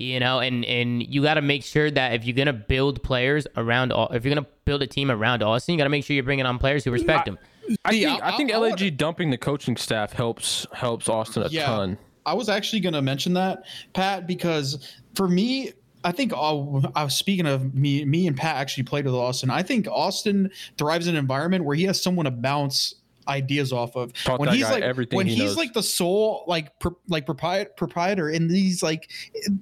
[0.00, 3.46] You know, and and you got to make sure that if you're gonna build players
[3.56, 6.14] around, Au- if you're gonna build a team around Austin, you got to make sure
[6.14, 7.38] you're bringing on players who respect him.
[7.84, 11.06] I think, I, I- think I- I LAG would- dumping the coaching staff helps helps
[11.08, 11.66] Austin a Yeah.
[11.66, 11.98] ton.
[12.24, 15.72] I was actually going to mention that, Pat, because for me,
[16.02, 16.58] I think uh,
[16.94, 18.02] I was speaking of me.
[18.06, 19.50] Me and Pat actually played with Austin.
[19.50, 22.94] I think Austin thrives in an environment where he has someone to bounce
[23.30, 24.12] ideas off of.
[24.12, 25.56] Taught when that he's guy like everything when he he's knows.
[25.56, 29.10] like the sole like pro, like proprietor, proprietor in these like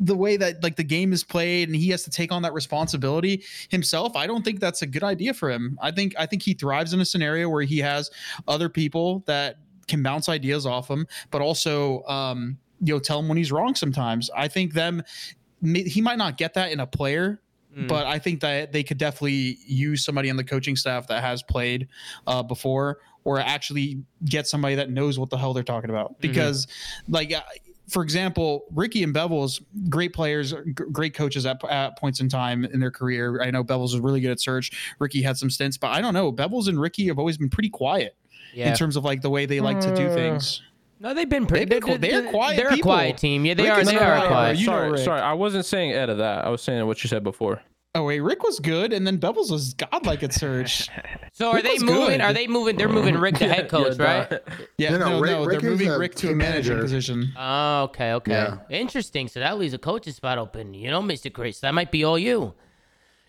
[0.01, 2.55] the way that like the game is played and he has to take on that
[2.55, 4.17] responsibility himself.
[4.17, 5.79] I don't think that's a good idea for him.
[5.81, 8.11] I think I think he thrives in a scenario where he has
[8.49, 13.29] other people that can bounce ideas off him, but also um, you know tell him
[13.29, 13.75] when he's wrong.
[13.75, 15.03] Sometimes I think them
[15.63, 17.41] he might not get that in a player.
[17.87, 21.43] But I think that they could definitely use somebody on the coaching staff that has
[21.43, 21.89] played
[22.27, 26.19] uh, before, or actually get somebody that knows what the hell they're talking about.
[26.21, 26.67] Because,
[27.09, 27.41] like, uh,
[27.89, 32.65] for example, Ricky and Bevels, great players, g- great coaches at, at points in time
[32.65, 33.41] in their career.
[33.43, 34.95] I know Bevels was really good at search.
[34.99, 36.33] Ricky had some stints, but I don't know.
[36.33, 38.17] Bevels and Ricky have always been pretty quiet
[38.55, 38.71] Yeah.
[38.71, 40.63] in terms of like the way they like to do things.
[41.01, 41.65] No, they've been pretty.
[41.67, 43.45] They've been they're, cool- they're quiet They're a quiet team.
[43.47, 43.85] Yeah, they Rick are.
[43.85, 44.59] They are quiet- quiet.
[44.59, 45.01] you know sorry, Rick.
[45.05, 46.45] sorry, I wasn't saying Ed of that.
[46.45, 47.63] I was saying what you said before.
[47.95, 50.89] Oh wait, Rick was good, and then Bevels was godlike at search.
[51.33, 51.95] So are Rick they moving?
[51.95, 52.21] good.
[52.21, 52.77] Are they moving?
[52.77, 54.31] They're moving Rick to head coach, Yeah, right?
[54.31, 54.39] nah.
[54.77, 56.81] Yeah, No, no, no, no, Rick- Rick they're is moving Rick to a manager.
[56.81, 57.33] position.
[57.39, 58.33] Oh, okay, okay.
[58.33, 58.57] Yeah.
[58.71, 59.29] Interesting.
[59.29, 60.75] So that leaves a coach's spot open.
[60.75, 61.33] You know, Mr.
[61.33, 62.55] Chris, that might be all you.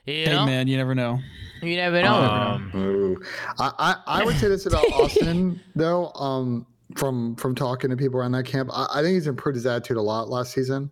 [0.08, 1.20] You Hey man, you never know.
[1.62, 2.16] you never know.
[2.16, 3.18] Um,
[3.60, 6.12] I, I, I would say this about Austin though.
[6.14, 6.66] Um,
[6.96, 9.98] from from talking to people around that camp, I, I think he's improved his attitude
[9.98, 10.92] a lot last season.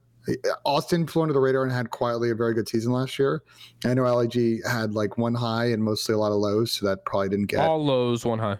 [0.65, 3.43] Austin flew under the radar and had quietly a very good season last year.
[3.85, 7.05] I know LAG had like one high and mostly a lot of lows, so that
[7.05, 8.57] probably didn't get All lows, one high.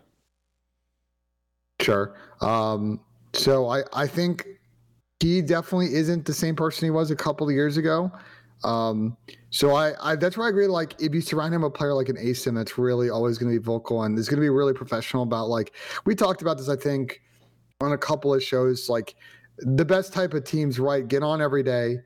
[1.81, 2.15] Sure.
[2.41, 3.01] Um,
[3.33, 4.47] so I, I think
[5.19, 8.11] he definitely isn't the same person he was a couple of years ago.
[8.63, 9.17] Um,
[9.49, 10.67] so I, I that's why I agree.
[10.67, 13.51] Like if you surround him with a player like an Asim, that's really always going
[13.53, 15.75] to be vocal and is going to be really professional about like
[16.05, 16.69] we talked about this.
[16.69, 17.21] I think
[17.81, 19.15] on a couple of shows, like
[19.59, 21.07] the best type of teams, right?
[21.07, 21.97] Get on every day,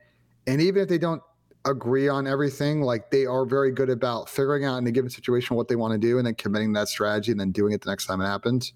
[0.46, 1.22] and even if they don't
[1.64, 5.56] agree on everything, like they are very good about figuring out in a given situation
[5.56, 7.88] what they want to do and then committing that strategy and then doing it the
[7.88, 8.72] next time it happens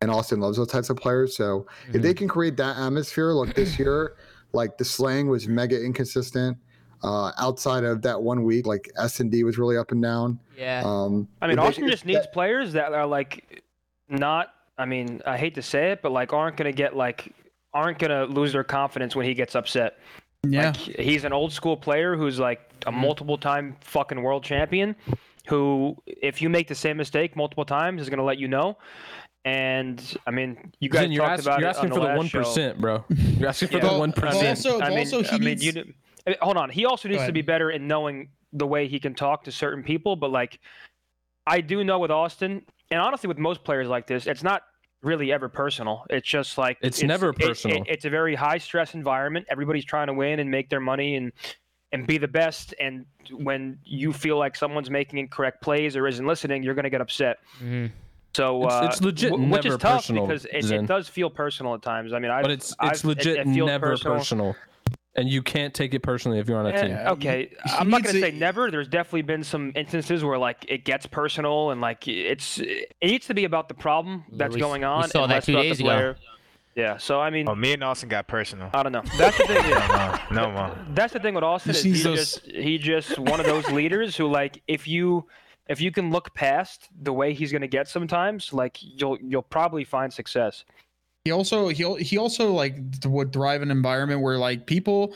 [0.00, 1.36] and Austin loves those types of players.
[1.36, 4.16] So if they can create that atmosphere, look this year,
[4.52, 6.58] like the slang was mega inconsistent.
[7.02, 10.40] Uh, outside of that one week, like S and D was really up and down.
[10.56, 10.82] yeah.
[10.84, 13.62] Um, I mean, if they Austin just needs players that are like
[14.08, 14.48] not.
[14.78, 17.32] I mean, I hate to say it, but like aren't gonna get like
[17.72, 19.98] aren't gonna lose their confidence when he gets upset.
[20.46, 23.00] Yeah, Like he's an old school player who's like a mm-hmm.
[23.00, 24.94] multiple time fucking world champion
[25.48, 28.76] who if you make the same mistake multiple times is going to let you know.
[29.44, 32.06] And I mean, you guys Then you're, talked ask- about you're it asking on for
[32.06, 32.28] the one
[32.80, 33.04] bro.
[33.08, 33.80] You're asking for Yeah.
[33.92, 34.48] the one well, percent.
[34.66, 35.94] also- I mean, also he I mean, needs- you did-
[36.40, 36.70] hold on.
[36.70, 39.84] He also needs to be better in knowing the way he can talk to certain
[39.84, 40.16] people.
[40.16, 40.58] But like,
[41.46, 44.62] I do know with Austin, and honestly with most players like this, it's not
[45.02, 46.04] really ever personal.
[46.10, 47.84] It's just like It's never it- it- personal.
[47.86, 49.46] it's a very high stress environment.
[49.48, 51.32] Everybody's trying to win and make their money and
[51.92, 52.74] and be the best.
[52.80, 56.90] And when you feel like someone's making incorrect plays or isn't listening, you're going to
[56.90, 57.38] get upset.
[57.62, 57.92] Mhm.
[58.36, 61.30] So It's- uh, it's legit wh- which is tough personal, because it, it does feel
[61.30, 62.12] personal at times.
[62.12, 64.56] I mean, I But it's it's I've, legit it feels never personal.
[65.16, 66.90] And you can't take it personally if you're on a team.
[66.90, 68.70] Yeah, okay, he I'm not gonna to- say never.
[68.70, 73.26] There's definitely been some instances where like it gets personal and like it's it needs
[73.26, 75.08] to be about the problem Yeah, that's we s- going we on.
[75.08, 75.92] saw and that two about days the ago.
[75.94, 76.16] player.
[76.74, 78.68] Yeah, so I mean, Oh, me and Austin got personal.
[78.74, 79.02] I don't know.
[79.16, 79.56] That's the thing.
[79.70, 80.20] yeah.
[80.30, 80.86] No, no, man.
[80.94, 83.70] That's the thing with Austin He is he's those- just he just one of those
[83.70, 85.26] leaders who like if you
[85.68, 89.84] if you can look past the way he's gonna get sometimes, like you'll you'll probably
[89.84, 90.64] find success.
[91.26, 95.12] He also he he also like would thrive in an environment where like people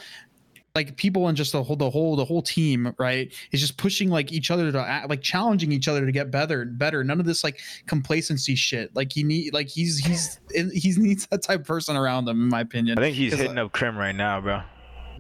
[0.74, 4.10] like people and just the whole the whole the whole team right is just pushing
[4.10, 7.20] like each other to act, like challenging each other to get better and better none
[7.20, 11.42] of this like complacency shit like he need like he's he's in, he needs that
[11.42, 14.14] type of person around him in my opinion I think he's hitting up Krim right
[14.14, 14.62] now, bro.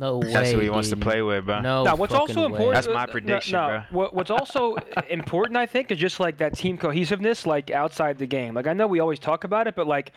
[0.00, 0.32] No way.
[0.32, 1.60] That's who he wants to play with, bro.
[1.60, 1.84] No.
[1.84, 2.46] now, what's fucking also way.
[2.46, 2.74] important.
[2.74, 4.08] That's my uh, no, prediction, no, bro.
[4.12, 4.76] What's also
[5.10, 8.54] important, I think, is just like that team cohesiveness, like outside the game.
[8.54, 10.12] Like I know we always talk about it, but like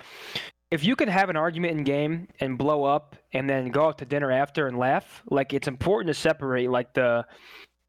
[0.74, 3.98] if you can have an argument in game and blow up, and then go out
[4.00, 7.26] to dinner after and laugh, like it's important to separate like the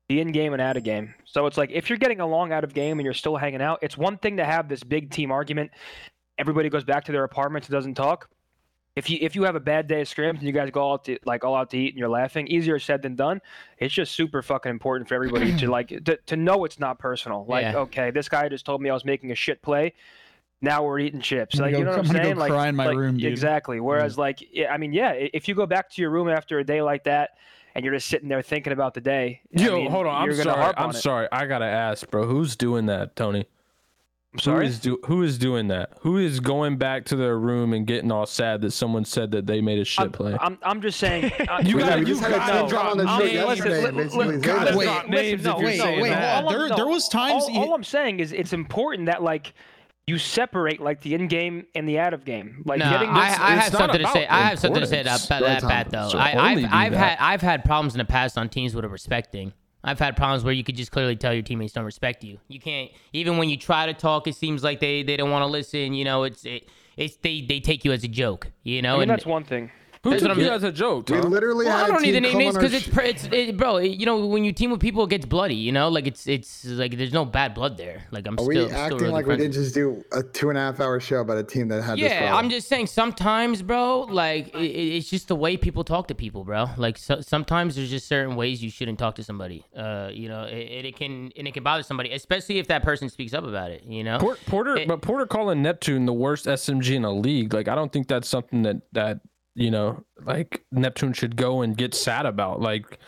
[0.09, 1.15] the in game and out of game.
[1.25, 3.79] So it's like if you're getting along out of game and you're still hanging out,
[3.83, 5.71] it's one thing to have this big team argument.
[6.39, 8.29] Everybody goes back to their apartments and doesn't talk.
[8.97, 10.99] if you if you have a bad day of scrims and you guys go all
[10.99, 13.41] to like all out to eat and you're laughing, easier said than done.
[13.79, 17.45] It's just super fucking important for everybody to like to, to know it's not personal.
[17.49, 17.77] Like, Yeah.
[17.87, 19.95] okay, this guy just told me I was making a shit play.
[20.65, 21.57] Now we're eating chips.
[21.57, 22.37] Like, gonna you know what I'm I'm gonna go saying?
[22.39, 23.31] like, cry in my like, room, dude.
[23.31, 23.81] Exactly.
[23.81, 26.83] Whereas, like, I mean, yeah, if you go back to your room after a day
[26.83, 27.31] like that
[27.75, 30.15] and you're just sitting there thinking about the day, I Yo, mean, hold on.
[30.23, 30.75] I'm gonna sorry.
[30.77, 30.95] I'm it.
[30.95, 31.29] sorry.
[31.31, 32.27] I gotta ask, bro.
[32.27, 33.47] Who's doing that, Tony?
[34.33, 34.65] I'm sorry.
[34.67, 35.93] Who is, do, who is doing that?
[36.01, 39.47] Who is going back to their room and getting all sad that someone said that
[39.47, 40.37] they made a shit I'm, play?
[40.41, 41.31] I'm, I'm just saying.
[41.49, 43.33] uh, You We, gotta- you just had a gotta team drop on the show names.
[43.35, 43.71] yesterday.
[43.71, 44.75] Listen, and li- basically li- said God, that.
[44.77, 46.35] wait, names listen, if no, you're wait, no, wait, that.
[46.35, 46.45] hold on.
[46.45, 47.45] all I'm- There, no, there was times.
[47.45, 49.55] all, all I'm saying is it's important that like
[50.07, 52.63] you separate like the in game and the out of game.
[52.67, 54.27] Like No, getting I, this, I it's have something to say.
[54.27, 55.69] I have something to say about that Tom.
[55.69, 56.09] bat though.
[56.11, 56.99] So I, I've, I've that.
[56.99, 59.53] had I've had problems in the past on teams with a respecting.
[59.83, 62.39] I've had problems where you could just clearly tell your teammates don't respect you.
[62.49, 64.27] You can't even when you try to talk.
[64.27, 65.93] It seems like they, they don't want to listen.
[65.95, 68.51] You know, it's it, it's they, they take you as a joke.
[68.63, 69.71] You know, I mean and that's one thing.
[70.05, 71.09] Who That's took what I'm you as a joke?
[71.09, 72.91] We literally Well, had I a don't need team the name names because it's sh-
[72.93, 73.79] pr- it's it, bro.
[73.79, 75.55] it- you know when you team with people, it gets bloody.
[75.55, 78.03] You know, like it's it's like there's no bad blood there.
[78.11, 80.23] Like I'm Are still we still acting really like good we didn't just do a
[80.23, 82.45] two and a half hour show about a team that had Yeah, problem?
[82.45, 86.15] I'm just saying sometimes, bro, like it, it- it's just the way people talk to
[86.15, 86.67] people, bro.
[86.77, 89.65] Like so, sometimes there's just certain ways you shouldn't talk to somebody.
[89.75, 93.09] Uh, you know, it, it can and it can bother somebody, especially if that person
[93.09, 93.85] speaks up about it.
[93.85, 97.55] You know, Por- Porter, It- but Porter calling Neptune the worst SMG in the league.
[97.55, 99.21] Like, I don't think that's something that that
[99.55, 102.61] you know, like Neptune should go and get sad about.
[102.61, 102.99] Like,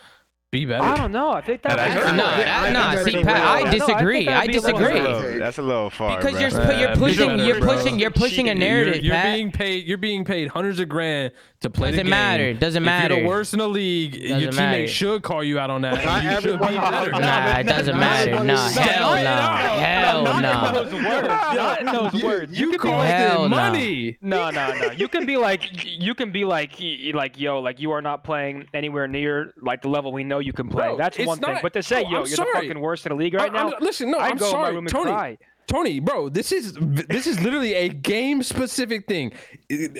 [0.49, 0.81] be better.
[0.83, 1.31] I don't know.
[1.31, 1.75] I think that.
[1.75, 3.63] That I is- think no, that- that- I nah, think see, that's Pat, a I
[3.71, 4.25] little- disagree.
[4.25, 4.99] that'd I a little disagree.
[5.01, 6.17] That's a little, that's a little far.
[6.17, 6.39] because bro.
[6.41, 9.35] you're pu- you're pushing you're pushing you're pushing a narrative, You're, you're Pat.
[9.35, 9.85] being paid.
[9.85, 12.09] You're being paid hundreds of grand to play the Doesn't game.
[12.11, 12.53] matter.
[12.53, 13.15] Doesn't If You're matter.
[13.21, 14.15] the worst in the league.
[14.15, 14.87] your Doesn't teammate matter.
[14.87, 16.05] should call you out on that.
[16.05, 17.11] Not You should be better.
[17.11, 18.31] Nah, it doesn't matter.
[18.31, 20.83] everybody No, hell No, no, no, hell Not in no.
[20.83, 21.27] those words.
[21.27, 22.59] Not in those words.
[22.59, 23.55] You could be like, Hell it no.
[23.55, 24.17] money.
[24.21, 24.91] no, no, no.
[24.91, 26.73] You can be like, you can be like,
[27.13, 30.53] like, yo, like you are not playing anywhere near like the level we know you
[30.53, 30.87] can play.
[30.89, 31.57] Bro, That's it's one thing.
[31.63, 32.51] But to say, yo, I'm you're sorry.
[32.53, 33.77] the fucking worst in the league uh, right uh, I- I'm- now.
[33.81, 35.37] listen, no, I'd I'm go sorry, my room and Tony.
[35.67, 39.33] Tony, bro, this is this is literally a game specific thing.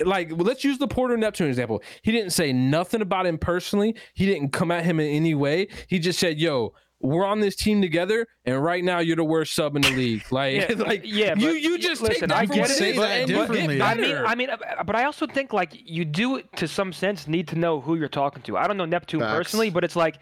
[0.04, 1.82] Like, let's use the Porter Neptune example.
[2.02, 3.94] He didn't say nothing about him personally.
[4.14, 5.68] He didn't come at him in any way.
[5.86, 9.54] He just said, "Yo, we're on this team together, and right now you're the worst
[9.54, 12.46] sub in the league." Like, Yeah, like yeah, you you just listen, take that I
[12.46, 13.80] for get it, it is but- and but- differently.
[13.82, 14.16] I mean.
[14.16, 17.56] I mean, uh, but I also think like you do to some sense need to
[17.56, 18.56] know who you're talking to.
[18.56, 19.36] I don't know Neptune Facts.
[19.36, 20.18] personally, but it's like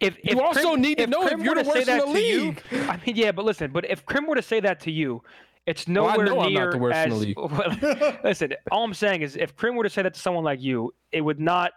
[0.00, 1.88] if if You also need to if know if you're were the to say worst
[1.88, 2.62] in that the to you- league.
[2.88, 5.22] I mean, yeah, but listen, but if Krim were to say that to you,
[5.66, 7.20] it's Well, I nowhere know I'm not near the worst in as.
[7.20, 8.18] the league.
[8.24, 10.92] listen, all I'm saying is if Krim were to say that to someone like you,
[11.12, 11.72] it would not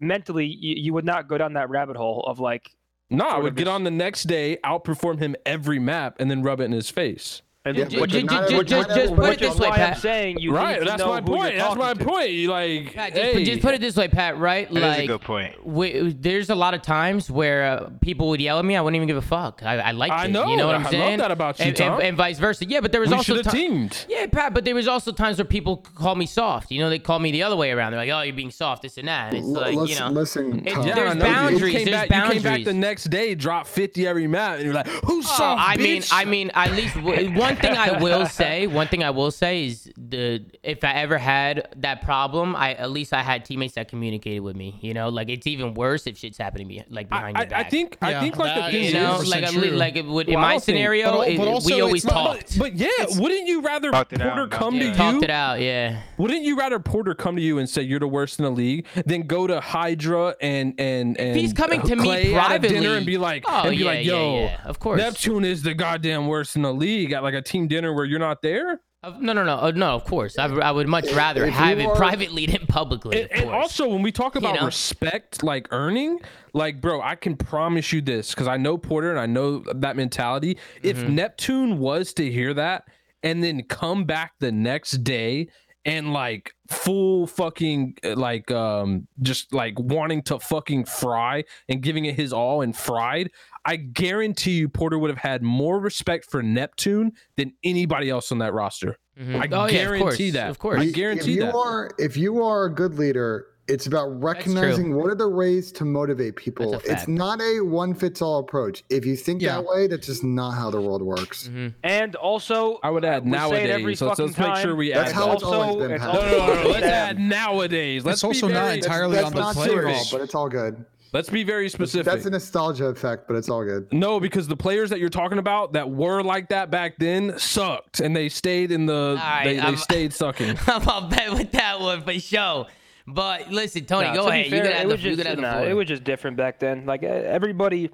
[0.00, 2.70] mentally you, you would not go down that rabbit hole of like
[3.10, 6.60] no, I would get on the next day, outperform him every map, and then rub
[6.60, 7.42] it in his face.
[7.66, 9.68] And Yeah, which, but ju- not ju- every- just put it which is this way,
[9.68, 9.98] why I'm Pat.
[9.98, 11.56] saying you right, need to that's know my who you're point.
[11.58, 12.04] That's my talking to.
[12.04, 12.46] point.
[12.48, 14.38] Like, Pat, just, hey, put, just put it this way, Pat.
[14.38, 14.68] Right?
[14.72, 15.66] That is like, a good point.
[15.66, 18.76] we, there's a lot of times where uh, people would yell at me.
[18.76, 19.62] I wouldn't even give a fuck.
[19.64, 20.30] I, I liked I it.
[20.30, 21.18] know, You know what I I'm love saying?
[21.18, 22.00] that about you, and, and- Tom.
[22.00, 22.64] and vice versa.
[22.66, 24.06] Yeah, but there was we also should have ti- teamed.
[24.08, 26.70] Yeah, Pat, but there was also times where people call me soft.
[26.70, 27.92] You know, they call me the other way around.
[27.92, 30.00] They're like, "Oh, you're being soft, this and that." And it's L- like, listen, you
[30.00, 30.84] know, listen, it- Tom.
[30.84, 31.26] There's I know.
[31.26, 31.74] You- boundaries.
[31.74, 34.74] Came, there's back, you came back the next day, dropped 50 every map, and you're
[34.74, 36.10] like, who's Oh, soft, I mean, bitch?
[36.12, 38.66] I mean, at least w- one thing I will say.
[38.66, 42.90] One thing I will say is the if I ever had that problem, I at
[42.90, 44.78] least I had teammates that communicated with me.
[44.82, 47.66] You know, like it's even worse if shit's happening be, like behind I, your back.
[47.66, 49.60] I think, I Yeah, think like the thing is you know, 100% like at true.
[49.62, 51.74] least, like it would, in Well, I my don't think- scenario, but it- but also
[51.74, 52.58] we always not- talked.
[52.58, 54.94] But yeah, wouldn't you rather Talked it out, Porter come it to you?
[54.94, 56.00] Talked it out, yeah.
[56.18, 58.86] Wouldn't you rather Porter come to you and say you're the worst in the league
[59.04, 62.96] than go to Hydra and and and he's coming to me Clay at privately- dinner
[62.96, 64.98] and be like, Oh, and be yeah, like, yeah, yo, yeah, of course.
[64.98, 68.18] Neptune is the goddamn worst in the league at like a team dinner where you're
[68.18, 68.80] not there.
[69.02, 69.90] Uh, No, no, no, uh, no.
[69.94, 73.22] Of course, I, I would much rather if have it are- privately than publicly.
[73.22, 74.66] And, of and also, when we talk about know?
[74.66, 76.18] respect, like earning,
[76.54, 79.96] like, bro, I can promise you this because I know Porter and I know that
[79.96, 80.58] mentality.
[80.82, 81.14] If Mm-hmm.
[81.14, 82.84] Neptune was to hear that
[83.22, 85.48] and then come back the next day
[85.84, 92.06] and like full fucking uh, like um just like wanting to fucking fry and giving
[92.06, 93.30] it his all and fried
[93.66, 98.38] i guarantee you porter would have had more respect for neptune than anybody else on
[98.38, 99.34] that roster Mhm.
[99.36, 100.80] i Oh, yeah, of guarantee course, that Of course.
[100.80, 104.94] i if guarantee you that are if you are a good leader it's about recognizing
[104.94, 109.04] what are the ways to motivate people it's not a one fits all approach if
[109.04, 109.56] you think Yeah.
[109.56, 111.74] that way that's just not how the world works Mhm.
[111.82, 114.76] And also, i would add we say it every nowadays let's, let's fucking make sure
[114.76, 115.34] we That's add how that.
[115.34, 116.14] it's always Also, been, it's Pat.
[116.14, 119.32] no, no, no, no, let's add nowadays let's It's be also not entirely that's on
[119.32, 119.72] the not players.
[119.72, 123.34] true all, but it's all good let's be very specific that's a nostalgia effect but
[123.36, 126.70] it's all good No, because the players that you're talking about that were like that
[126.70, 129.16] back then sucked, and they stayed in the.
[129.18, 130.56] right, they, they I'm- stayed sucking.
[130.66, 132.66] I'm on bet with that one for sure.
[133.08, 134.46] But listen, Tony, No, go to ahead.
[134.50, 135.68] fair, you could it have the, was you just, could have the nah, floor.
[135.70, 136.86] it was just different back then.
[136.86, 137.90] Like everybody,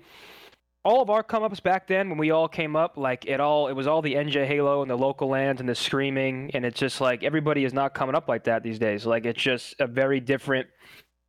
[0.84, 3.68] all of our come ups back then when we all came up, like it all,
[3.68, 6.80] it was all the NJ Halo and the local lands and the screaming, and it's
[6.80, 9.04] just like everybody is not coming up like that these days.
[9.04, 10.66] Like it's just a very different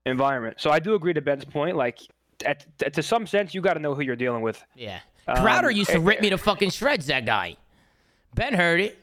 [0.05, 0.57] environment.
[0.59, 1.75] So I do agree to Ben's point.
[1.75, 1.99] Like
[2.45, 4.63] at, to some sense, you got to know who you're dealing with.
[4.75, 4.99] yeah.
[5.25, 7.05] Um, Crowder used to eh, rip me to fucking shreds.
[7.07, 7.55] That guy.
[8.35, 8.99] Ben heard it.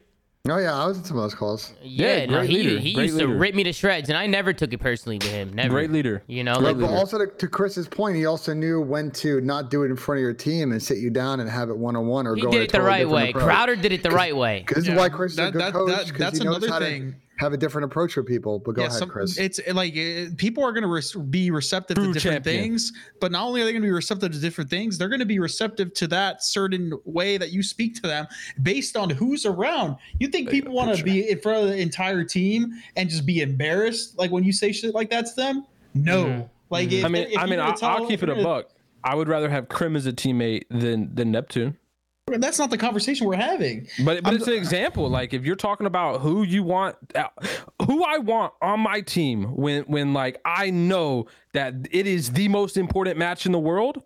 [0.49, 1.73] Oh yeah, I was in some of those calls.
[1.83, 4.19] Yeah, Yeah, no, great he leader, he great used to rip me to shreds, and
[4.19, 5.53] I never took it personally to him.
[5.55, 5.71] Never.
[5.71, 6.23] Great leader.
[6.27, 9.41] You know, But, like, but also to, to Chris's point, he also knew when to
[9.43, 11.77] not do it in front of your team and sit you down and have it
[11.79, 13.31] one on one or he go in did it the totally right way.
[13.31, 13.45] approach.
[13.45, 14.65] Crowder did it the right way.
[14.69, 17.13] This Yeah, is why Chris is a good that- coach that- because that's another thing.
[17.13, 18.59] to have a different approach with people.
[18.59, 19.39] But go yeah, ahead, some- Chris.
[19.39, 22.63] it's like uh, people are going to res- be receptive True to different champion.
[22.65, 25.21] things, but not only are they going to be receptive to different things, they're going
[25.21, 28.27] to be receptive to that certain way that you speak to them
[28.63, 29.97] based on who's around.
[30.19, 33.41] You think people want to be in front of the entire team and just be
[33.41, 35.65] embarrassed, like when you say shit like that to them?
[35.95, 36.25] No.
[36.27, 36.43] Mm-hmm.
[36.69, 38.45] Like, if, I mean, if I mean, I'll, tell- I'll keep it a if you're
[38.45, 38.71] gonna- buck.
[39.03, 41.79] I would rather have Krim as a teammate than than Neptune.
[42.39, 43.89] That's not the conversation we're having.
[44.05, 45.09] But but it's an example.
[45.09, 47.29] Like if you're talking about who you want, uh,
[47.87, 52.49] who I want on my team when when like I know that it is the
[52.49, 54.03] most important match in the world.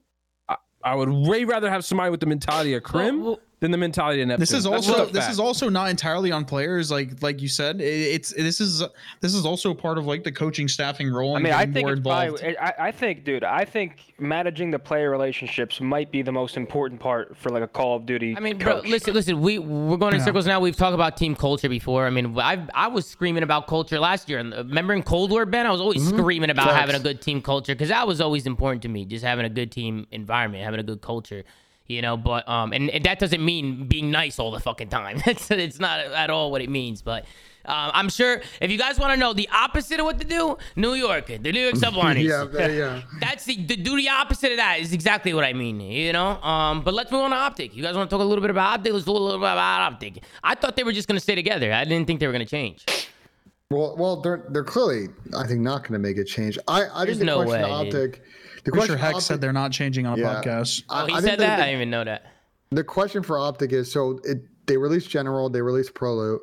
[0.49, 3.79] I, I would way rather have somebody with the mentality of Krim well- than the
[3.79, 4.41] mentality of Neptune.
[4.41, 5.33] This is also this fact.
[5.33, 7.81] is also not entirely on players, like like you said.
[7.81, 8.83] It, it's this is
[9.23, 11.35] this is also part of like the coaching staffing role.
[11.35, 14.79] I mean, I think more it's probably, I, I think, dude, I think managing the
[14.79, 18.37] player relationships might be the most important part for like a Call of Duty.
[18.37, 19.41] I mean, bro, listen, listen.
[19.41, 20.27] We we're going in Yeah.
[20.27, 20.61] circles now.
[20.61, 22.07] We've talked about team culture before.
[22.07, 24.41] I mean, I I was screaming about culture last year.
[24.41, 26.81] And uh, remember in Cold War, Ben, I was always screaming about Facts.
[26.81, 29.07] having a good team culture because that was always important to me.
[29.07, 31.45] Just having a good team environment, having a good culture.
[31.87, 35.23] You know, but um, and, and that doesn't mean being nice all the fucking time.
[35.27, 37.03] It's it's not at all what it means.
[37.03, 37.25] But
[37.67, 40.57] um, I'm sure if you guys want to know the opposite of what to do,
[40.77, 42.25] New York, the New York Subliners.
[42.25, 43.03] yeah, yeah.
[43.21, 46.41] That's the, the do the opposite of that is exactly what I mean, you know.
[46.43, 47.77] Um, but let's move on to Optic.
[47.77, 48.93] You guys want to talk a little bit about Optic?
[48.95, 50.23] Let's talk a little bit about Optic.
[50.43, 51.71] I thought they were just gonna stay together.
[51.71, 52.87] I didn't think they were gonna change.
[53.71, 56.59] Well, well, they're they're clearly, I think, not going to make a change.
[56.69, 58.21] I, I There's think the no question way, of dude.
[58.65, 58.73] Optic.
[58.73, 60.43] The Pretty question sure Heck of said they're not changing on a Yeah.
[60.43, 60.85] podcast.
[60.89, 61.57] Oh, he I said that.
[61.57, 62.27] the- I didn't even know that.
[62.71, 66.41] the question for optic is so it they released general they released proloot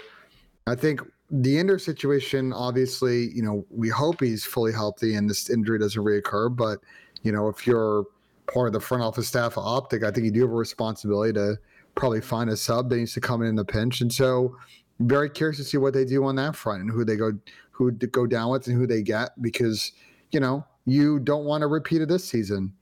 [0.68, 5.49] i think the Ender situation obviously you know we hope he's fully healthy and this
[5.49, 6.80] injury doesn't reoccur but
[7.23, 8.06] you know if you're
[8.53, 11.34] part of the front office staff of optic i think you do have a responsibility
[11.34, 11.57] to
[11.95, 14.56] probably find a sub that needs to come in in the pinch and so
[15.02, 17.34] very curious to see what they do on that front and who they go
[17.72, 19.91] who to go down with and who they get because
[20.30, 22.74] you know you don't want to repeat it this season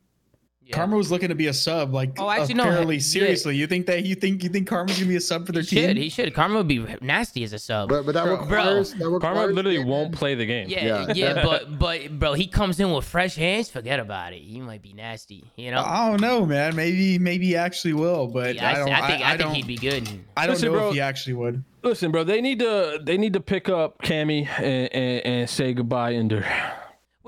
[0.66, 0.76] Yeah.
[0.76, 3.02] Karma was looking to be a sub, like Oh, uh, actually, no, fairly yeah.
[3.02, 3.56] seriously.
[3.56, 5.70] You think that you think you think Karma's gonna be a sub for their He
[5.76, 5.88] team?
[5.90, 5.98] should.
[5.98, 6.34] He should.
[6.36, 7.90] Karma would be nasty as a sub.
[7.90, 8.40] but but that Bro.
[8.42, 10.70] requires that requires Karma literally getting won't play the game.
[10.70, 11.44] yeah, yeah, Yeah.
[11.50, 13.70] but but bro, he comes in with fresh hands.
[13.72, 14.44] Forget about it.
[14.44, 15.44] He might be nasty.
[15.58, 15.82] You know.
[15.84, 16.76] I don't know, man.
[16.76, 18.90] Maybe maybe he actually will, but Yeah, I, I don't.
[18.92, 20.08] I think I, think he'd be good.
[20.38, 20.88] I don't Listen, know bro.
[20.90, 21.64] if he actually would.
[21.82, 25.74] Listen, bro, they need to they need to pick up Cammy and, and, and say
[25.74, 26.46] goodbye, Ender.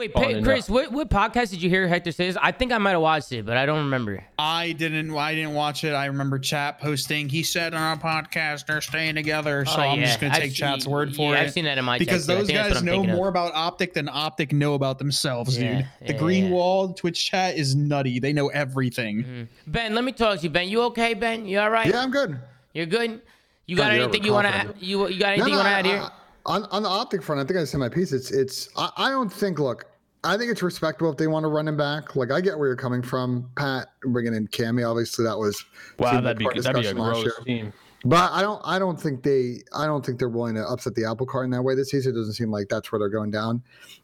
[0.01, 2.35] Wait, On Pa- Chris, what what podcast did you hear Hector say this?
[2.41, 4.23] I think I might have watched it, but I don't remember.
[4.39, 5.15] I didn't.
[5.15, 5.91] I didn't watch it.
[5.93, 7.29] I remember Chat posting.
[7.29, 9.63] He said on our podcast they're staying together.
[9.65, 11.43] So Oh, I'm just gonna take seen- Chat's word for yeah, it.
[11.43, 12.33] I've seen that in my because text, too.
[12.33, 13.15] I those think that's what guys know thinking of.
[13.17, 15.87] more about Optic than Optic know about themselves, Yeah, dude.
[16.07, 16.49] The yeah, green yeah.
[16.51, 18.19] wall Twitch chat is nutty.
[18.19, 19.17] They know everything.
[19.23, 19.43] Mm-hmm.
[19.71, 20.49] Ben, let me talk to you.
[20.49, 21.13] Ben, you okay?
[21.13, 21.85] Ben, you all right?
[21.87, 22.39] yeah i'm good
[22.73, 23.21] You're good.
[23.67, 24.83] You got God, you're anything you want to overconfident.
[24.83, 26.03] you you got anything you want to add here?
[26.47, 28.11] on on the optic front, I think I said my piece.
[28.11, 29.59] It's it's I, I don't think.
[29.59, 29.85] Look,
[30.23, 32.15] I think it's respectable if they want to run him back.
[32.15, 34.87] Like I get where you're coming from, Pat, bringing in Cammy.
[34.87, 35.63] Obviously, that was
[35.97, 37.33] Wow, that'd be like part of that'd be a gross year.
[37.45, 37.73] team.
[38.03, 41.05] But I don't I don't think they I don't think they're willing to upset the
[41.05, 42.13] apple cart in that way this season.
[42.13, 43.63] It doesn't seem like that's where they're going down.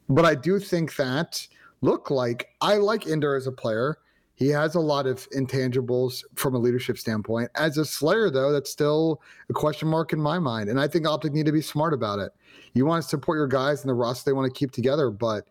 [0.09, 1.47] But I do think that
[1.81, 3.97] look like I like Ender as a player.
[4.37, 7.49] He has a lot of intangibles from a leadership standpoint.
[7.55, 9.19] As a Slayer, though, that's still
[9.49, 10.69] a question mark in my mind.
[10.69, 12.31] And I think Optic need to be smart about it.
[12.75, 15.47] You want to support your guys and the roster they want to keep together, but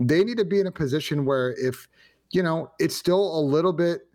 [0.00, 1.86] they need to be in a position where if,
[2.30, 4.06] you know, it's still a little bit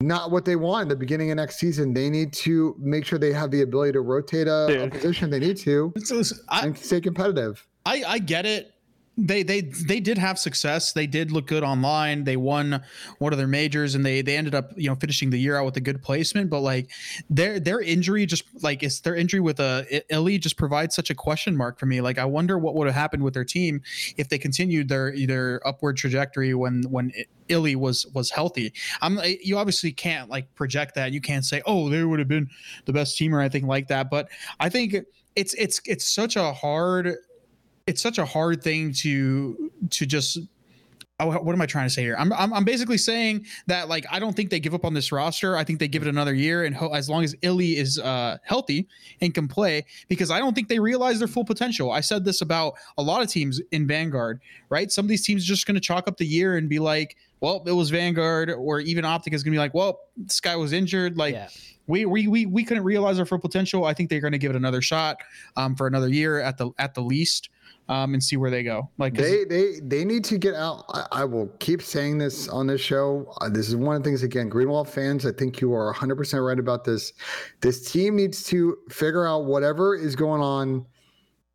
[0.00, 3.18] not what they want in the beginning of next season, they need to make sure
[3.18, 6.76] they have the ability to rotate a, a position they need to So I, and
[6.76, 7.66] stay competitive.
[7.86, 8.74] I I get it.
[9.18, 10.92] They they they did have success.
[10.92, 12.24] They did look good online.
[12.24, 12.82] They won
[13.18, 15.66] one of their majors, and they they ended up you know finishing the year out
[15.66, 16.48] with a good placement.
[16.48, 16.90] But like
[17.28, 21.10] their their injury just like it's their injury with uh, a Illy just provides such
[21.10, 22.00] a question mark for me.
[22.00, 23.82] Like I wonder what would have happened with their team
[24.16, 27.12] if they continued their their upward trajectory when when
[27.48, 28.72] Illy was was healthy.
[29.02, 31.12] I'm you obviously can't like project that.
[31.12, 32.48] You can't say oh they would have been
[32.86, 34.08] the best team or anything like that.
[34.08, 34.28] But
[34.58, 34.96] I think
[35.36, 37.16] it's it's it's such a hard
[37.86, 40.38] it's such a hard thing to to just
[41.22, 42.16] oh, what am I trying to say here?
[42.18, 45.12] I'm, I'm I'm basically saying that like I don't think they give up on this
[45.12, 45.56] roster.
[45.56, 48.38] I think they give it another year, and ho- as long as Illy is uh,
[48.44, 48.88] healthy
[49.20, 51.90] and can play, because I don't think they realize their full potential.
[51.92, 54.90] I said this about a lot of teams in Vanguard, right?
[54.90, 57.16] Some of these teams are just going to chalk up the year and be like,
[57.40, 60.56] well, it was Vanguard, or even Optic is going to be like, well, this guy
[60.56, 61.34] was injured, like.
[61.34, 61.48] Yeah.
[61.88, 63.84] We, we, we, we couldn't realize our full potential.
[63.84, 65.16] I think they're going to give it another shot
[65.56, 67.50] um, for another year at the at the least,
[67.88, 68.90] um, and see where they go.
[68.98, 70.84] Like They they they need to get out.
[70.88, 73.32] I, I will keep saying this on this show.
[73.40, 75.26] Uh, this is one of the things again, Green Wall fans.
[75.26, 77.12] I think you are 100 percent right about this.
[77.60, 80.86] This team needs to figure out whatever is going on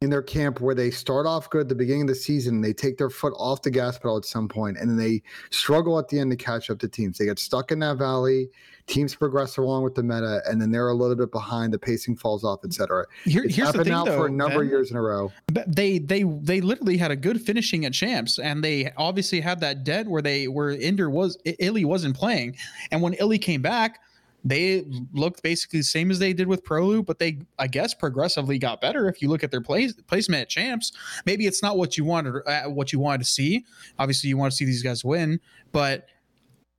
[0.01, 2.73] in their camp where they start off good at the beginning of the season, they
[2.73, 6.07] take their foot off the gas pedal at some point, and then they struggle at
[6.07, 7.17] the end to catch up to teams.
[7.17, 8.49] They get stuck in that valley.
[8.87, 11.73] Teams progress along with the meta, and then they're a little bit behind.
[11.73, 13.05] The pacing falls off, etc.
[13.25, 14.17] Here, It's here's the happened thing, now though.
[14.17, 14.65] for a number Ben.
[14.65, 15.31] of years in a row.
[15.67, 19.83] They they they literally had a good finishing at champs and they obviously had that
[19.83, 22.55] dead where they where Inder was Illy wasn't playing
[22.91, 23.99] and when Illy came back
[24.45, 28.57] they looked basically the same as they did with Prolu but they I guess progressively
[28.57, 30.91] got better if you look at their place placement at champs
[31.25, 33.65] maybe it's not what you wanted uh, what you wanted to see
[33.99, 35.39] obviously you want to see these guys win
[35.71, 36.07] but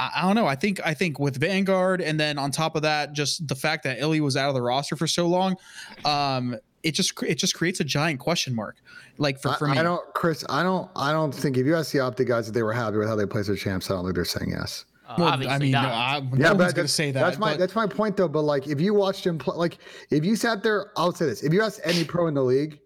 [0.01, 0.47] I, I don't know.
[0.47, 3.85] I think I think with Vanguard, and then on top of that, just the fact
[3.85, 5.57] that Illy was out of the roster for so long,
[6.05, 8.77] um, it just it just creates a giant question mark.
[9.19, 10.45] Like for, for I, me, I don't, Chris.
[10.49, 10.89] I don't.
[10.95, 13.17] I don't think if you ask the Optic guys that they were happy with how
[13.17, 14.85] they placed their champs, I don't think they're saying yes.
[15.09, 15.93] Uh, Well, obviously I mean, no, not.
[15.93, 17.21] I, no Yeah, one's but gonna say that.
[17.21, 18.29] That's my but- that's my point though.
[18.29, 19.79] But like, if you watched him play, like
[20.11, 22.79] if you sat there, I'll say this: if you asked any pro in the league,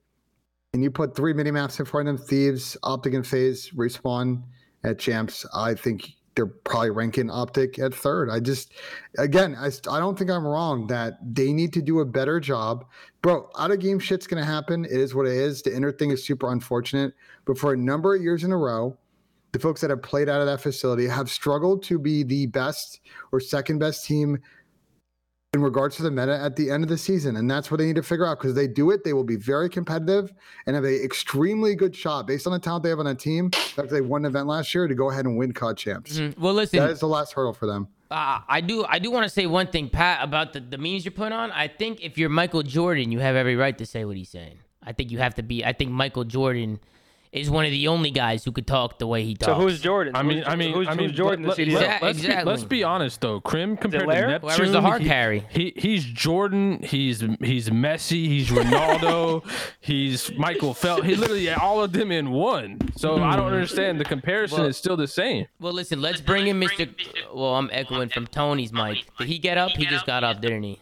[0.72, 4.42] and you put three mini maps in front of them, Thieves, Optic, and FaZe respawn
[4.84, 8.30] at champs, I think they're probably ranking Optic at third.
[8.30, 8.72] I just,
[9.18, 12.86] again, I, I don't think I'm wrong that they need to do a better job.
[13.20, 14.84] Bro, out of game shit's gonna happen.
[14.84, 15.62] It is what it is.
[15.62, 17.14] The inner thing is super unfortunate,
[17.44, 18.96] but for a number of years in a row,
[19.52, 23.00] the folks that have played out of that facility have struggled to be the best
[23.32, 24.38] or second best team
[25.54, 27.36] in regards to the meta at the end of the season.
[27.36, 29.36] And that's what they need to figure out because they do it, they will be
[29.36, 30.32] very competitive
[30.64, 33.50] and have a extremely good shot based on the talent they have on a team.
[33.76, 36.18] After they won an event last year to go ahead and win COD champs.
[36.18, 36.38] Mhm.
[36.38, 37.88] Well, listen, That is the last hurdle for them.
[38.10, 41.04] uh, I do I do want to say one thing, Pat, about the, the memes
[41.04, 41.50] you're putting on.
[41.50, 44.56] I think if you're Michael Jordan, you have every right to say what he's saying.
[44.82, 45.66] I think you have to be.
[45.66, 46.80] I think Michael Jordan
[47.32, 49.46] is one of the only guys who could talk the way he talks.
[49.46, 50.14] So who's Jordan?
[50.14, 51.46] I mean, Who's- I mean, who's, I mean, who's Jordan?
[51.46, 51.72] let, the CDL?
[51.74, 53.40] let, Yeah, let's, be, let's be honest though.
[53.40, 54.28] Krim compared to Lair?
[54.28, 55.46] Neptune, Whoever's the hard he- carry.
[55.48, 56.82] He he's Jordan.
[56.82, 58.26] He's he's Messi.
[58.26, 59.44] He's Ronaldo.
[59.80, 61.04] he's Michael Phelps.
[61.06, 62.78] He literally had all of them in one.
[62.96, 63.98] So I don't understand.
[63.98, 65.46] The comparison Well- is still the same.
[65.58, 66.92] Well, listen, let's bring in Mr.
[67.34, 68.98] Well, I'm echoing from Tony's mic.
[69.18, 69.70] Did he get up?
[69.70, 70.80] He just got up, didn't he?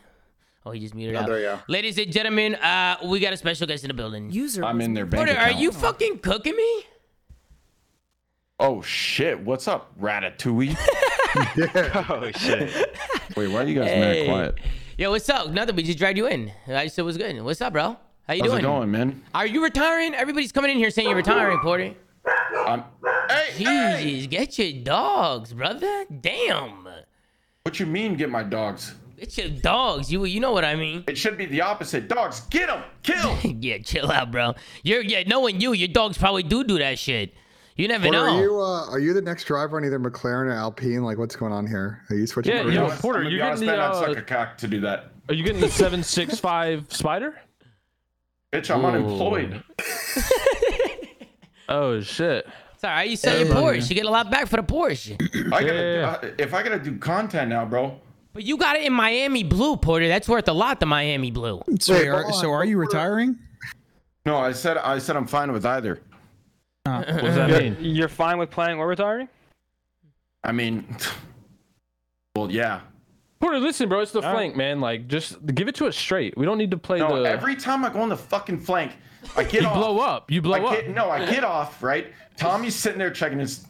[0.66, 1.26] Oh, he just muted out.
[1.26, 1.58] there you go.
[1.68, 4.30] Ladies and gentlemen, uh, we got a special guest in the building.
[4.30, 6.84] User I'm in their bank Porter, are you fucking cooking me?
[8.58, 9.40] Oh shit!
[9.40, 10.76] What's up, Ratatouille?
[12.10, 12.96] Oh shit.
[13.36, 14.00] Wait, why are you guys Hey.
[14.00, 14.54] mad quiet?
[14.98, 15.48] Yo, what's up?
[15.50, 15.76] Nothing.
[15.76, 16.50] We just dragged you in.
[16.66, 17.40] I said what's good.
[17.40, 17.96] What's up, bro?
[18.26, 18.58] How you How's doing?
[18.64, 19.22] it going, man?
[19.32, 20.12] Are you retiring?
[20.14, 21.94] Everybody's coming in here saying you're retiring, Porter.
[22.66, 22.82] I'm.
[23.28, 24.26] Hey, hey!
[24.26, 26.04] Get your dogs, brother.
[26.20, 26.86] Damn.
[27.62, 28.94] What you mean, get my dogs?
[29.20, 30.10] Get your dogs.
[30.10, 31.04] You you know what I mean.
[31.06, 32.08] It should be the opposite.
[32.08, 33.36] Dogs, get them, kill.
[33.60, 34.54] yeah, chill out, bro.
[34.82, 37.34] You're yeah, knowing you, your dogs probably do do that shit.
[37.76, 38.36] You never Porter, know.
[38.36, 41.02] are you uh, are you the next driver on either McLaren or Alpine?
[41.04, 42.02] Like, what's going on here?
[42.08, 42.54] Are you switching?
[42.54, 42.70] Yeah, over?
[42.70, 44.80] yo, I'm Porter, you're honest, getting the, man, I'd uh, suck a cock to do
[44.80, 45.12] that.
[45.28, 47.38] Are you getting the seven six five spider?
[48.52, 48.88] Bitch, I'm Ooh.
[48.88, 49.62] unemployed.
[51.68, 52.48] Oh shit.
[52.78, 53.88] Sorry, I you sell your Porsche.
[53.90, 55.14] You get a lot back for the Porsche.
[55.52, 56.28] I gotta, Yeah.
[56.28, 58.00] uh, if I gotta do content now, bro.
[58.32, 60.06] But you got it in Miami blue, Porter.
[60.08, 61.62] That's worth a lot, the Miami blue.
[61.80, 63.36] so, Wait, are, so are you retiring?
[64.24, 66.00] No, I said I said I'm fine with either.
[66.86, 66.98] Ah.
[66.98, 67.76] What does that mean?
[67.80, 69.28] You're fine with playing or retiring?
[70.44, 70.86] I mean,
[72.36, 72.80] well, yeah.
[73.40, 74.00] Porter, listen, bro.
[74.00, 74.80] It's the All flank, man.
[74.80, 76.36] Like, just give it to us straight.
[76.36, 77.28] We don't need to play No, the.
[77.28, 78.92] every time I go on the fucking flank,
[79.36, 79.74] I get you off.
[79.76, 80.30] blow up.
[80.30, 80.72] You blow I up.
[80.72, 82.12] get, no, I get off, right?
[82.36, 83.66] Tommy's sitting there checking his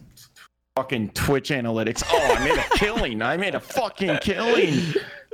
[0.77, 2.03] fucking Twitch analytics.
[2.11, 3.23] Oh, I made a killing.
[3.23, 4.81] I made a fucking killing.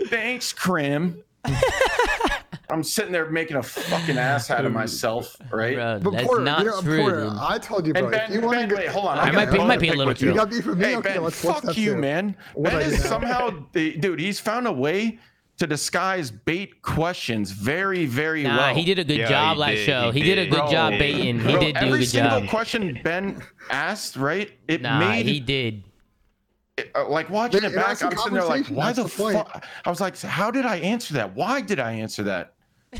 [0.09, 1.23] Thanks, Krim.
[2.69, 5.77] I'm sitting there making a fucking ass out of myself, right?
[5.77, 7.01] Bro, But that's Porter, not you know, true.
[7.01, 7.31] Porter.
[7.39, 8.07] I told you, bro.
[8.07, 9.19] And if Ben, you want ben, to wait, hold on.
[9.19, 10.31] I I might be- might be a little with true.
[10.31, 10.85] You got beef with me?
[10.87, 12.01] Hey, okay, Ben, let's let's fuck you, through.
[12.01, 12.37] man.
[12.55, 15.21] What ben is somehow, the, dude, he's found a way
[15.59, 18.75] to disguise bait questions very, very Nah, well.
[18.75, 20.11] he did a good Yeah, job last did, show.
[20.11, 21.39] He, he did a good Bro, job baiting.
[21.41, 24.51] He Bro, did do a every single question Ben asked, right?
[24.69, 25.85] It Nah, made he did.
[26.95, 28.03] uh, like watching Yeah, it it back.
[28.03, 29.65] I'm sitting there like, why the the fuck?
[29.85, 31.35] I was like, how did I answer that?
[31.35, 32.53] Why did I answer that?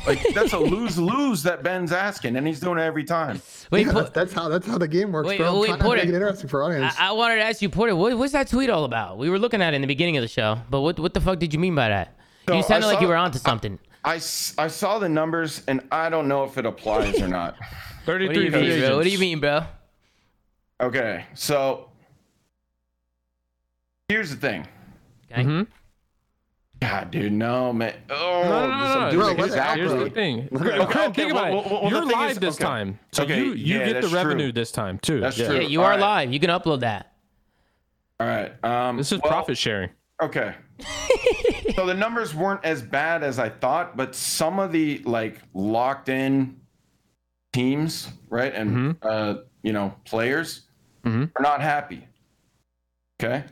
[0.07, 3.41] Like that's a lose lose that Ben's asking, and he's doing it every time.
[3.71, 5.53] Wait, Yeah, Po- that's, that's how that's how the game works, Wait, bro.
[5.55, 6.01] I'm wait, trying to Porter.
[6.03, 6.95] make it interesting for our audience.
[6.99, 9.17] I, I wanted to ask you, Porter, what, what's that tweet all about?
[9.19, 11.21] We were looking at it in the beginning of the show, but what what the
[11.21, 12.19] fuck did you mean by that?
[12.47, 13.79] So you I sounded like you were onto something.
[14.05, 14.19] I I
[14.69, 17.57] saw the numbers, and I don't know if it applies or not.
[18.07, 18.97] What do 33 you free mean, bro?
[18.99, 19.61] What do you mean, bro?
[20.81, 21.89] Okay, so
[24.09, 24.65] here's the thing.
[25.33, 25.43] Okay.
[25.43, 25.67] Mhm.
[26.81, 27.95] God, dude, no, man.
[28.11, 29.11] Oh, No, no, no, this- no, I'm no.
[29.11, 30.49] doing Bro, it let it out, Here's the thing.
[30.53, 31.15] Let it Okay, out.
[31.17, 31.67] think about well, it.
[31.73, 32.65] well, well, You're live is- this okay.
[32.65, 34.17] time, so Okay, you you yeah, get the that's true.
[34.19, 35.19] revenue this time too.
[35.21, 35.47] That's Yeah.
[35.47, 35.57] true.
[35.57, 36.01] Yeah, you All are right.
[36.01, 36.33] live.
[36.33, 37.13] You can upload that.
[38.21, 38.53] All right.
[38.65, 39.91] Um, This is well, profit sharing.
[40.23, 40.55] Okay.
[41.75, 46.09] so the numbers weren't as bad as I thought, but some of the like locked
[46.09, 46.57] in
[47.53, 50.63] teams, right, and uh, you know players
[51.05, 51.31] Mhm.
[51.37, 52.07] are not happy.
[53.23, 53.45] Okay,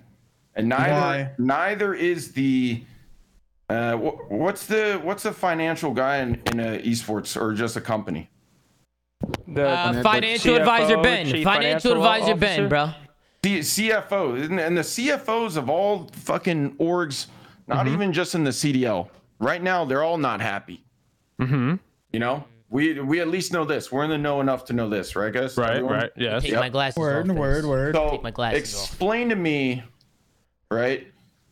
[0.55, 1.31] and neither Why?
[1.39, 2.83] neither is the
[3.71, 7.81] uh, wh- what's the what's the financial guy in, in a esports or just a
[7.81, 8.29] company?
[9.49, 11.27] The Uh, Financial- financial advisor Ben.
[11.27, 12.91] Financial Financial advisor Ben, bro.
[13.45, 17.27] The CFO and- and the CFOs of all fucking orgs,
[17.69, 19.11] not even just in the CDL.
[19.39, 20.83] Right now, they're all not happy.
[21.39, 21.75] Mm-hmm.
[22.13, 23.93] You know, we we at least know this.
[23.93, 25.59] We're in the know enough to know this, right, guys?
[25.59, 25.93] Right, Everyone?
[25.93, 26.41] right, yes.
[26.43, 26.61] Take Yep.
[26.61, 27.37] my glasses Word, off.
[27.37, 27.69] word, first.
[27.69, 27.95] word.
[27.95, 28.89] So Take my glasses off.
[28.89, 29.83] explain to me,
[30.71, 31.07] right?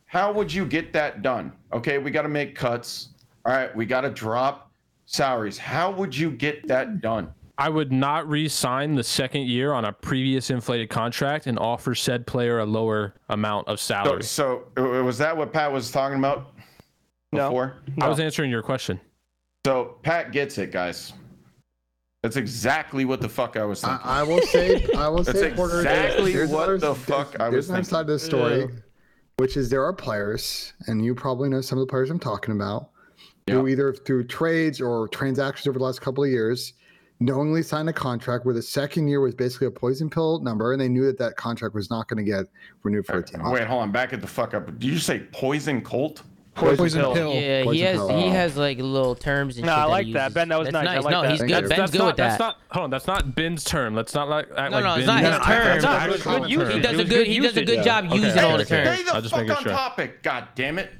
[0.07, 1.53] How would you get that done?
[1.75, 3.09] Okay, we got to make cuts.
[3.45, 4.71] All right, we got to drop
[5.05, 5.59] salaries.
[5.59, 7.35] How would you get that done?
[7.59, 12.27] I would not re-sign the second year on a previous inflated contract and offer said
[12.27, 14.23] player a lower amount of salary.
[14.23, 16.55] so uh, was that what Pat was talking about
[17.31, 17.49] No.
[17.51, 17.75] before?
[18.01, 19.01] I was answering your question.
[19.67, 21.13] So Pat gets it, guys.
[22.23, 24.01] That's exactly what the fuck I was thinking.
[24.05, 27.37] I, I will say, I will say, Porter, exactly there's what another- the there's- fuck
[27.41, 27.91] I there's was another thinking.
[27.91, 28.69] side of this story,
[29.37, 32.55] which is there are players, and you probably know some of the players I'm talking
[32.55, 32.91] about,
[33.51, 36.73] who either through trades or transactions over the last couple of years,
[37.25, 40.81] knowingly signed a contract where the second year was basically a poison pill number, and
[40.81, 42.47] they knew that that contract was not going to get
[42.83, 43.43] renewed for a team.
[43.51, 43.93] Wait, hold on.
[43.93, 44.67] Back it the fuck up.
[44.79, 46.23] Did you say poison cult?
[46.55, 47.33] Poison pill.
[47.33, 48.09] Yeah, he has pill.
[48.19, 50.35] he has like little terms and No, shit I like he that.
[50.35, 50.97] Ben, that was That's nice.
[50.99, 51.31] I like no, that.
[51.31, 51.65] he's That's- good.
[51.65, 52.57] That's, Ben's that's good not, with that's not.
[52.73, 52.91] Hold on.
[52.91, 53.95] That's not Ben's term.
[53.95, 55.57] Let's not like act No, like no, it's Ben's not his term.
[55.57, 55.65] term.
[55.65, 57.09] That's No, actually it's common good He does a good.
[57.09, 58.99] good He does a good job using all the terms.
[59.01, 60.23] Stay the fuck on topic.
[60.23, 60.91] God damn it.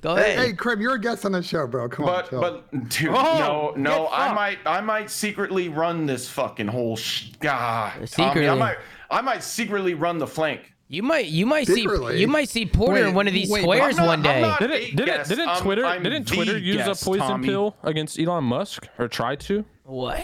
[0.00, 0.46] Go Hey, ahead.
[0.48, 1.88] hey, Krim, you're a guest on the show, bro.
[1.88, 2.40] Come But on, chill.
[2.40, 4.08] but dude, Oh, no no.
[4.10, 6.96] I might I might secretly run this fucking whole.
[6.96, 8.48] Sh- God, Tommy, Secretly.
[8.48, 8.76] I might
[9.10, 10.72] I might secretly run the flank.
[10.88, 11.82] You might you might secretly.
[11.84, 12.20] see Secretly.
[12.20, 14.40] you might see Porter in one of these wait, squares not- one day.
[14.58, 17.48] Didn't Hey, didn't, guess, didn't I'm- Twitter I'm didn't Twitter use guest, a poison Tommy.
[17.48, 19.64] pill against Elon Musk or try to?
[19.84, 20.16] What?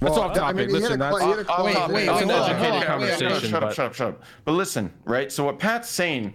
[0.00, 0.56] That's Well, off I topic.
[0.56, 2.56] mean, he Listen, a that's cl- he had Wait, stop wait, It's wait, an educated
[2.56, 4.22] hold on, wait, conversation, shut up, shut up, shut up.
[4.46, 5.30] But listen, right?
[5.30, 6.34] So what Pat's saying,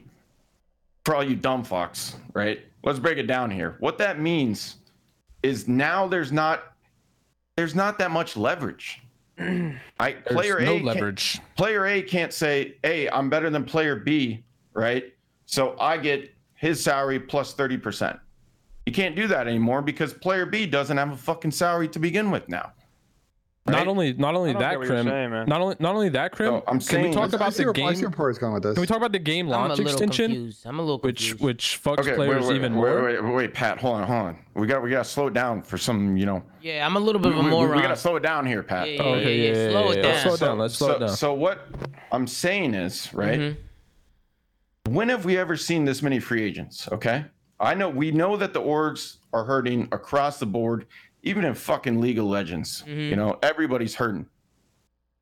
[1.03, 2.59] for all you dumb fucks, right?
[2.85, 3.75] Let's break it down here.
[3.79, 4.77] What that means
[5.43, 6.63] is now there's not
[7.57, 9.01] there's not that much leverage.
[9.39, 11.39] I player no A leverage.
[11.57, 14.43] player A can't say, "Hey, I'm better than player B,"
[14.73, 15.13] right?
[15.47, 18.19] So I get his salary plus 30%.
[18.85, 22.31] You can't do that anymore because player B doesn't have a fucking salary to begin
[22.31, 22.71] with now.
[23.67, 25.07] Not only not only that get crim.
[25.07, 25.31] saying.
[25.47, 26.53] Not only not only that crim.
[26.53, 28.11] No, I'm can we saying- talk I about see the where- I see game?
[28.11, 28.73] going with this.
[28.75, 30.65] Can we talk about the game I'm a launch little extension, confused.
[30.67, 31.43] I'm a little which confused.
[31.43, 33.03] which fucks Okay, players wait, wait, even wait, more?
[33.03, 34.37] Wait, wait, wait, Pat, hold on, hold on.
[34.53, 36.43] We got we got to slow it down for some, you know.
[36.61, 37.75] yeah, I'm a little bit We, of a moron.
[37.77, 38.87] we got to slow it down here, Pat.
[38.87, 39.63] Yeah, yeah, Okay, yeah, yeah, yeah.
[39.65, 40.01] yeah, Slow it yeah.
[40.03, 40.21] down.
[40.21, 40.57] Slow it down.
[40.59, 41.09] Let's slow so, it down.
[41.09, 41.67] So what
[42.11, 43.39] I'm saying is, right?
[43.39, 44.93] Mm-hmm.
[44.93, 46.87] When have we ever seen this many free agents?
[46.91, 47.25] Okay,
[47.59, 50.85] I know we know that the orgs are hurting across the board,
[51.26, 52.84] even in fucking League of Legends.
[52.88, 52.99] Mm-hmm.
[52.99, 54.27] You know, everybody's hurting.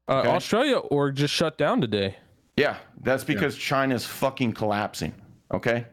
[0.07, 0.27] Uh, Okay.
[0.29, 2.17] Australia org just shut down today.
[2.57, 5.13] Yeah, that's because China's fucking collapsing.
[5.51, 5.85] Okay,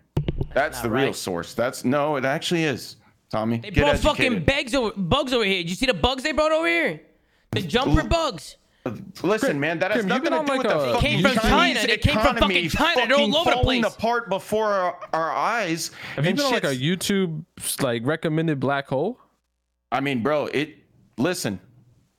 [0.52, 1.54] that's Not the real source.
[1.54, 2.96] That's no, it actually is.
[3.30, 4.44] Tommy, They get brought educated.
[4.44, 5.62] fucking bugs over, bugs over here.
[5.62, 7.00] Did you see the bugs they brought over here?
[7.52, 8.56] The jumper bugs.
[9.22, 11.86] Listen, man, that has Grim, nothing to do like with the fucking Came from China.
[11.86, 13.06] They came from economy fucking China.
[13.06, 13.94] They're all fucking over the falling place.
[13.94, 15.92] apart before our, our eyes.
[16.16, 17.44] Have you been on like a YouTube
[17.80, 19.20] like recommended black hole?
[19.92, 20.76] I mean, bro, it.
[21.18, 21.60] Listen,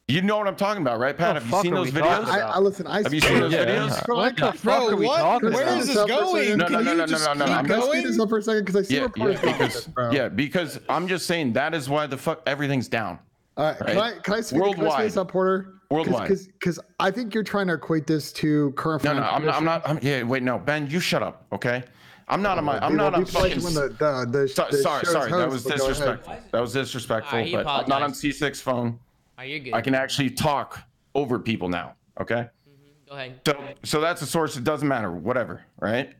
[0.07, 1.35] you know what I'm talking about, right, Pat?
[1.35, 2.26] The Have you seen are those videos?
[2.27, 2.85] I, I listen.
[2.85, 3.65] I Have you seen those Yeah.
[3.65, 4.07] videos?
[4.07, 5.18] What the fuck Bro, are we what?
[5.19, 5.77] talking Where about?
[5.80, 6.43] is this Stop for a going?
[6.43, 6.57] second.
[6.60, 8.65] No, no, no, no, no, no, I'm Can I speed this up for a second?
[8.65, 10.11] Because I see Yeah, where yeah, because this, bro.
[10.11, 13.18] yeah, because I'm just saying that is why the fuck everything's down.
[13.57, 14.14] All right, can Right.
[14.18, 15.73] I can I speed, can I speed this up, Porter?
[15.89, 16.30] Worldwide.
[16.30, 19.03] Because I think you're trying to equate this to current.
[19.03, 19.56] No, no, I'm not.
[19.88, 20.03] I'm not.
[20.03, 21.84] yeah, wait, no, Ben, you shut up, okay?
[22.31, 22.79] I'm not on my.
[22.79, 23.73] I'm not on people like fucking.
[23.73, 25.87] the, the, the, So, sorry, sorry, that was will go ahead.
[25.89, 26.37] disrespectful.
[26.51, 27.39] That was disrespectful.
[27.39, 28.13] He but I'm not on.
[28.13, 28.97] C6 phone.
[29.37, 29.73] Oh, you're good.
[29.73, 30.79] I can actually talk
[31.13, 31.95] over people now.
[32.21, 32.35] Okay.
[32.35, 33.41] Mm-hmm, go ahead.
[33.45, 34.55] So, so that's a source.
[34.55, 35.11] It doesn't matter.
[35.11, 35.65] Whatever.
[35.79, 36.13] Right.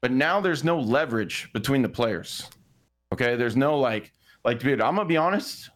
[0.00, 2.48] But now there's no leverage between the players.
[3.12, 3.36] Okay.
[3.36, 4.10] There's no like,
[4.44, 5.68] Like, dude, I'm gonna be honest.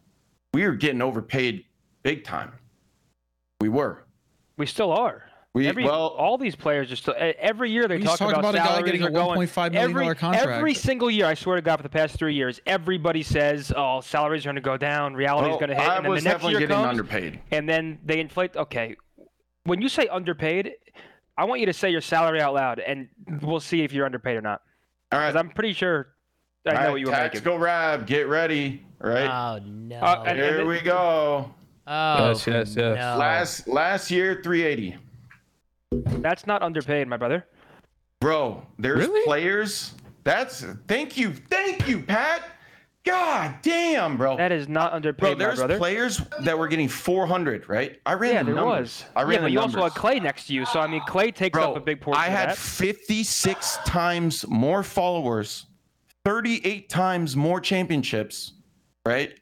[0.53, 1.65] We were getting overpaid
[2.01, 2.51] big time.
[3.61, 4.05] We were.
[4.57, 5.26] We still are.
[5.53, 8.55] We every, well, all these players just every year they We talk talk about, about
[8.55, 9.39] a guy getting a are going.
[9.39, 10.47] $1.5 million every, contract.
[10.47, 14.01] Every single year, I swear to God, for the past three years, everybody says, "Oh,
[14.01, 16.11] salaries are going to go down, reality is well, going to hit," I and then
[16.11, 17.39] was the next definitely year getting comes, underpaid.
[17.51, 18.55] and then they inflate.
[18.55, 18.95] Okay,
[19.63, 20.73] when you say underpaid,
[21.37, 23.07] I want you to say your salary out loud, and
[23.41, 24.61] we'll see if you're underpaid or not.
[25.11, 26.09] All right, I'm pretty sure
[26.67, 27.23] I all know right, what you were making.
[27.31, 28.83] tactical rab, get ready.
[29.03, 29.95] All right, Oh no.
[29.97, 31.51] Uh, and- here we go.
[31.87, 32.95] oh Yes, yes, yes.
[32.95, 33.17] no.
[33.17, 34.97] Last last year, 380.
[35.91, 37.45] That's not underpaid, my brother.
[38.19, 39.23] Bro, there's Really?
[39.25, 39.93] players.
[40.23, 42.43] That's thank you, thank you, Pat.
[43.05, 44.35] God damn, bro.
[44.35, 45.77] That is not underpaid, Bro, my there's brother.
[45.77, 48.01] players that were getting 400, right?
[48.05, 48.79] I ran yeah, the there numbers.
[48.79, 49.05] was.
[49.15, 49.75] I ran yeah, the but you numbers.
[49.77, 52.01] also had Clay next to you, so I mean, Clay takes Bro, up a big
[52.01, 52.27] portion of.
[52.27, 52.61] I had of that.
[52.61, 55.67] 56 times more followers,
[56.25, 58.53] 38 times more championships,
[59.05, 59.39] right?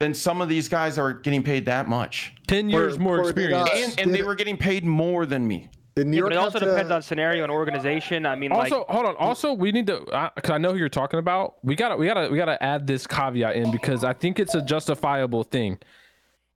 [0.00, 2.34] Than some of these guys are getting paid that much.
[2.48, 3.70] Ten years For- more for experience.
[3.72, 5.68] And, and they were getting paid more than me.
[5.96, 8.26] Did New Yeah, York but it also have depends on scenario and organization.
[8.26, 9.16] I mean, Also, like, hold on.
[9.16, 10.00] Also, we need to
[10.34, 11.54] because I know who you're talking about.
[11.62, 14.60] We gotta, we gotta, we gotta add this caveat in because I think it's a
[14.60, 15.78] justifiable thing.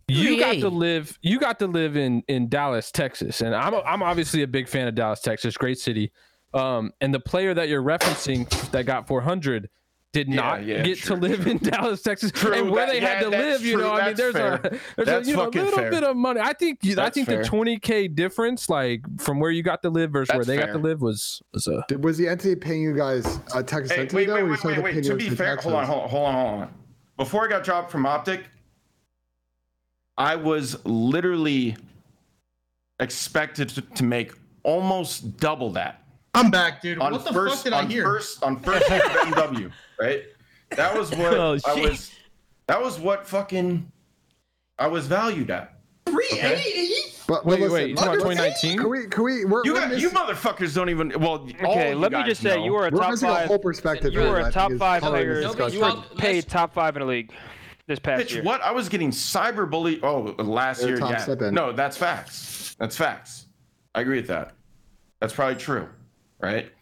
[0.08, 1.18] You got to live.
[1.22, 4.88] You got to live in in Dallas, Texas, and I'm I'm obviously a big fan
[4.88, 5.56] of Dallas, Texas.
[5.56, 6.12] Great city.
[6.52, 9.70] Um, and the player that you're referencing that got 400
[10.12, 12.93] did Yeah, not yeah, get true, to live in Dallas, Texas, True, and where that-
[12.93, 13.65] they had yeah, to that's live.
[13.65, 14.55] You know, I mean, there's fair.
[14.55, 15.91] a there's That's a you know, little fair.
[15.91, 16.41] bit of money.
[16.41, 17.45] I think I think fair.
[17.45, 20.73] the 20k difference, like from where you got to live versus where That's they got
[20.73, 24.01] to live, was was a did- was the entity paying you guys a Texas Hey,
[24.03, 25.05] entity wait, wait, you wait, still wait, wait.
[25.05, 25.65] To New be fair, Texas?
[25.70, 26.74] hold on, hold on, hold on, hold on.
[27.16, 28.45] Before I got dropped from Optic,
[30.19, 31.77] I was literally
[32.99, 34.32] expected to, to make
[34.62, 36.03] almost double that
[36.35, 36.99] I'm back, dude.
[36.99, 38.05] on what the first fuck did I on hear?
[38.05, 40.22] first on first year of MW, right?
[40.70, 41.90] That was what Oh, I shit.
[41.90, 42.12] was.
[42.66, 43.90] That was what fucking
[44.78, 45.74] I was valued at.
[46.06, 46.94] 380?
[47.27, 48.78] But, Wait, but wait, you listen, talking about 2019?
[48.78, 49.06] Can we?
[49.06, 49.44] Can we?
[49.44, 51.12] We're, You we're got missing, you motherfuckers don't even.
[51.20, 52.64] Well, okay, let me guys just say, know.
[52.64, 53.47] you were a we're top missing a five.
[53.48, 54.12] whole perspective.
[54.12, 55.40] You here were that a I top five player.
[55.40, 55.81] You discussion.
[55.81, 57.32] were paid top five in the league
[57.86, 58.27] this past year.
[58.27, 58.43] Bitch, year.
[58.43, 58.60] what?
[58.62, 60.01] I was getting cyberbullied.
[60.02, 61.51] Oh, last They're year, top yeah.
[61.51, 62.74] No, that's facts.
[62.81, 63.47] That's facts.
[63.94, 64.55] I agree with that.
[65.20, 65.89] That's probably true,
[66.40, 66.72] right?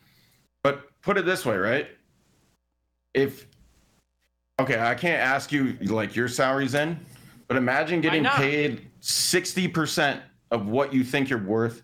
[0.62, 1.88] But put it this way, right?
[3.14, 3.46] If
[4.60, 6.98] okay, I can't ask you like your salary's in,
[7.46, 10.20] but imagine getting paid sixty percent
[10.50, 11.82] of what you think you're worth,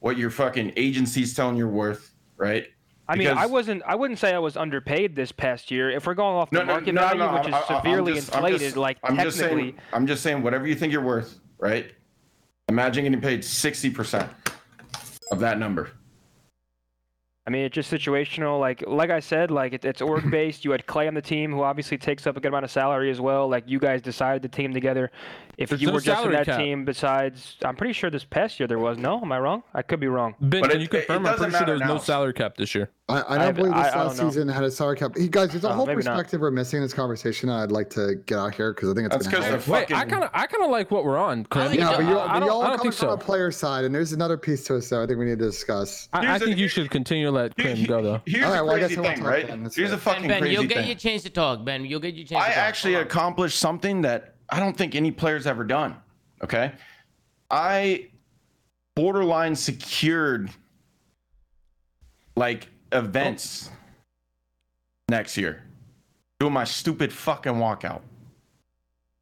[0.00, 2.66] what your fucking agency's telling you're worth, right?
[3.08, 3.82] I mean, I wasn't.
[3.86, 5.90] I wouldn't say I was underpaid this past year.
[5.90, 7.82] If we're going off the No, market no, value, no, which is I'm- I'm- I'm
[7.84, 10.92] severely just- inflated, just- like I'm just technically, saying, I'm just saying, whatever you think
[10.92, 11.92] you're worth, right?
[12.68, 14.28] Imagine getting paid sixty percent
[15.30, 15.90] of that number.
[17.46, 18.58] I mean, it's just situational.
[18.58, 20.64] Like, like I said, like it, it's org based.
[20.64, 23.10] You had Clay on the team, who obviously takes up a good amount of salary
[23.10, 23.48] as well.
[23.48, 25.10] Like you guys decided the team together.
[25.56, 26.58] If There's you no were just in that cap.
[26.58, 28.98] team, besides, I'm pretty sure this past year there was.
[28.98, 29.62] No, am I wrong?
[29.74, 30.34] I could be wrong.
[30.40, 31.24] Ben, But can it- you it confirm?
[31.26, 32.90] I'm pretty sure matter there's no salary cap this year.
[33.08, 35.12] I, I don't I- believe this I last don't season had a salary cap.
[35.16, 36.14] Hey, guys, there's a Oh, whole maybe not.
[36.16, 37.48] perspective we're missing in this conversation.
[37.48, 39.72] I'd like to get out here because I think it's That's going to because happen.
[39.72, 39.96] Wait, fucking.
[39.96, 41.44] I kind of, I kind of like what we're on.
[41.44, 41.72] Clem.
[41.72, 43.10] Yeah, but you I I but y'all I are coming from so.
[43.10, 44.82] a player side, and there's another piece to it.
[44.82, 46.08] So I think we need to discuss.
[46.12, 48.20] I, I Here's the- think you should continue to let Here- Clem go though.
[48.26, 49.46] Here's All right, the well, I guess crazy I won't thing, talk right?
[49.46, 49.60] then.
[49.60, 49.98] Here's the fair.
[50.14, 50.86] fucking Ben, Ben, crazy you'll get thing.
[50.88, 51.64] your chance to talk.
[51.64, 52.42] Ben, you'll get your chance.
[52.44, 52.64] I to talk.
[52.64, 55.94] I actually accomplished something that I don't think any player's ever done.
[56.42, 56.72] Okay,
[57.52, 58.08] I
[58.96, 60.50] borderline secured
[62.34, 63.70] like events
[65.08, 65.62] next year,
[66.40, 68.02] doing my stupid fucking walkout.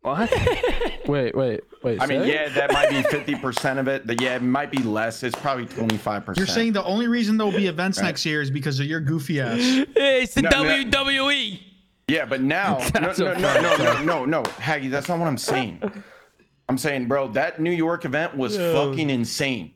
[0.03, 0.31] What?
[1.07, 2.01] Wait, wait, wait.
[2.01, 2.33] I mean, say?
[2.33, 4.07] yeah, that might be fifty percent of it.
[4.07, 5.23] But yeah, it might be less.
[5.23, 6.39] It's probably twenty five percent.
[6.39, 8.07] You're saying the only reason there will be events Right.
[8.07, 9.59] next year is because of your goofy ass.
[9.97, 10.83] It's the No, no.
[10.85, 11.61] WWE.
[12.09, 15.37] Yeah, but now, no, no, no, no, no, no, no, Haggy, that's not what I'm
[15.37, 15.83] saying.
[16.71, 19.74] I'm saying, bro, that New York event was fucking insane.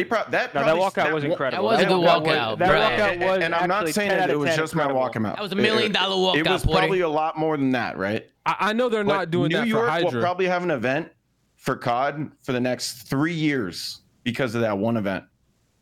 [0.00, 1.68] They pro- that No, that probably- walkout was incredible.
[1.68, 2.80] That was a good walkout walkout, That bro.
[2.80, 5.10] walkout And, was and I'm not saying that it was 10 just my incredible.
[5.30, 5.36] walkout.
[5.36, 8.26] That was a million dollar walkout, It was probably a lot more than that, right?
[8.46, 10.62] I, I know they're But not doing New that New York for will probably have
[10.62, 11.10] an event
[11.56, 15.24] for COD for the next three years because of that one event.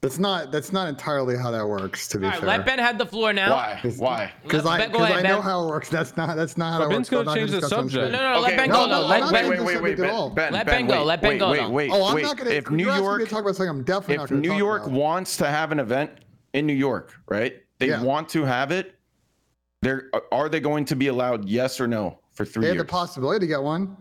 [0.01, 2.07] That's not that's not entirely how that works.
[2.09, 3.51] To be All right, fair, let Ben have the floor now.
[3.53, 3.81] Why?
[3.97, 4.33] Why?
[4.45, 5.43] because I Ben, go ahead, I know Ben.
[5.43, 5.89] how it works.
[5.89, 7.93] That's not that's not how But that Ben's gonna I'm not change the discuss subject.
[7.93, 8.13] stream.
[8.13, 8.41] No, no, no.
[8.41, 8.87] Let Ben no, go.
[8.87, 9.03] no, though.
[9.05, 9.43] I'm Let not Ben.
[9.51, 10.15] gonna wait, wait, wait, subject.
[10.15, 11.71] Ben, Ben, Let Ben, Ben go, wait, let Ben wait, go, wait, though.
[11.71, 12.23] wait, Oh, I'm wait.
[12.23, 12.51] not gonna.
[12.51, 14.41] If you're New asking me York, to talk about something, I'm definitely not if gonna
[14.43, 14.93] New talk York about.
[14.95, 16.11] wants to have an event
[16.53, 17.55] in New York, right?
[17.81, 18.01] They Yeah.
[18.03, 18.95] want to have it.
[19.83, 21.45] They're are they going to be allowed?
[21.49, 22.87] Yes or no for three They have years?
[22.87, 23.97] the possibility to get one.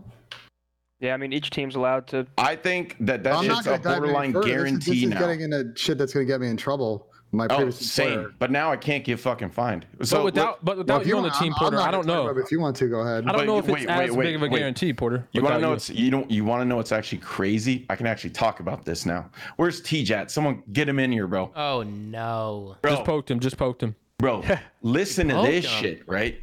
[0.99, 2.25] Yeah, I mean, each team's allowed to.
[2.37, 4.45] I think that that I'm not shit's a gonna dive any borderline further.
[4.47, 5.19] This is- guarantee this is, now.
[5.19, 7.07] getting into shit that's gonna get me in trouble.
[7.33, 8.07] My Oh, same.
[8.07, 8.31] employer.
[8.39, 9.85] But now I can't get fucking fined.
[10.01, 12.07] So but without but without if you on the team, I'm- I'm Porter, I don't
[12.07, 12.27] know.
[12.29, 13.25] about If you want to, go ahead.
[13.25, 14.59] I don't But know if wait, it's wait, as wait, big of a wait.
[14.59, 15.27] guarantee, Porter.
[15.33, 17.85] You want to without know what's you don't you want to know what's actually crazy?
[17.89, 19.29] I can actually talk about this now.
[19.57, 20.31] Where's T-Jat?
[20.31, 21.51] Someone get him in here, bro.
[21.55, 22.77] Oh no.
[22.81, 23.39] Bro, Just poked him.
[23.41, 23.93] Just poked him.
[24.19, 24.41] bro,
[24.81, 25.81] listen to this on.
[25.81, 26.39] shit, right?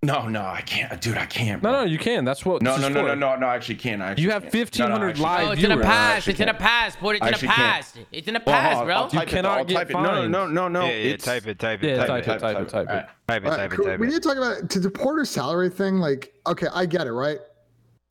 [0.00, 1.18] No, no, I can't, dude.
[1.18, 1.60] I can't.
[1.60, 1.80] No, bro.
[1.80, 2.24] no, you can.
[2.24, 2.62] That's what.
[2.62, 3.08] no, this no, is no, for.
[3.08, 3.46] no, no, no.
[3.48, 4.00] I actually can't.
[4.00, 4.78] I actually You have can't.
[4.78, 5.58] No, no, 1,500 actually live Oh, can't.
[5.58, 6.16] it's in the past.
[6.18, 7.16] actually It's in the past, Porter.
[7.16, 7.58] It's in the actually can't.
[7.58, 7.98] past.
[8.12, 8.94] It's in the past, on, bro.
[8.94, 9.92] I'll cannot I'll get type it.
[9.94, 10.80] No, no, no, no, no.
[10.82, 12.82] Yeah, yeah, it's- type it, type it, Yeah, type, type it, it, type it, type
[12.88, 12.88] it.
[13.26, 14.10] Type it, All right, type it, type we it.
[14.10, 15.96] need to talk about to the Porter salary thing.
[15.96, 17.38] Like, okay, I get it, right?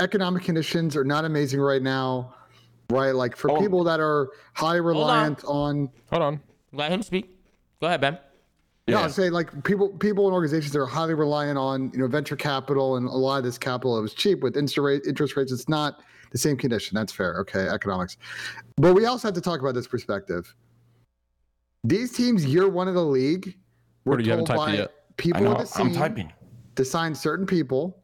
[0.01, 2.33] Economic conditions are not amazing right now,
[2.91, 3.15] right?
[3.15, 3.59] Like for Oh.
[3.61, 6.41] people that are highly reliant on, Hold on.
[6.73, 7.33] Let him speak.
[7.79, 8.17] Go ahead, Ben.
[8.87, 9.01] Yeah, Yeah.
[9.03, 12.35] I'll say like people, people and organizations that are highly reliant on you know venture
[12.37, 13.97] capital and a lot of this capital.
[13.97, 15.51] It was cheap with interest rate interest rates.
[15.51, 16.01] It's not
[16.31, 16.95] the same condition.
[16.95, 17.35] That's fair.
[17.41, 18.17] Okay, economics,
[18.77, 20.53] but we also have to talk about this perspective.
[21.83, 23.55] These teams, year one of the league,
[24.05, 24.87] were Porter, you haven't told by.
[25.17, 25.51] People know.
[25.51, 26.33] in the I'm scene typing.
[26.75, 28.01] to sign certain people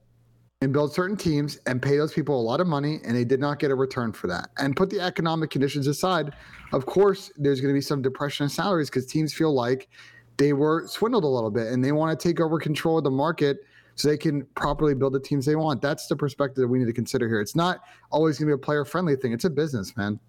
[0.62, 3.40] and build certain teams and pay those people a lot of money and they did
[3.40, 6.34] not get a return for that and put the economic conditions aside
[6.72, 9.90] of course there's going to be some depression in salaries because teams feel like
[10.38, 13.12] they were swindled a little bit and they want to take over control of the
[13.12, 13.60] market
[13.96, 16.86] so they can properly build the teams they want that's the perspective that we need
[16.86, 17.82] to consider here it's not
[18.12, 20.20] always going to be a player friendly thing it's a business man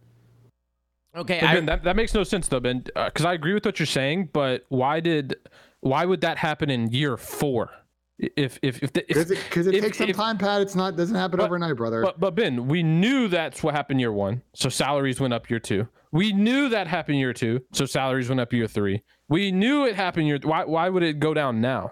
[1.16, 2.84] Okay, But I, ben, that, that makes no sense though, Ben.
[2.96, 5.36] Uh, because I agree with what you're saying, but why did
[5.80, 7.70] why would that happen in year four?
[8.18, 10.96] If if if, the, if because it, if- takes some if- time pat it's not
[10.96, 14.42] doesn't happen But- overnight brother But but Ben, we knew that's what happened year one,
[14.54, 15.88] so salaries went up year two.
[16.12, 19.02] We knew that happened year two, so salaries went up year three.
[19.28, 20.38] We knew it happened year.
[20.42, 21.90] Why why would it go down now?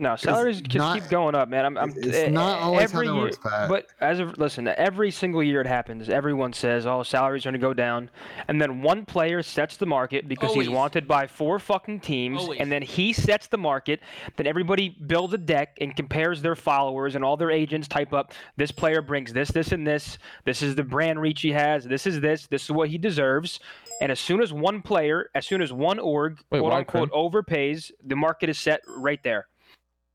[0.00, 1.66] No, salaries just not- keep going up, man.
[1.66, 3.68] I'm, I'm it's eh, not always how every that year, works, Pat.
[3.68, 6.08] but as of listen, every single year it happens.
[6.08, 8.08] Everyone says, "Oh, salaries are going to go down,"
[8.48, 10.68] and then one player sets the market because Always.
[10.68, 12.60] he's wanted by four fucking teams, Always.
[12.60, 14.00] and then he sets the market.
[14.36, 18.32] Then everybody builds a deck and compares their followers, and all their agents type up,
[18.56, 20.16] "This player brings this, this, and this.
[20.46, 21.84] This is the brand reach he has.
[21.84, 22.46] This is this.
[22.46, 23.60] This is what he deserves."
[24.00, 27.12] And as soon as one player, as soon as one org, Wait, quote why, unquote,
[27.12, 29.46] overpays, the market is set right there.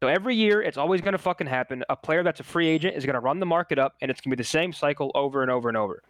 [0.02, 1.84] So every year, it's always going to fucking happen.
[1.90, 4.20] A player that's a free agent is going to run the market up, and it's
[4.22, 6.02] going to be the same cycle over and over and over.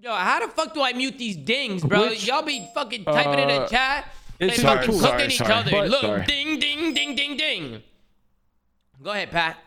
[0.00, 2.08] yo, how the fuck do I mute these dings, bro?
[2.08, 4.08] Which- Y'all be fucking typing in the Uh, chat.
[4.40, 5.00] it's They not fucking cool.
[5.00, 5.52] cooking Sorry, each sorry.
[5.52, 5.70] other.
[5.70, 6.24] But- Look, Sorry.
[6.26, 7.82] ding, ding, ding, ding, ding.
[9.02, 9.58] Go ahead, Pat.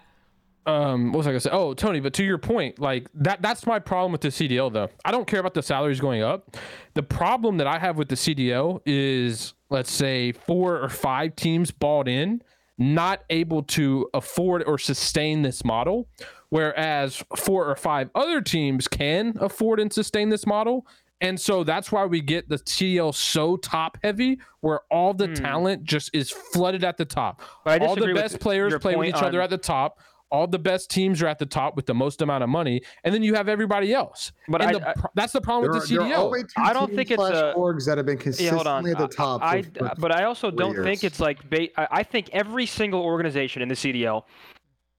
[0.68, 1.52] um what was I gonna say?
[1.54, 4.90] Oh, Tony, but to your point, like that that's my problem with the CDL though.
[5.06, 6.58] I don't care about the salaries going up.
[6.96, 11.70] The problem that I have with the CDL is let's say four or five teams
[11.70, 12.42] bought in,
[12.78, 16.08] not able to afford or sustain this model,
[16.50, 20.86] whereas four or five other teams can afford and sustain this model.
[21.22, 25.84] And so that's why we get the CDL so top heavy, where all the talent
[25.84, 27.42] just is flooded at the top.
[27.42, 27.48] Hmm.
[27.64, 30.00] But I all the best players play with each other at the top.
[30.32, 33.14] All the best teams are at the top with the most amount of money, and
[33.14, 34.32] then you have everybody else.
[34.50, 36.46] But I- the I- that's the problem with are, the there are CDL.
[36.58, 38.88] I don't think it's slash a- orgs that have been Yeah, hold consistently on.
[38.88, 42.00] at the top I, for- for but I also don't think it's like ba- I
[42.00, 44.26] I think every single organization in the CDL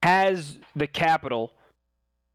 [0.02, 1.52] has the capital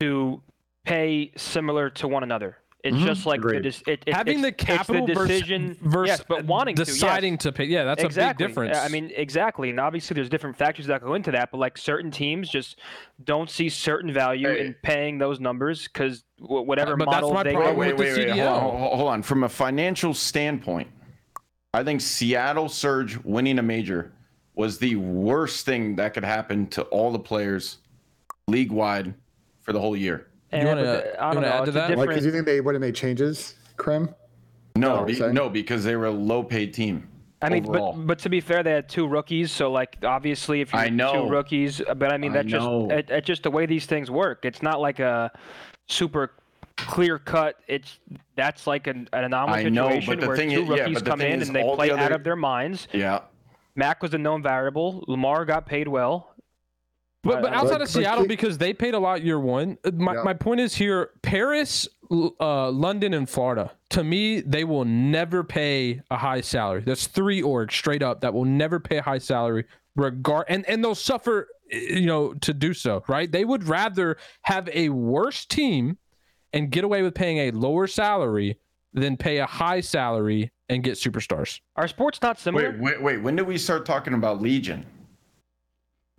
[0.02, 0.42] to
[0.86, 2.58] pay similar to one another.
[2.84, 3.06] It's Mhm.
[3.06, 3.62] just like the Agreed.
[3.64, 6.74] dis- it, it, Having it's, the it's capital the versus- decision, versus yes, but wanting
[6.74, 7.54] deciding to, yes.
[7.54, 7.64] to pay.
[7.66, 8.44] Yeah, that's exactly.
[8.46, 8.78] a big difference.
[8.78, 9.70] I mean, exactly.
[9.70, 11.52] And obviously, there's different factors that go into that.
[11.52, 12.80] But like certain teams just
[13.24, 14.66] don't see certain value Hey.
[14.66, 18.20] in paying those numbers because whatever but that's my they problem Wait, with wait, the
[18.22, 18.36] wait, wait.
[18.36, 18.60] CDL.
[18.60, 19.22] Hold on, hold- hold on.
[19.22, 20.88] From a financial standpoint,
[21.76, 24.12] I think Seattle Surge winning a major
[24.56, 27.78] was the worst thing that could happen to all the players
[28.48, 29.14] league wide
[29.60, 30.26] for the whole year.
[30.52, 31.54] And, wanna- but you I don't wanna know.
[31.54, 31.90] add to that?
[31.90, 34.10] Like, Like, because you think they would have made changes, Krim?
[34.76, 37.08] No, be- no, because they were a low paid team.
[37.44, 37.94] I mean, overall.
[37.94, 40.90] but but to be fair, they had two rookies, so like obviously, if you I
[40.90, 41.24] know.
[41.26, 42.90] two rookies, uh, but I mean I that just know.
[42.92, 44.46] it, it's just the way these things work.
[44.46, 45.32] It's not like a
[45.88, 46.34] super
[46.78, 47.56] clear cut.
[47.68, 47.98] It's
[48.36, 50.94] that's like an, an anomaly I know, but situation the where thing two is- rookies
[50.96, 52.88] but the come in is and they all the play out of their minds.
[52.94, 53.22] Yeah.
[53.76, 55.04] Mac was a known variable.
[55.08, 56.31] Lamar got paid well.
[57.24, 59.40] But, but I- I- outside But- of Seattle, keep- because they paid a lot year
[59.40, 60.24] one, uh, my, Yeah.
[60.24, 61.88] my point is here Paris,
[62.40, 63.72] uh, London, and Florida.
[63.92, 66.82] To me, they will never pay a high salary.
[66.86, 69.66] That's three orgs straight up that will never pay a high salary,
[69.96, 73.32] regard and, and they'll suffer, you know, to do so, right?
[73.32, 75.98] They would rather have a worse team
[76.54, 78.58] and get away with paying a lower salary
[78.94, 81.60] than pay a high salary and get superstars.
[81.76, 82.72] Are sports not similar?
[82.72, 83.18] Wait, wait, wait.
[83.22, 84.86] When did we start talking about Legion?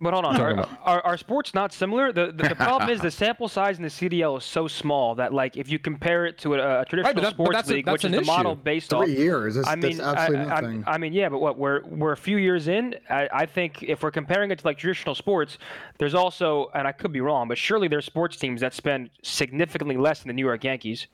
[0.03, 2.11] But hold on, talking are, are, are sports not similar?
[2.11, 5.33] The, the the problem is the sample size in the CDL is so small that
[5.33, 7.89] like if you compare it to a, a traditional but that- sports that's a- league,
[7.89, 8.61] which is an the model issue.
[8.61, 9.05] based off.
[9.05, 9.55] Three years.
[9.55, 10.83] That's, I mean, that's absolutely I, I- nothing.
[10.85, 12.95] I, mean, yeah, but what we're we're a few years in.
[13.09, 15.57] I, I think if we're comparing it to like traditional sports,
[15.97, 19.97] there's also, and I could be wrong, but surely there's sports teams that spend significantly
[19.97, 21.07] less than the New York Yankees.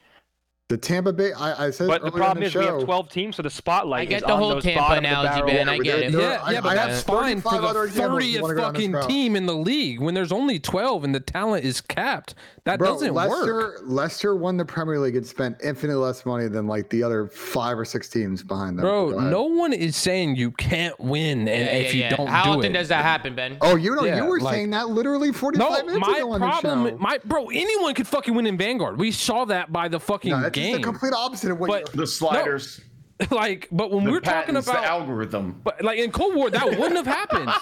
[0.69, 1.33] The Tampa Bay.
[1.33, 3.49] I, I said But the earlier in problem is we have 12 teams, so the
[3.49, 5.65] spotlight I get is the whole Tampa bottom of the analogy, barrel.
[5.65, 5.69] Ben.
[5.69, 6.11] I get it.
[6.13, 8.41] Yeah, I- yeah, but I have that's fine for 35 other the examples you 30th
[8.43, 11.19] wanna go down this fucking team in the league when there's only 12 and the
[11.19, 12.35] talent is capped.
[12.65, 13.81] That Bro, doesn't Leicester, work.
[13.85, 17.79] Leicester won the Premier League and spent infinitely less money than like the other five
[17.79, 18.83] or six teams behind them.
[18.85, 22.15] Bro, no one is saying you can't win and Yeah, if yeah, you yeah.
[22.15, 22.77] don't How do often it.
[22.77, 23.57] does that happen, Ben?
[23.61, 26.31] Oh, you know, Yeah, you were like- saying that literally 45 No, minutes my ago
[26.33, 26.61] on the show.
[26.61, 28.99] problem, my bro, anyone could fucking win in Vanguard.
[28.99, 30.75] We saw that by the fucking no, that's just game.
[30.77, 32.81] the complete opposite of what But- The sliders,
[33.31, 35.59] like, but when the we're talking about the algorithm.
[35.63, 37.51] But like in Cold War, that wouldn't have happened.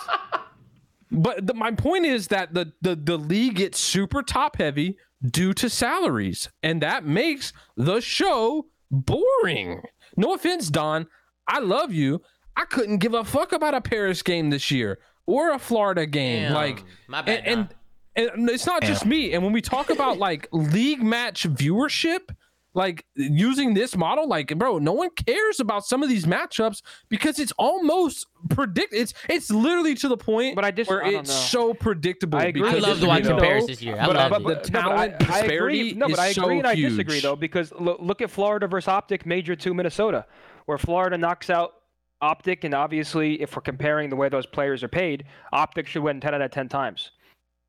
[1.09, 5.53] But the, my point is that the, the the league gets super top heavy due
[5.53, 9.83] to salaries, and that makes the show boring.
[10.17, 11.07] No offense, Don.
[11.47, 12.21] I love you.
[12.57, 16.43] I couldn't give a fuck about a Paris game this year or a Florida game.
[16.43, 16.53] Damn.
[16.53, 17.69] like, My bad, and,
[18.17, 19.31] and and it's not just me.
[19.33, 22.35] And when we talk about like league match viewership,
[22.77, 27.39] like using this model, like bro, no one cares about some of these matchups because
[27.39, 28.93] it's almost predict.
[28.93, 31.35] It's it's literally to the point But I dis- where I it's know.
[31.35, 32.37] so predictable.
[32.37, 32.61] I agree.
[32.61, 33.97] because I loved you watching know, Paris this year.
[33.99, 34.43] I but, loved but, it.
[34.43, 35.93] but, The no, but talent I, I agree.
[35.93, 38.87] No, but I agree so and I disagree though because look, look at Florida versus
[38.87, 40.25] Optic Major Two Minnesota,
[40.67, 41.73] where Florida knocks out
[42.21, 46.19] Optic, and obviously if we're comparing the way those players are paid, Optic should win
[46.21, 47.11] 10 out of 10 times.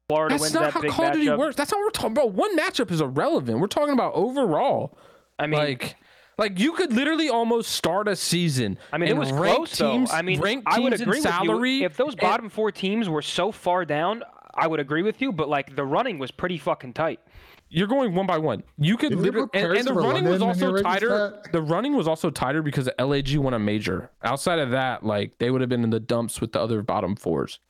[0.09, 1.39] Florida That's wins not that how big Call of Duty matchup.
[1.39, 1.57] works.
[1.57, 2.33] That's how we're talking about.
[2.33, 3.61] One matchup is irrelevant.
[3.61, 4.97] We're talking about overall.
[5.39, 5.97] I mean, like,
[6.39, 8.79] like you could literally almost start a season.
[8.93, 10.17] I mean, it was rank close teams, though.
[10.17, 11.73] I mean, rank I would teams in with salary.
[11.75, 11.85] you.
[11.87, 14.23] If those and- bottom four teams were so far down,
[14.55, 15.31] I would agree with you.
[15.31, 17.21] But like the running was pretty fucking tight.
[17.69, 18.63] you're going one by one.
[18.79, 21.43] You could Didn't literally, and, and the running was also tighter.
[21.53, 24.11] The running was also tighter because LAG won a major.
[24.25, 27.15] Outside of that, like they would have been in the dumps with the other bottom
[27.15, 27.61] fours.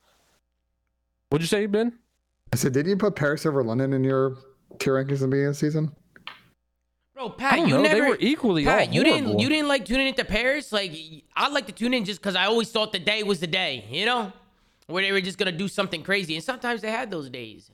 [1.29, 1.99] What'd you say, Ben?
[2.51, 4.37] I said, did you put Paris over London in your
[4.79, 5.91] tier rankings at the beginning of the season?
[7.13, 7.81] Bro, I Pat, don't you know.
[7.83, 7.95] never.
[8.03, 9.39] they were equally Pat, all you didn't.
[9.39, 10.71] You didn't like tuning into Paris.
[10.71, 10.93] Like
[11.35, 13.85] I like to tune in just because I always thought the day was the day.
[13.89, 14.31] You know,
[14.87, 17.69] where they were just gonna do something crazy, and sometimes they had those days.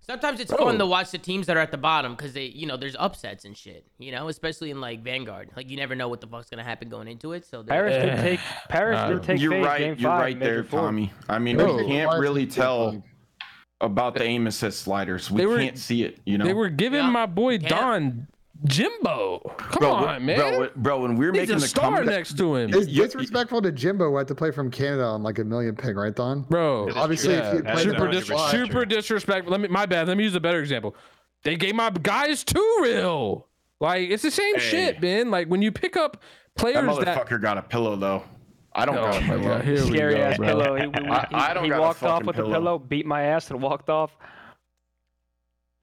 [0.00, 0.64] Sometimes it's Bro.
[0.64, 2.96] fun to watch the teams that are at the bottom because they, you know, there's
[2.98, 3.84] upsets and shit.
[3.98, 5.50] You know, especially in like Vanguard.
[5.54, 7.44] Like you never know what the fuck's gonna happen going into it.
[7.44, 8.40] So they- Paris did take
[8.70, 9.78] Paris Uh, did take You're FaZe right.
[9.80, 10.80] game You're five, right Major there, four.
[10.80, 11.12] Tommy.
[11.28, 11.76] I mean, Bro.
[11.76, 13.02] we can't really tell fun?
[13.80, 15.30] About the aim assist sliders.
[15.30, 16.18] We were- can't see it.
[16.24, 17.10] You know, They were giving Yeah.
[17.10, 18.26] my boy Don
[18.64, 19.54] Jimbo.
[19.56, 20.36] Come bro, on, man.
[20.36, 21.00] bro, bro.
[21.02, 24.10] When we're He's making a the star comeback, next to him, It's disrespectful to Jimbo
[24.10, 26.42] who had to play from Canada on like a million ping, right, Don?
[26.42, 26.88] bro.
[26.96, 29.52] Obviously, if you Yeah, super, in dis- super disrespectful.
[29.52, 30.08] Let me, my bad.
[30.08, 30.96] Let me use a better example.
[31.44, 33.46] They gave my guys two real.
[33.80, 34.60] Like it's the same Hey.
[34.60, 35.30] shit, man.
[35.30, 36.20] Like when you pick up
[36.56, 37.16] players that.
[37.16, 38.24] motherfucker got a pillow though.
[38.78, 39.42] I don't Oh got a oh, pillow.
[39.42, 40.46] God, here we Scary go, ass bro.
[40.46, 40.74] pillow.
[40.76, 42.54] He, he, I- I don't he got a walked off fucking with the pillow.
[42.54, 44.16] pillow, beat my ass, and walked off.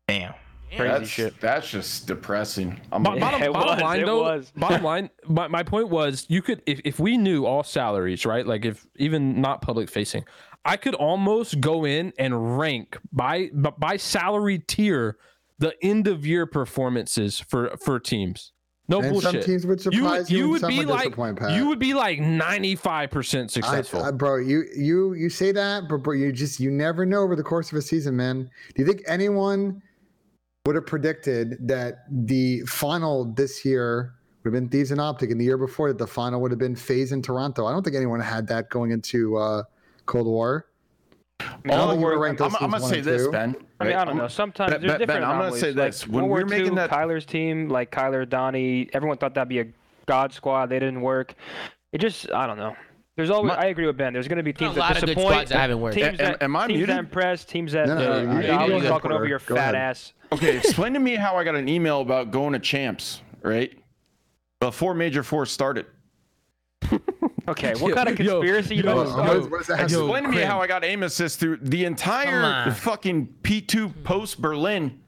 [0.07, 0.34] Damn.
[0.76, 1.39] Crazy That's, shit.
[1.39, 2.80] that's just depressing.
[2.91, 4.51] I'm Bo- bottom, it bottom was, line though, was.
[4.57, 8.45] bottom line, my, my point was you could if, if we knew all salaries, right?
[8.45, 10.26] Like if even not public facing,
[10.65, 15.17] I could almost go in and rank by by salary tier
[15.59, 18.51] the end of year performances for for teams.
[18.88, 19.32] No And bullshit.
[19.32, 21.16] some teams would you surprise you, you and would be would like
[21.56, 24.03] you would be like 95% successful.
[24.03, 27.36] I, bro, you you you say that, but bro, you just you never know over
[27.36, 28.49] the course of a season, man.
[28.76, 29.82] Do you think anyone
[30.66, 34.14] would have predicted that the final this year
[34.44, 36.60] would have been Thieves and Optic, and the year before that the final would have
[36.60, 37.66] been FaZe in Toronto?
[37.66, 39.64] I don't think anyone had that going into uh,
[40.06, 40.68] Cold War.
[41.40, 43.32] I mean, All I'm of you ranked I'm, I'm gonna say this, two.
[43.32, 43.56] Ben.
[43.80, 44.28] I mean, I don't I'm, know.
[44.28, 45.62] Sometimes Ben- there's Ben, different Ben, I'm gonna anomalies.
[45.62, 46.07] say Like, this.
[46.07, 49.49] When World we were making II, that- Kyler's team, like Kyler, Donnie, everyone thought that'd
[49.49, 49.66] be a
[50.06, 50.68] god squad.
[50.68, 51.34] They didn't work.
[51.91, 52.76] It just, I don't know.
[53.18, 54.14] There's always, My- I agree with Ben.
[54.14, 55.28] There's going to be teams a that lot of good disappoint.
[55.34, 55.95] squads that haven't worked.
[55.95, 56.95] Teams Am- that, am I teams muted?
[56.95, 59.56] that impress, teams that No, no, uh, you- I you was talking over your Go
[59.56, 59.76] fat ahead.
[59.76, 60.14] ass.
[60.32, 63.78] Okay, explain to me how I got an email about going to champs, right?
[64.60, 65.86] Before Major Four started.
[67.47, 69.03] Okay, what kind of conspiracy yo, you know?
[69.03, 69.99] Yo, what is- what that yo.
[70.05, 70.47] Explain to me Crim.
[70.47, 75.01] how I got aim assist through the entire fucking P2 post Berlin.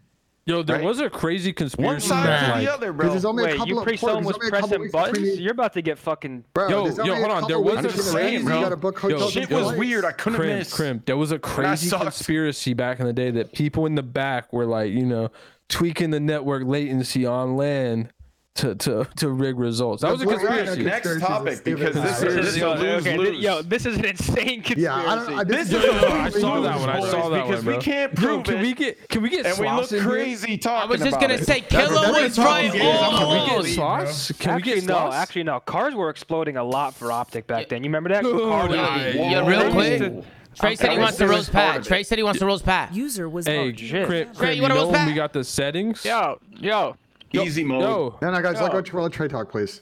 [0.46, 0.86] Yo, there right?
[0.86, 1.86] was a crazy conspiracy.
[1.86, 3.10] One side that, or like- the other, bro.
[3.10, 4.82] there's only a Wait, couple you of pre Porter, someone was only a couple pressing
[4.82, 5.36] weeks between buttons?
[5.38, 6.46] the- You're about to get fucking.
[6.54, 8.62] Bro, Yo, yo, hold on, there was a crazy- games, You bro.
[8.62, 9.78] got to book Yo, Shit was flights.
[9.78, 10.06] weird.
[10.06, 10.74] I couldn't Crim, miss.
[10.74, 11.04] crim.
[11.06, 14.66] There was a crazy conspiracy back in the day that people in the back were
[14.66, 15.32] like, you know,
[15.68, 18.10] tweaking the network latency on LAN
[18.58, 20.02] to to to rig results.
[20.02, 20.84] That was a We're- we're conspiracy.
[20.84, 23.40] gonna- Next topic, because this This is is- this is yo, a lose okay, lose.
[23.44, 24.82] yo, this is an insane conspiracy.
[24.82, 25.40] Yeah, I don't.
[25.40, 26.90] I, This this is is a I saw that one.
[26.90, 29.22] I saw boys, that one, because we can't Bro, prove can it, we get can
[29.22, 30.08] we get and we Sloss look in here?
[30.10, 31.46] crazy talking I was just about gonna it.
[31.46, 34.06] say, That's- Killer was a right talking all Can we get along.
[34.06, 34.40] Sloss?
[34.40, 35.12] Can we get no.
[35.14, 35.60] Actually, no.
[35.60, 37.84] Cars were exploding a lot for Optic back then.
[37.84, 38.24] You remember that?
[38.24, 40.00] No, Cars no, were- yeah, Yeah, real quick.
[40.02, 40.24] used to-
[40.60, 41.84] Trey said he wants to this is Pat.
[41.84, 42.92] Trey said he wants to roast Pat.
[42.92, 44.08] User was Hey, oh, shit.
[44.08, 45.08] Crim, Trey, you you wanna know roast Pat?
[45.08, 46.04] we got the settings?
[46.04, 46.96] Yo, yo.
[47.34, 47.82] Easy mode.
[47.82, 48.82] Yo, No, no, guys, let Yo.
[48.82, 49.02] go.
[49.02, 49.82] Let Trey talk, please.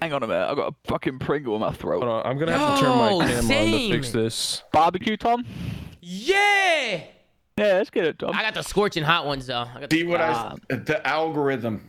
[0.00, 2.02] Hang on a minute, I've got a fucking Pringle in my throat.
[2.02, 2.26] hold on.
[2.26, 3.90] I'm gonna have to turn my Yo, camera on same.
[3.90, 4.62] to fix this.
[4.72, 5.44] Barbecue, Tom?
[6.00, 7.02] Yeah.
[7.58, 8.30] Yeah, let's get it, Tom.
[8.34, 9.64] I got the scorching hot ones though.
[9.74, 10.54] I got See the, what Ah.
[10.70, 11.82] I the algorithm.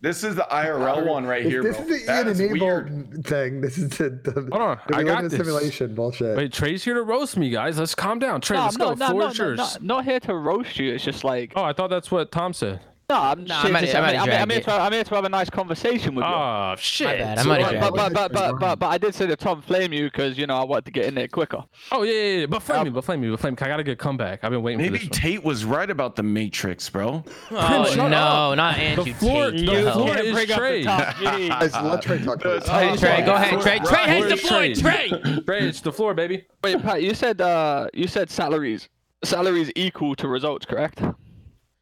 [0.00, 1.86] This is the IRL one right here, this bro.
[1.86, 2.86] is the That Ian is weird.
[2.88, 3.60] enabled thing.
[3.60, 4.10] This is the.
[4.10, 5.38] the Hold on, the I got live this.
[5.40, 6.36] simulation bullshit.
[6.36, 7.78] Wait, Trey's here to roast me, guys.
[7.78, 8.40] Let's calm down.
[8.40, 8.88] Trey, no, let's I'm go.
[8.90, 9.78] not, no, Floor no, is no, yours.
[9.80, 10.92] no, not here to roast you.
[10.94, 12.80] It's just like, Oh, I thought that's what Tom said.
[13.08, 14.50] No, I'm Nah, just I here might to have- say- I might have I'm, I'm,
[14.50, 16.30] here to, I'm here to have a nice conversation with you.
[16.32, 17.06] Oh shit.
[17.18, 19.62] bad, I So- might but, but, but, but, but, but I did say to Tom
[19.62, 21.62] flame you because you know I wanted to get in there quicker.
[21.92, 22.46] Oh yeah, yeah, yeah.
[22.46, 23.54] But flame me, but flame me, but flame.
[23.54, 23.58] me.
[23.60, 24.42] I got a good comeback.
[24.42, 25.10] I've been waiting Maybe for this.
[25.10, 25.20] one.
[25.30, 27.22] Tate was right about the Matrix, bro.
[27.52, 28.56] oh shut no, up.
[28.56, 29.60] not Andrew The floor- Tate.
[29.66, 29.92] the No.
[29.92, 30.82] floor Can't is bring up the Trey.
[30.82, 31.14] top.
[31.14, 31.48] Jeez.
[31.48, 32.66] Guys, let Trey talk, please.
[32.68, 33.78] Hey, Trey, go ahead, Trey.
[33.78, 34.60] Trey Floor hates the floor.
[34.74, 35.08] Trey.
[35.44, 36.44] Trey, it's the floor, baby.
[36.64, 38.88] Wait, Pat, you said uh, you said salaries,
[39.22, 41.00] salaries equal to results, correct?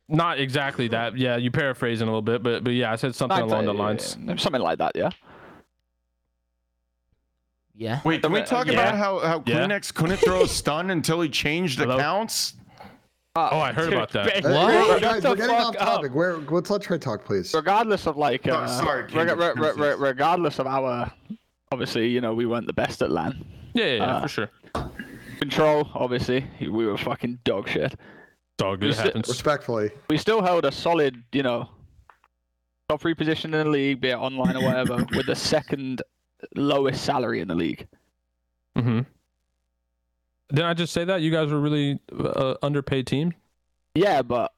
[0.09, 1.17] Not exactly that.
[1.17, 3.71] Yeah, you paraphrasing a little bit, but but yeah, I said something Like, along the
[3.73, 4.17] uh, lines.
[4.43, 5.11] something like that, yeah.
[7.77, 8.01] Yeah.
[8.05, 8.75] Wait, can we talk Yeah.
[8.75, 9.67] about how, how Yeah.
[9.67, 11.97] CleanX couldn't throw a stun until he changed Hello?
[11.97, 12.55] accounts?
[13.37, 14.31] Oh, I heard about that.
[14.31, 14.73] Hey, What?
[14.73, 15.89] hey, Shut guys, the we're getting fuck off up.
[15.97, 16.15] topic.
[16.15, 16.37] Where?
[16.37, 17.53] Let's let Trey talk, please.
[17.53, 19.99] regardless of like, uh, sorry, reg- Kendrick, reg- reg- Kendrick.
[19.99, 21.11] regardless of our,
[21.73, 23.45] obviously, you know, we weren't the best at LAN.
[23.73, 24.51] Yeah, yeah, yeah Uh, for sure.
[25.41, 27.97] Control, obviously, we were fucking dog shit.
[28.59, 28.83] It's all good.
[28.87, 29.29] we It sit- happens.
[29.29, 29.91] Respectfully.
[30.09, 31.69] We still held a solid, you know,
[32.89, 36.03] top three position in the league, be it online or whatever, with the second
[36.55, 37.87] lowest salary in the league.
[38.77, 39.01] Mm-hmm.
[40.51, 43.33] Didn't I just say that you guys were really uh, underpaid team?
[43.97, 44.53] Yeah, but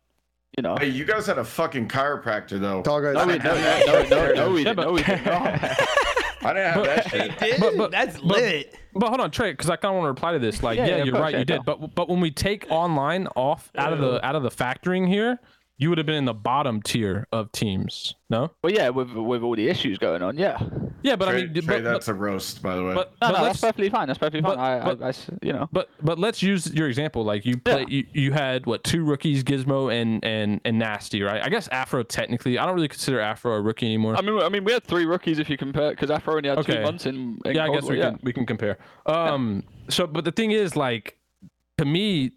[0.56, 2.82] you know, Hey, you guys had a fucking chiropractor though.
[2.82, 3.14] Dog guys.
[3.14, 4.76] no, we, no, no, no, no, we Yeah, didn't.
[4.76, 5.60] but- No, we did not.
[6.46, 7.08] I didn't have that
[7.40, 7.60] shit.
[7.60, 8.76] But- but- That's but- lit.
[8.94, 10.62] But hold on, Trey, because I kind of want to reply to this.
[10.62, 11.64] Like, Yeah, yeah, yeah, you're right, you did.
[11.66, 15.38] But but when we take online off out of the out of the factoring here,
[15.78, 18.14] you would have been in the bottom tier of teams.
[18.30, 18.50] No.
[18.62, 20.58] Well, yeah, with with all the issues going on, yeah.
[21.02, 22.94] Yeah, but Trey, I mean, Trey, but, that's a roast, by the way.
[22.94, 24.08] but, No, but no, that's perfectly fine.
[24.08, 24.80] That's perfectly but- fine.
[24.80, 25.68] I, but- I, I s- you know.
[25.70, 27.22] But but let's use your example.
[27.24, 31.42] Like you play, you, you had what two rookies, Gizmo and and and Nasty, right?
[31.44, 32.58] I guess Afro technically.
[32.58, 34.16] I don't really consider Afro a rookie anymore.
[34.16, 36.58] I mean, I mean, we had three rookies if you compare, because Afro only had
[36.58, 36.76] Okay.
[36.76, 37.38] two months in.
[37.44, 38.10] in yeah, I guess War, we yeah.
[38.10, 38.78] can we can compare.
[39.04, 41.16] Um, so but the thing is, like,
[41.78, 42.32] to me,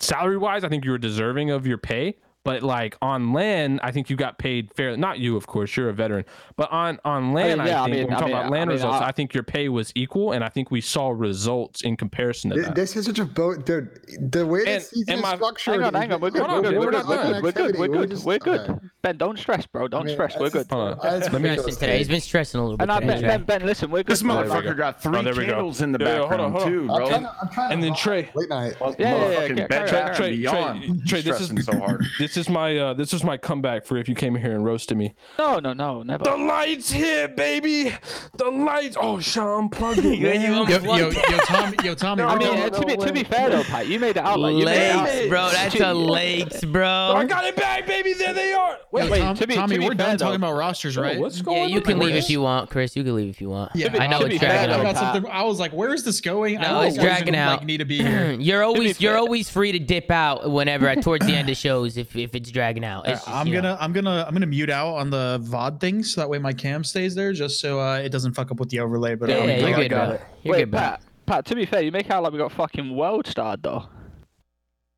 [0.00, 2.16] salary wise, I think you were deserving of your pay.
[2.46, 4.96] But like on LAN, I think you got paid fair.
[4.96, 6.24] Not you, of course, you're a veteran.
[6.56, 8.68] But on on LAN, I, yeah, I think mean- when we're talking mean- about LAN
[8.68, 11.96] results, I- I think your pay was equal, and I think we saw results in
[11.96, 12.74] comparison to Th- that.
[12.76, 13.88] This is such a boat, dude.
[14.30, 15.74] The way And- this season and is my- structured.
[15.74, 16.20] Hang on, hang on.
[16.20, 16.42] We're good.
[16.42, 16.78] Hold on, We're good.
[16.78, 17.16] we're We're not good.
[17.32, 17.42] done.
[17.42, 17.78] We're good.
[17.78, 18.24] We're good.
[18.24, 18.80] We're good.
[19.02, 19.88] Ben, don't stress, bro.
[19.88, 20.36] Don't stress.
[20.38, 20.66] We're good.
[20.70, 20.98] Hold on.
[21.02, 21.76] Let me- ridiculous.
[21.78, 21.98] Today.
[21.98, 22.88] He's been stressing a little bit.
[22.88, 24.12] And Ben, Ben, Ben, listen, we're good.
[24.12, 25.52] this motherfucker got three Oh, there we go.
[25.54, 27.08] candles in the Yeah, yeah, hold on, background too, bro.
[27.08, 27.94] trying to- I'm trying to And then.
[27.96, 28.28] Trey.
[28.34, 28.74] Late night.
[28.80, 29.96] Yeah, yeah, yeah, Motherfucking carry Ben on, Trey.
[30.14, 30.14] Trey.
[30.16, 32.04] Trey, Trey, this is so hard.
[32.18, 34.96] This is my uh, this is my comeback for if you came here and roasted
[34.96, 35.14] me.
[35.38, 36.24] No, no, no, never.
[36.24, 37.92] The lights here, baby.
[38.36, 38.96] The lights.
[39.00, 40.04] Oh, Sean, plug it.
[40.18, 40.68] Yeah, man.
[40.68, 42.22] Yo, unplugged yo, yo, Tommy, yo, Tommy.
[42.22, 44.38] I mean, doing- uh, to be to be fair though, Pat, you made it out
[44.38, 45.04] like you made it out.
[45.04, 45.50] Lakes, bro.
[45.52, 46.86] That's a lakes, bro.
[47.16, 48.12] I got it back, baby.
[48.14, 48.78] There they are.
[48.92, 50.96] Wait, yo, wait, Tom- to be- Tommy, to be we're done though- talking about rosters,
[50.96, 51.18] right?
[51.18, 51.70] what's going Yeah, on?
[51.70, 52.96] you can leave if you want, Chris.
[52.96, 53.72] You can leave if you want.
[53.74, 54.82] Yeah, I know it's dragging though, I out.
[54.82, 55.14] got Pat.
[55.14, 55.30] something.
[55.30, 57.64] I was like, "Where is this going?" I No, it's dragging out.
[57.64, 58.32] Need to be here.
[58.32, 62.14] You're always you're always free to dip out whenever towards the end of shows if,
[62.26, 63.06] if it's dragging out.
[63.08, 66.20] It's just, I'm gonna, I'm gonna, I'm gonna mute out on the VOD thing so
[66.20, 68.80] that way my cam stays there, just so uh, it doesn't fuck up with the
[68.80, 69.14] overlay.
[69.14, 70.20] But Yeah, I'll yeah, you're I good, got it.
[70.42, 70.80] You're Wait, good, bro.
[70.80, 73.88] Pat, Pat, to be fair, you make out like we got fucking world starred though.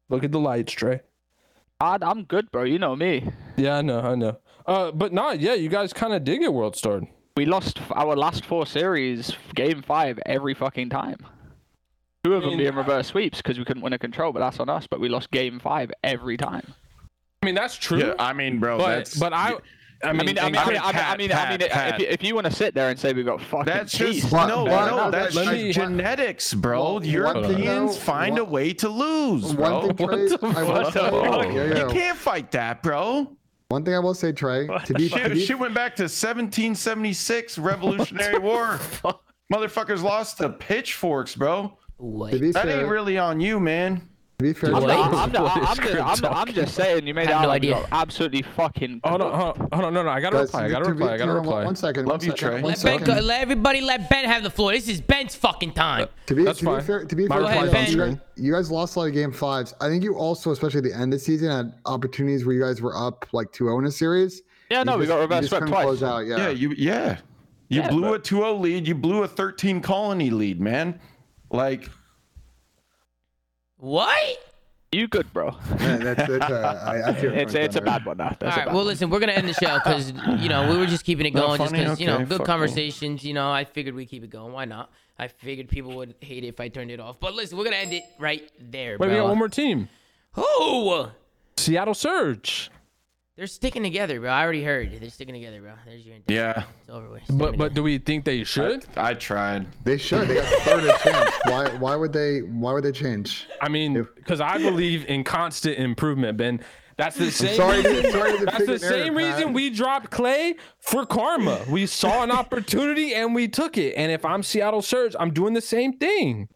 [0.09, 1.01] Look at the lights, Trey.
[1.81, 2.65] I, I'm good, bro.
[2.65, 3.29] You know me.
[3.57, 4.39] Yeah, I know, I know.
[4.67, 5.55] Uh, but not yeah.
[5.55, 7.07] You guys kind of did get world starred.
[7.37, 11.19] We lost our last four series, game five, every fucking time.
[12.25, 14.69] Two of them being reverse sweeps because we couldn't win a control, but that's on
[14.69, 14.89] us.
[14.89, 16.75] But we lost game five every time.
[17.43, 17.99] I mean, that's true.
[17.99, 19.53] Yeah, I mean, bro, but that's but I.
[19.53, 21.69] I I mean, mean, I mean, I and- mean, I mean, I mean, I mean,
[21.71, 23.99] Pat, if you, if you want to sit there and say we got fucking That's
[23.99, 25.11] just What- no, what- no.
[25.11, 26.81] That's just me- genetics, bro.
[26.81, 29.87] Well, one thing Europeans though- find a way to lose, bro.
[29.87, 30.53] One thing, What the I
[30.83, 30.93] fuck?
[30.93, 31.53] say, Fuck.
[31.53, 33.37] yeah, You can't fight that, bro.
[33.71, 36.05] One thing I will say, Trey, to be, to Shit, be shit went back to
[36.05, 38.79] 1776 Revolutionary War.
[39.53, 41.77] Motherfuckers lost to pitchforks, bro.
[41.97, 42.31] What?
[42.33, 44.08] That fair, ain't really on you, man.
[44.41, 44.89] To be fair, I'm I'm, Wait.
[44.95, 47.57] not, I'm, not, I'm, just, I'm, I'm just saying, you made Have out no like
[47.63, 47.85] idea.
[47.91, 49.01] absolutely fucking.
[49.03, 50.65] Hold on, hold on, hold on, no, no, I gotta guys, reply.
[50.65, 51.07] I gotta reply.
[51.15, 51.65] I gotta you know what, reply.
[51.65, 52.07] One second.
[52.07, 52.63] Love you, Trey.
[52.63, 54.71] Let, ben go, let everybody let Ben have the floor.
[54.71, 56.03] This is Ben's fucking time.
[56.05, 57.85] Uh, to be, That's to be fair, to be fair, Go ahead, to you Ben.
[57.85, 59.75] guys- you, guys, you guys lost a lot of game fives.
[59.81, 62.63] I think you also, especially at the end of the season, had opportunities where you
[62.63, 64.43] guys were up like 2-0 in a series.
[64.71, 65.83] Yeah, You no, we got you reverse swept twice.
[65.83, 66.37] Close out, yeah.
[66.37, 67.19] Yeah, you yeah.
[67.71, 68.87] You Yeah, blew but- a 2-0 lead.
[68.87, 71.01] You blew a 13 colony lead, man.
[71.51, 71.91] Like
[73.79, 74.39] What?
[74.91, 75.55] You good, bro?
[75.81, 78.35] Yeah, that's, that's, uh, I, I see It's it's a bad one now.
[78.41, 78.57] That's All a right.
[78.57, 78.87] bad Well, one.
[78.87, 81.47] listen, we're gonna end the show because you know we were just keeping it Not
[81.47, 81.85] going, just funny?
[81.85, 82.45] because you know good fuck me.
[82.47, 83.23] conversations.
[83.23, 84.53] You know, I figured we keep it going.
[84.53, 84.91] Why not?
[85.19, 87.17] I figured people would hate it if I turned it off.
[87.21, 89.89] But listen, we're gonna end it right there, Wait, we got one more team.
[90.33, 91.07] Who?
[91.59, 92.71] Seattle Surge.
[93.39, 94.31] They're sticking together, bro.
[94.31, 94.91] I already heard.
[95.01, 95.75] They're sticking together, bro.
[95.87, 96.35] There's your intent.
[96.37, 97.23] yeah, It's over with.
[97.31, 98.85] But but do we think they should?
[98.97, 99.69] I tried.
[99.85, 100.27] They should.
[100.27, 101.31] They got third at chance.
[101.45, 101.69] Why?
[101.79, 102.41] Why would they?
[102.41, 103.47] Why would they change?
[103.63, 106.59] I mean, because I believe in constant improvement, Ben.
[106.97, 107.55] That's the same.
[107.55, 109.37] sorry reason, sorry to that's the an area, same Pat.
[109.37, 111.61] reason we dropped Clay for karma.
[111.71, 113.95] We saw an opportunity and we took it.
[113.95, 116.49] And if I'm Seattle Surge, I'm doing the same thing.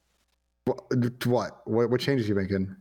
[0.65, 0.81] What?
[1.27, 1.61] What?
[1.65, 2.75] What, what changes you making?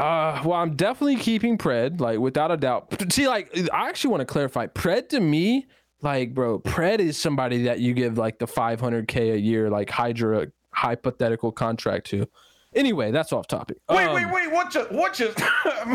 [0.00, 3.12] Uh, well, I'm definitely keeping Pred, like without a doubt.
[3.12, 4.66] See, like I actually want to clarify.
[4.66, 5.66] Pred to me,
[6.00, 10.46] like, bro, Pred is somebody that you give like the 500k a year, like Hydra
[10.72, 12.26] hypothetical contract to.
[12.74, 13.76] Anyway, that's off topic.
[13.90, 14.50] Wait, Um, wait, wait.
[14.50, 15.38] What just what just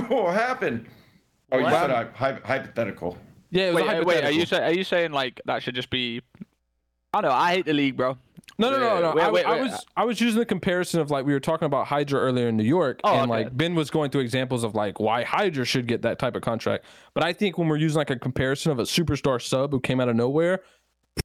[0.10, 0.86] what happened?
[1.52, 3.18] Oh, you said hy- hy- hypothetical.
[3.50, 4.46] Yeah, it was a Wait, uh, wait, are you hypothetical.
[4.58, 6.22] say, are you saying like that should just be?
[7.14, 7.36] I don't know.
[7.38, 8.18] I hate the league, bro.
[8.58, 9.14] No, no, no, no.
[9.14, 9.62] Wait, I, wait, I wait.
[9.64, 12.56] was I was using the comparison of like we were talking about Hydra earlier in
[12.56, 13.44] New York, Oh, and okay.
[13.46, 16.42] like Ben was going through examples of like why Hydra should get that type of
[16.42, 16.86] contract.
[17.14, 20.00] But I think when we're using like a comparison of a superstar sub who came
[20.00, 20.62] out of nowhere,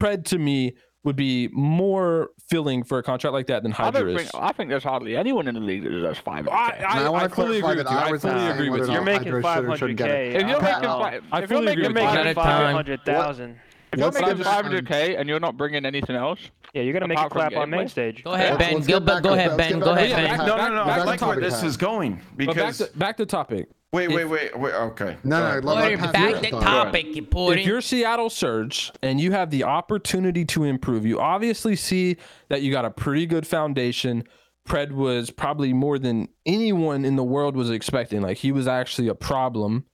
[0.01, 0.75] Pred to me
[1.05, 4.23] would be more filling for a contract like that than Hydra don't is.
[4.31, 6.47] think I think there's hardly anyone in the league that does five.
[6.49, 7.97] I, And I, I I fully agree with you.
[7.97, 8.93] I I fully agree with you.
[8.95, 10.35] You're making Hydra should or shouldn't get it.
[10.35, 10.41] 500k.
[10.43, 10.99] If you're making don't know.
[10.99, 12.03] five, if you're making with you.
[12.05, 12.75] One at a five, time.
[12.75, 13.57] 500,000.
[13.93, 16.41] If you're Let's making get- 500k and you're not bringing anything else,
[16.73, 17.71] Yeah, you're gonna make it Apart from clap on gameplay.
[17.79, 18.23] main stage.
[18.23, 18.75] Go ahead, Let's- Ben.
[18.75, 19.73] let's Go, get back go to- ahead, let's Ben.
[19.73, 20.47] get Go back ahead, to Ben.
[20.47, 20.85] No, no, no.
[20.85, 23.27] back I to like where topic, this is going But back because to back to
[23.27, 23.69] topic.
[23.93, 24.73] wait, wait, wait, wait.
[24.75, 25.17] Okay.
[25.25, 26.63] No, no, let- let ahead, Pat back to the thought.
[26.63, 27.59] topic, you pudding.
[27.63, 32.17] If you're Seattle Surge and you have the opportunity to improve, you obviously see
[32.49, 34.23] that you got a pretty good foundation.
[34.69, 38.21] Pred was probably more than anyone in the world was expecting.
[38.23, 39.87] Like he was actually a problem.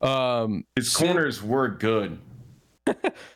[0.00, 2.18] Um, His corners were good.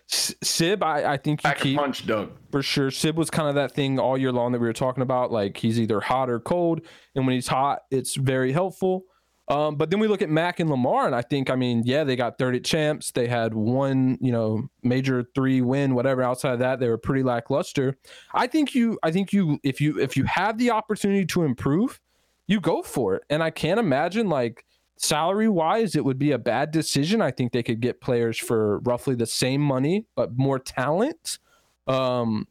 [0.07, 2.31] Sib, I, I think you Pack a keep punch, Doug.
[2.51, 2.91] for sure.
[2.91, 5.33] Sib was kind of that thing all year long that we were talking about.
[5.33, 6.81] Like he's either hot or cold,
[7.15, 9.05] and when he's hot, it's very helpful.
[9.49, 12.05] Um, but then we look at Mac and Lamar, and I think, I mean, yeah,
[12.05, 13.13] they got third at champs.
[13.13, 16.23] They had one, you know, major three win, whatever.
[16.23, 17.97] Outside of that, they were pretty lackluster.
[18.35, 21.99] I think you, I think you, if you, if you have the opportunity to improve,
[22.47, 23.23] you go for it.
[23.31, 24.67] And I can't imagine like
[24.99, 27.23] salary wise, it would be a bad decision.
[27.23, 31.39] I think they could get players for roughly the same money, but more talent.
[31.87, 32.47] Um,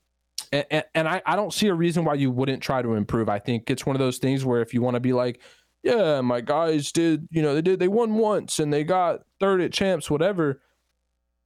[0.52, 3.30] and, and I, I don't see a reason why you wouldn't try to improve.
[3.30, 5.42] I think it's one of those things where if you want to be like,
[5.84, 9.62] yeah, my guys did, you know, they did, they won once and they got third
[9.62, 10.62] at champs, whatever.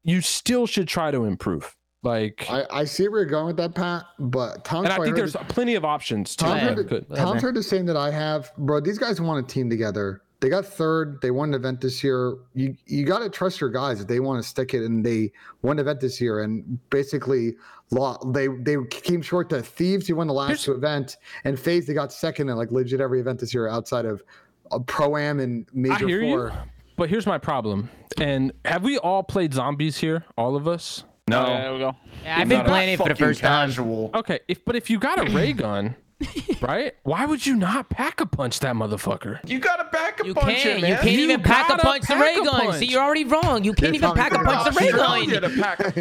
[0.04, 1.76] You still should try to improve.
[2.04, 4.06] Like, I, I see where you're going with that, Pat.
[4.18, 7.06] But Tom's and I think there's the- plenty of options to Tom's heard, the, good.
[7.16, 8.80] Tom's heard the same that I have, bro.
[8.80, 10.22] These guys want a team together.
[10.42, 11.20] They got third.
[11.22, 12.36] They won an event this year.
[12.56, 15.32] You you got to trust your guys if they want to stick it, and they
[15.62, 16.42] won an event this year.
[16.42, 17.54] And basically,
[17.92, 21.60] law they they came short to Thieves, who won the last Here's- two event, and
[21.60, 24.24] FaZe they got second in like legit every event this year outside of
[24.72, 26.48] uh, a Pro Am and Major I hear Four.
[26.48, 26.52] you,
[26.98, 27.90] but here's my problem.
[28.20, 30.26] And have we all played zombies here?
[30.38, 31.04] All of us?
[31.28, 31.46] No.
[31.46, 31.96] Yeah, there we go.
[32.24, 33.70] Yeah, I've been playing it for the fucking first time.
[33.70, 34.10] casual.
[34.16, 35.96] Okay, if but if you got a ray gun,
[36.62, 36.94] right?
[37.04, 39.40] Why would you not pack a punch that motherfucker?
[39.50, 40.76] You got to pack a You punch can't.
[40.78, 40.92] in, man.
[40.92, 42.74] You can't You even pack a gotta punch the ray a gun.
[42.74, 43.64] See, you're already wrong.
[43.64, 45.44] You can't Yeah, even pack a punch the ray gun.
[45.44, 45.50] a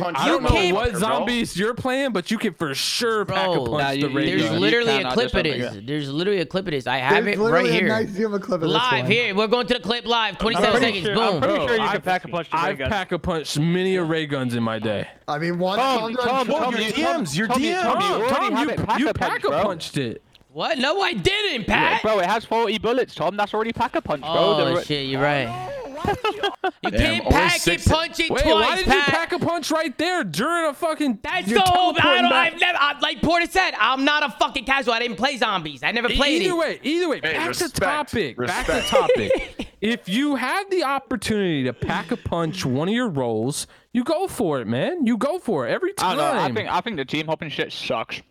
[0.00, 0.16] punch.
[0.24, 3.56] You don't know can't- what zombies you're playing, but you can for sure pack a
[3.56, 4.54] punch Nah, the ray you- There's gun.
[4.54, 5.74] you literally a clip do of this.
[5.74, 5.80] yeah.
[5.82, 6.86] There's literally a clip of this.
[6.86, 7.88] I have There's it right here.
[7.88, 9.34] nice you have a clip Live here.
[9.34, 10.38] We're going to the clip live.
[10.38, 11.04] 27 seconds.
[11.04, 11.34] sure- Boom.
[11.36, 12.90] I'm pretty sure you can pack a punch the ray I've gun.
[12.90, 15.08] pack a punch many a ray guns in my day.
[15.28, 15.78] I mean, one.
[15.78, 17.82] Tom, Tom, Tom, your DMs, your you- DMs.
[17.82, 18.68] Tom, you already Tom, have
[19.00, 19.62] you, it pack a punch, bro.
[19.62, 20.09] punched it.
[20.52, 20.78] What?
[20.78, 22.02] No, I didn't, Pat.
[22.02, 23.36] Bro, it has 40 bullets, Tom.
[23.36, 24.30] That's already pack a punch, bro.
[24.32, 25.76] Oh The- shit, you're right.
[26.82, 29.06] You Damn, can't pack it, six- punch it Wait, twice, why did Pat.
[29.06, 31.18] you pack a punch right there during a fucking?
[31.22, 31.64] That's you're so.
[31.66, 32.30] I don't.
[32.30, 32.52] Back.
[32.54, 32.78] I've never.
[32.80, 34.94] I, like Porter said, I'm not a fucking casual.
[34.94, 35.82] I didn't play zombies.
[35.82, 36.58] I never played either it.
[36.58, 38.36] way, either way, Hey, back respect, to topic.
[38.38, 38.88] Back to respect.
[38.88, 39.74] topic.
[39.82, 44.26] if you have the opportunity to pack a punch one of your roles, you go
[44.26, 45.06] for it, man.
[45.06, 46.16] You go for it every I time.
[46.16, 46.42] don't know.
[46.42, 48.22] I think I think the team hopping shit sucks.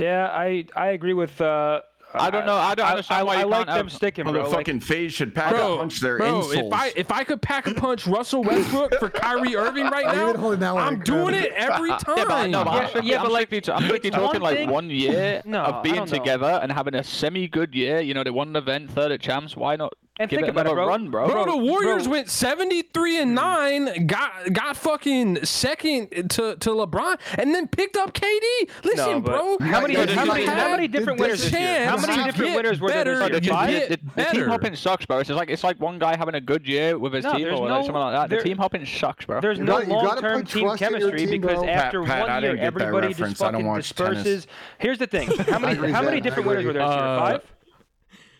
[0.00, 1.82] Yeah, I I agree with uh,
[2.12, 2.54] I don't know.
[2.56, 4.48] I don't I, understand I, why I you like them have- sticking, bro.
[4.50, 6.66] Like, Motherfucking FaZe should pack a punch their bro, insoles.
[6.66, 10.30] if I if I could pack a punch Russell Westbrook for Kyrie Irving right now,
[10.30, 12.00] even holding that one I'm in, doing it every time.
[12.16, 14.42] Yeah, but, no, but I'm Yeah, strictly, I'm but, like, strictly, I'm strictly talking one
[14.42, 18.00] like thing- one year No, of being together and having a semi-good year.
[18.00, 19.56] You know, they won an event, third at champs.
[19.56, 20.86] Why not And give think it about it, bro.
[20.86, 21.28] run, bro?
[21.28, 22.12] Bro, the Warriors bro.
[22.12, 28.12] went 73 and 9, got got fucking second to, to LeBron, and then picked up
[28.12, 28.68] KD.
[28.84, 29.56] Listen, No, bro.
[29.60, 31.86] how many, how many, how many different winners this year?
[31.86, 33.18] How many different winners were there better.
[33.18, 33.42] this the, year?
[33.42, 33.88] You Five?
[33.88, 35.20] the, the team hopping sucks, bro.
[35.20, 37.58] It's like it's like one guy having a good year with his No, team there's
[37.58, 38.36] or no- like something like that.
[38.36, 39.40] The team hopping sucks, bro.
[39.40, 41.66] There's You no gotta- you gotta long-term team trust in your chemistry team, because bro.
[41.68, 43.40] after Pat, Pat, one year, didn't get that everybody just reference.
[43.40, 44.46] I don't fucking disperses.
[44.78, 46.94] Here's the thing: how many agree, how many Zach, I different winners were there this
[46.94, 47.02] year?
[47.04, 47.42] Uh, Five.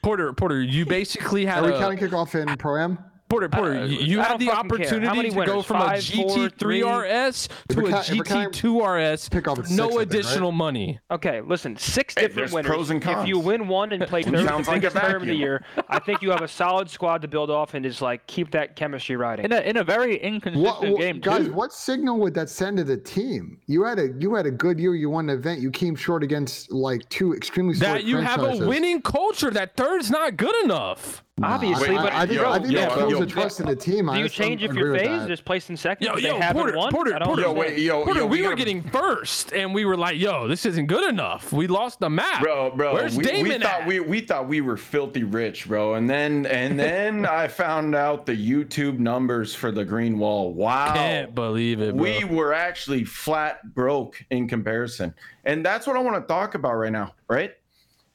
[0.02, 2.98] Porter, Porter, you basically had Are we a, counting kickoff in pro am?
[3.30, 4.54] Porter, Porter, Uh, you, you I had the fucking care.
[4.54, 6.80] How opportunity many to go from Five, a four, three?
[6.82, 9.28] GT3RS to a ca- if we're counting GT2RS.
[9.30, 10.56] kickoff at No six, I think, additional right?
[10.58, 11.00] money.
[11.10, 12.68] Okay, listen, six Hey, different there's winners.
[12.70, 15.06] pros and If you win one and play third for Sounds the like a biggest
[15.06, 17.84] term of the year, I think you have a solid squad to build off and
[17.84, 19.44] just like keep that chemistry riding.
[19.44, 21.52] in a in a very inconsistent what- game guys, too.
[21.52, 23.58] what signal would that send to the team?
[23.66, 24.94] You had a you had a good year.
[24.96, 25.60] You won an event.
[25.60, 29.50] You came short against like two extremely That storic you have a winning culture.
[29.52, 31.22] That third's not good enough.
[31.42, 33.60] Obviously, I, but I, I think, yo, I think yo, that kills yo, the trust
[33.60, 34.08] in the team.
[34.10, 36.06] I Do you just change if agree you're phased, just placed in second?
[36.06, 36.92] Yo, because yo, haven't Porter, won?
[36.92, 40.18] Porter, Porter, Yo, wait, yo, Porter, yo, we, were getting first, and we were like,
[40.18, 41.52] "Yo, this isn't good enough.
[41.52, 43.86] We lost the map, Bro, bro, Where's we, Damon we thought at?
[43.86, 48.26] we we thought we were filthy rich, bro, and then and then I found out
[48.26, 50.52] the YouTube numbers for the Green Wall.
[50.52, 52.02] Wow, Can't believe it, bro.
[52.02, 55.14] we were actually flat broke in comparison,
[55.44, 57.54] and that's what I want to talk about right now, right?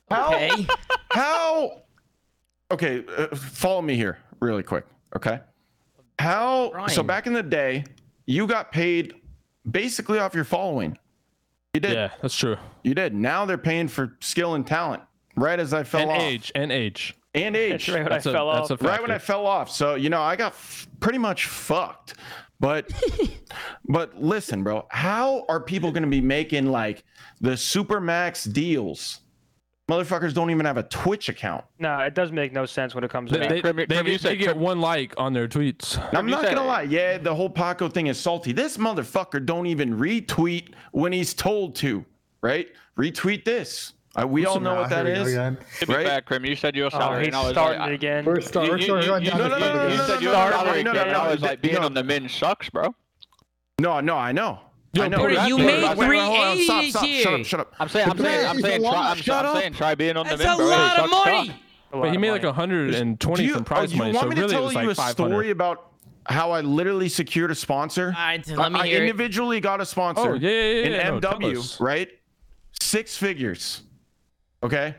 [0.10, 0.68] How Okay.
[1.12, 1.82] how?
[2.72, 4.86] Okay, uh, follow me here, really quick.
[5.16, 5.40] Okay,
[6.20, 6.88] how?
[6.88, 7.84] So back in the day,
[8.26, 9.14] you got paid
[9.70, 10.98] basically off your following.
[11.74, 11.94] You did.
[11.94, 12.56] yeah, that's true.
[12.84, 13.14] You did.
[13.14, 15.04] Now they're paying for skill and talent.
[15.36, 16.22] Right as I fell And off.
[16.22, 17.14] age, and age.
[17.34, 17.72] And age.
[17.72, 18.82] That's right when That's I a fell that's off.
[18.82, 19.70] a Right when I fell off.
[19.70, 22.14] So, you know, I got f- pretty much fucked.
[22.62, 22.90] But
[23.90, 27.04] but listen, bro, how are people going to be making like
[27.42, 29.20] the super max deals?
[29.90, 31.64] Motherfuckers don't even have a Twitch account.
[31.78, 33.50] No, it does make no sense when it comes to They, that.
[33.54, 36.02] they, Krim- they Krim, you get, said they get one like on their tweets.
[36.12, 36.82] I'm not gonna lie.
[36.84, 38.52] Yeah, the whole Paco thing is salty.
[38.52, 42.04] This motherfucker don't even retweet when he's told to.
[42.42, 42.68] Right?
[42.98, 43.94] Retweet this.
[44.20, 45.34] Uh, we all know what that here we go is.
[45.34, 45.58] again.
[45.82, 46.06] To be right?
[46.08, 47.20] fair, Krim, you said your Oh, salary.
[47.20, 48.26] he's and I was starting like, it again.
[48.26, 49.84] We're start, we're You- starting you- right you- down no, the no, field no, no,
[49.86, 49.92] again.
[49.92, 51.14] You no, said no, your no, no, salary no, no, again.
[51.14, 51.82] no, I was no, like, being no.
[51.82, 52.96] on the min sucks, bro.
[53.80, 54.60] No, no, I know.
[54.96, 55.18] Yo, I know.
[55.18, 56.58] Porter, Wait, you made wait, wait, hold on.
[56.58, 57.74] 380 Stop, this stop, Shut up, shut up.
[57.80, 59.10] I'm saying, I'm saying, I'm He's saying, a try.
[59.12, 61.48] I'm, Shut I'm saying, try being on the That's a lot of money.
[61.50, 61.58] cock.
[61.92, 62.48] A lot But he of made like money.
[62.48, 64.64] 120 Do you, from oh, prize you money, want so me to really it tell
[64.66, 65.92] was you like a story about
[66.28, 68.08] how I literally secured a sponsor?
[68.18, 69.02] All right, so let me I, I hear it.
[69.10, 72.10] individually got a sponsor Oh, yeah, yeah, yeah, yeah, in no, MW, right?
[72.82, 73.84] Six figures.
[74.64, 74.96] Okay?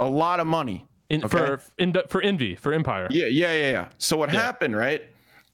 [0.00, 0.86] A lot of money.
[1.10, 1.28] In, Okay.
[1.38, 3.08] for in, for envy for Empire.
[3.10, 3.88] Yeah, yeah, yeah, yeah.
[3.96, 4.40] So what Yeah.
[4.42, 5.02] happened, right,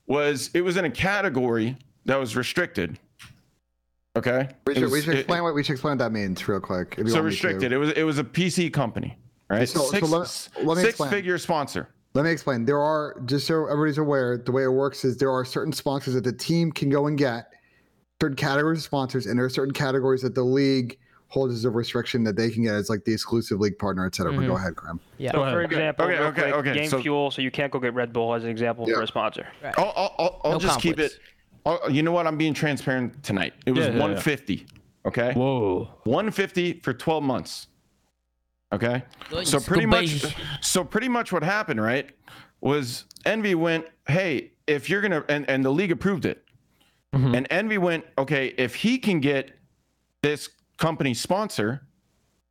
[0.09, 1.77] was it was in a category
[2.07, 2.99] that was restricted.
[4.17, 4.49] Okay?
[4.67, 6.61] We should, was- we should it- explain what we should explain what that means real
[6.61, 6.95] quick.
[6.99, 7.35] if you so want me to.
[7.35, 7.73] restricted.
[7.73, 9.17] It was it was a PC company,
[9.49, 9.69] right?
[9.69, 11.11] So- so let- let me six explain.
[11.11, 11.89] figure sponsor.
[12.15, 12.65] Let me explain.
[12.65, 14.39] There are just so everybody's aware.
[14.39, 17.19] The way it works is there are certain sponsors that the team can go and
[17.19, 17.53] get,
[18.23, 20.97] certain categories of sponsors, and there are certain categories that the league
[21.27, 24.15] holds as a restriction that they can get as like the exclusive league partner, et
[24.15, 24.31] cetera.
[24.31, 24.57] But go mm-hmm.
[24.57, 25.01] ahead, Graham.
[25.19, 25.33] Yeah.
[25.33, 27.81] So, Go for example, Okay, okay, quick, okay, Game so- Fuel, so you can't go
[27.81, 28.95] get Red Bull as an example Yeah.
[28.95, 29.49] for a sponsor.
[29.77, 31.19] I'll I'll, I'll, I'll No just keep it.
[31.67, 32.27] I'll, you know what?
[32.27, 33.55] I'm being transparent tonight.
[33.67, 34.01] It was Yeah, yeah, yeah.
[34.01, 34.67] 150.
[35.07, 35.33] Okay.
[35.35, 35.89] Whoa.
[36.05, 37.69] 150 for 12 months.
[38.73, 39.03] Okay.
[39.31, 40.35] Good, So pretty much base.
[40.61, 42.11] so pretty much what happened, right?
[42.61, 46.45] Was Envy went, "Hey, if you're going to and and the league approved it."
[47.15, 47.37] Mhm.
[47.37, 49.53] And Envy went, "Okay, if he can get
[50.23, 51.87] this company sponsor,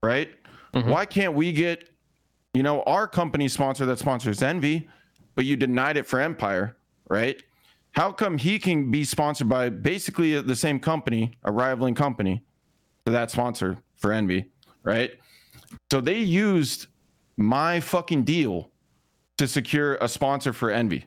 [0.02, 0.30] right?
[0.74, 0.86] Mhm.
[0.88, 1.90] Why can't we get
[2.56, 4.88] you know, our company sponsor that sponsors Envy,
[5.34, 6.78] but you denied it for Empire,
[7.10, 7.42] right?
[7.94, 12.44] How come he can be sponsored by basically the same company, a rivaling company,
[13.06, 14.46] to that sponsor for Envy,
[14.84, 15.12] right?
[15.92, 16.88] So they used
[17.38, 18.72] my fucking deal
[19.38, 21.06] to secure a sponsor for Envy.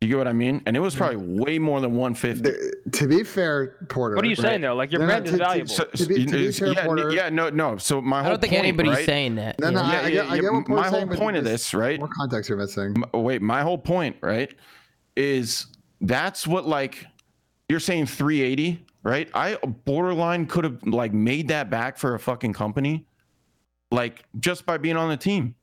[0.00, 0.62] You get what I mean?
[0.64, 1.40] And it was probably mm-hmm.
[1.40, 2.42] way more than 150.
[2.42, 4.14] The- to be fair, Porter.
[4.14, 4.76] What are you saying though?
[4.76, 5.68] Like your No, no, brand is to- to- valuable.
[5.70, 7.76] So, To be- to be fair, yeah, Porter- yeah, no, no.
[7.78, 9.06] So my whole I whole don't think point, anybody's right?
[9.06, 9.58] saying that.
[9.58, 9.86] No, no, know?
[9.86, 11.74] I- Yeah, get- yeah, I yeah, get what Porter's my whole but point of this,
[11.74, 11.98] right?
[11.98, 12.94] More context you're missing.
[13.12, 14.54] Wait my whole point right
[15.16, 15.66] is
[16.00, 17.06] that's what like
[17.68, 22.52] you're saying 380 right i borderline could have like made that back for a fucking
[22.52, 23.06] company
[23.90, 25.54] like just by being on the team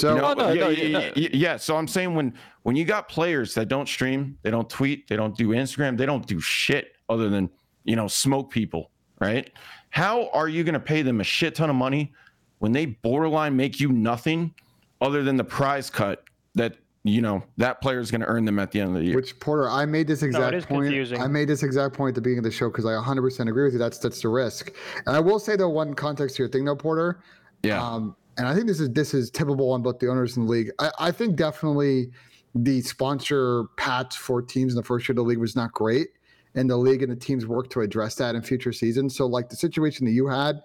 [0.00, 0.30] So you know?
[0.30, 0.98] Oh, no, yeah, no, yeah, no.
[1.00, 1.56] yeah, yeah, yeah.
[1.56, 5.16] so i'm saying when when you got players that don't stream they don't tweet they
[5.16, 7.48] don't do instagram they don't do shit other than
[7.84, 9.50] you know smoke people right
[9.90, 12.12] how are you going to pay them a shit ton of money
[12.58, 14.52] when they borderline make you nothing
[15.00, 18.58] other than the prize cut that you know that player is going to earn them
[18.58, 19.16] at the end of the year.
[19.16, 20.84] Which Porter, I made this exact is point.
[20.84, 21.20] confusing.
[21.20, 23.64] I made this exact point at the beginning of the show because I 100% agree
[23.64, 23.78] with you.
[23.78, 24.72] That's that's the risk.
[25.06, 27.20] And I will say though, one context to your thing though, Porter.
[27.62, 27.82] yeah.
[27.82, 30.50] Um, and I think this is this is typical on both the owners in the
[30.50, 30.70] league.
[30.78, 32.10] I, I think definitely
[32.54, 36.08] the sponsor patch for teams in the first year of the league was not great,
[36.54, 39.16] and the league and the teams worked to address that in future seasons.
[39.16, 40.62] So like the situation that you had,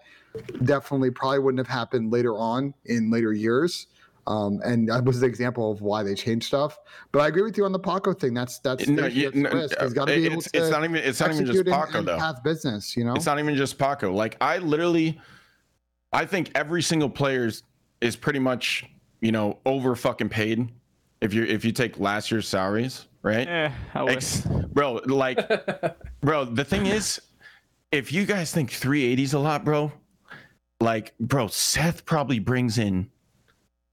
[0.64, 3.88] definitely probably wouldn't have happened later on in later years.
[4.26, 6.78] Um, and that was the example of why they changed stuff.
[7.12, 8.34] But I agree with you on the Paco thing.
[8.34, 9.78] That's that's, No, that's you- the no, risk.
[9.82, 10.60] He's got to be able it's, to.
[10.60, 12.18] it's not even it's not even just execute and- Paco and though.
[12.20, 13.14] Have business, you know.
[13.16, 14.14] It's not even just Paco.
[14.14, 15.20] Like I literally,
[16.12, 17.64] I think every single player is,
[18.02, 18.86] is pretty much
[19.22, 20.70] you know over fucking paid.
[21.22, 23.48] If you if you take last year's salaries, right?
[23.48, 24.42] Eh, Ex-
[24.74, 25.40] bro, like,
[26.22, 26.46] bro.
[26.46, 27.22] The thing is,
[27.92, 29.92] if you guys think 380 is a lot, bro,
[30.82, 33.10] like, bro, Seth probably brings in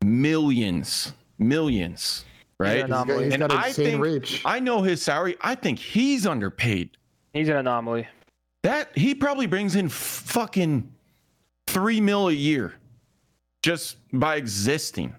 [0.05, 2.25] millions, millions,
[2.59, 2.79] right?
[2.79, 3.25] Yeah, He's got, anomaly.
[3.25, 4.43] he's And got I think- reach.
[4.45, 5.37] I know his salary.
[5.41, 6.91] I think he's underpaid.
[7.33, 8.09] He's an anomaly.
[8.63, 10.91] That he probably brings in fucking
[11.67, 12.75] three mil a year
[13.63, 15.15] just by existing.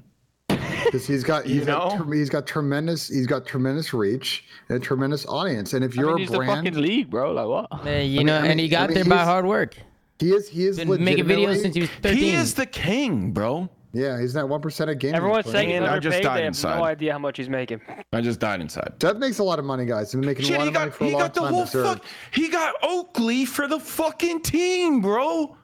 [0.47, 2.11] because he's got he's You got know?
[2.11, 5.73] he's got tremendous he's got tremendous reach and a tremendous audience.
[5.73, 7.31] And if you're mean, a he's the brand, fucking league, bro.
[7.31, 7.83] Like what?
[7.85, 9.75] Man, you mean- know, mean- and he I got mean, there by hard work.
[10.19, 12.17] he is he is Been making videos since he was 13.
[12.19, 13.69] He is the king, bro.
[13.93, 15.15] Yeah he's that one percent of gaming.
[15.15, 15.53] Everyone's player.
[15.55, 16.11] saying he's And I underpaid.
[16.11, 16.77] just died They have inside.
[16.77, 17.81] no idea how much he's making.
[18.13, 18.93] I just died inside.
[19.01, 20.11] Seth makes a lot of money, guys.
[20.11, 21.53] He's been making a lot he of money for a he long got the time.
[21.53, 21.99] whole deserved.
[22.03, 22.05] fuck.
[22.31, 25.57] He got Oakley for the fucking team, bro.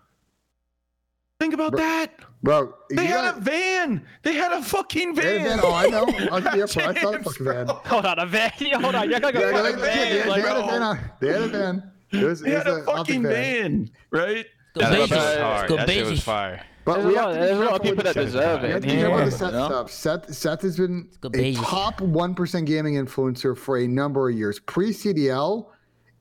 [1.39, 2.11] Think about that.
[2.43, 4.05] Bro, They had got- a van.
[4.23, 5.57] They had a fucking they had a van.
[5.57, 5.65] van.
[5.65, 6.03] Oh, I know.
[6.31, 6.97] I was at the airport.
[6.97, 7.67] I saw the James, fucking van.
[7.67, 8.51] Hold on, a van.
[8.81, 10.27] Hold on, you're gonna go they, fucking they- van.
[10.27, 10.81] they- they had a van.
[10.81, 11.91] on- They had a van.
[12.11, 14.45] It was, They it was had a an object fucking van, right?
[14.75, 15.09] Go That, Beijing.
[15.09, 15.69] that was hard.
[15.69, 16.63] Go That shit was fire.
[16.87, 18.61] But There's we a have lot- to be there's a lot of people that deserve
[18.61, 18.71] We it.
[18.71, 18.93] have to Yeah.
[18.93, 19.65] be careful with the Seth know?
[19.67, 19.91] stuff.
[19.91, 21.55] Seth, Seth has been a Beijing.
[21.65, 25.67] top 1% gaming influencer for a number of years, pre CDL.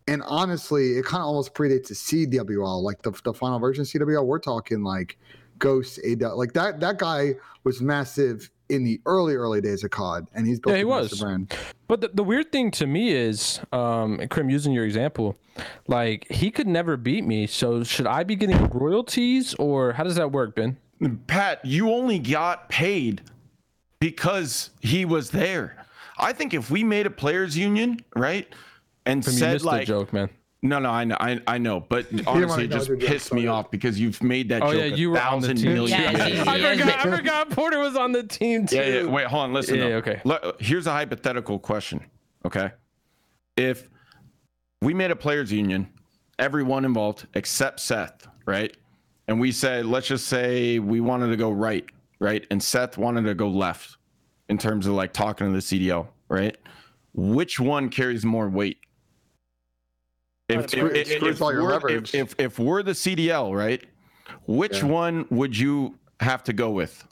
[0.09, 3.87] And honestly, it kind of almost predates the CWL, like the, the final version of
[3.89, 4.27] CWL.
[4.27, 5.19] We're talking like
[5.61, 6.35] Ghost AW.
[6.35, 10.27] Like that that guy was massive in the early, early days of COD.
[10.35, 11.21] And he's built Yeah, he was.
[11.21, 11.55] brand.
[11.89, 15.37] But the, the weird thing to me is, um, and Krim, using your example,
[15.87, 17.47] like he could never beat me.
[17.47, 20.77] So should I be getting royalties, or how does that work, Ben?
[21.27, 23.23] Pat, you only got paid
[24.01, 25.85] because he was there.
[26.19, 28.49] I think if we made a players union, right,
[29.05, 30.31] and Krim, you said missed the like, joke, man.
[30.67, 34.01] No, no, I know, I, I know, but honestly, it just pissed me off because
[34.01, 35.75] you've made that Oh joke yeah, a you were on the thousand team.
[35.75, 36.49] million Yeah, times.
[36.49, 37.07] I forgot.
[37.07, 37.51] I forgot.
[37.51, 38.77] Porter was on the team too.
[38.77, 39.05] Yeah, yeah.
[39.07, 39.53] Wait, hold on.
[39.53, 39.77] Listen.
[39.77, 39.97] Yeah, though.
[39.97, 40.21] okay.
[40.25, 42.01] Le- Here's a hypothetical question.
[42.45, 42.71] Okay.
[43.57, 43.89] If
[44.83, 45.89] we made a players union,
[46.39, 48.77] everyone involved except Seth, right?
[49.29, 51.85] And we said, let's just say we wanted to go right,
[52.19, 52.47] right?
[52.51, 53.97] And Seth wanted to go left
[54.49, 56.57] in terms of like talking to the CDL, right?
[57.15, 58.79] Which one carries more weight?
[60.49, 62.15] If, It screws- if- screws if all your we're, leverage.
[62.15, 63.83] if, if, if we're the CDL, right?
[64.47, 64.85] Which Yeah.
[64.87, 67.05] one would you have to go with?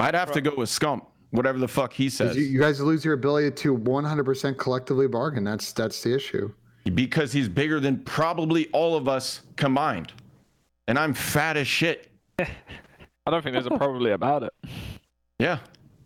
[0.00, 3.04] I'd have to go with Scump, whatever the fuck he says, You, you guys lose
[3.04, 5.44] your ability to 100% collectively bargain.
[5.44, 6.52] That's that's the issue.
[6.94, 10.12] because he's bigger than probably all of us combined,
[10.88, 12.10] and I'm fat as shit.
[12.38, 12.46] I
[13.30, 14.52] don't think there's a probably about it.
[15.38, 15.58] Yeah,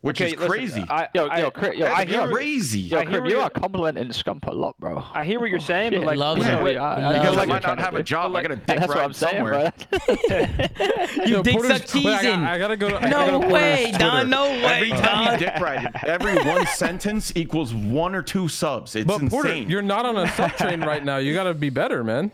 [0.04, 0.84] which Okay, is listen, crazy.
[0.90, 2.80] I, Yo, I, yo, Chris, yo, That's I hear, crazy.
[2.80, 5.02] yo, I hear you you're- are complimenting Scump a lot, bro.
[5.14, 6.66] I hear what you're saying, but like, Loves listen, him.
[6.66, 8.02] I- I- Loves because I might you're not have a do.
[8.02, 8.36] job.
[8.36, 9.72] I got a dick That's what I'm saying, somewhere.
[10.06, 10.16] bro.
[11.26, 12.90] You dick Porter's- suck cheese oh, I, got, I gotta go.
[12.90, 14.28] To, No way, Don.
[14.28, 15.38] No way, Every time you Don.
[15.38, 18.94] dick ride, every one sentence equals one or two subs.
[18.94, 19.70] It's But Porter, insane.
[19.70, 21.16] you're not on a sub train right now.
[21.16, 22.30] You gotta be better, man.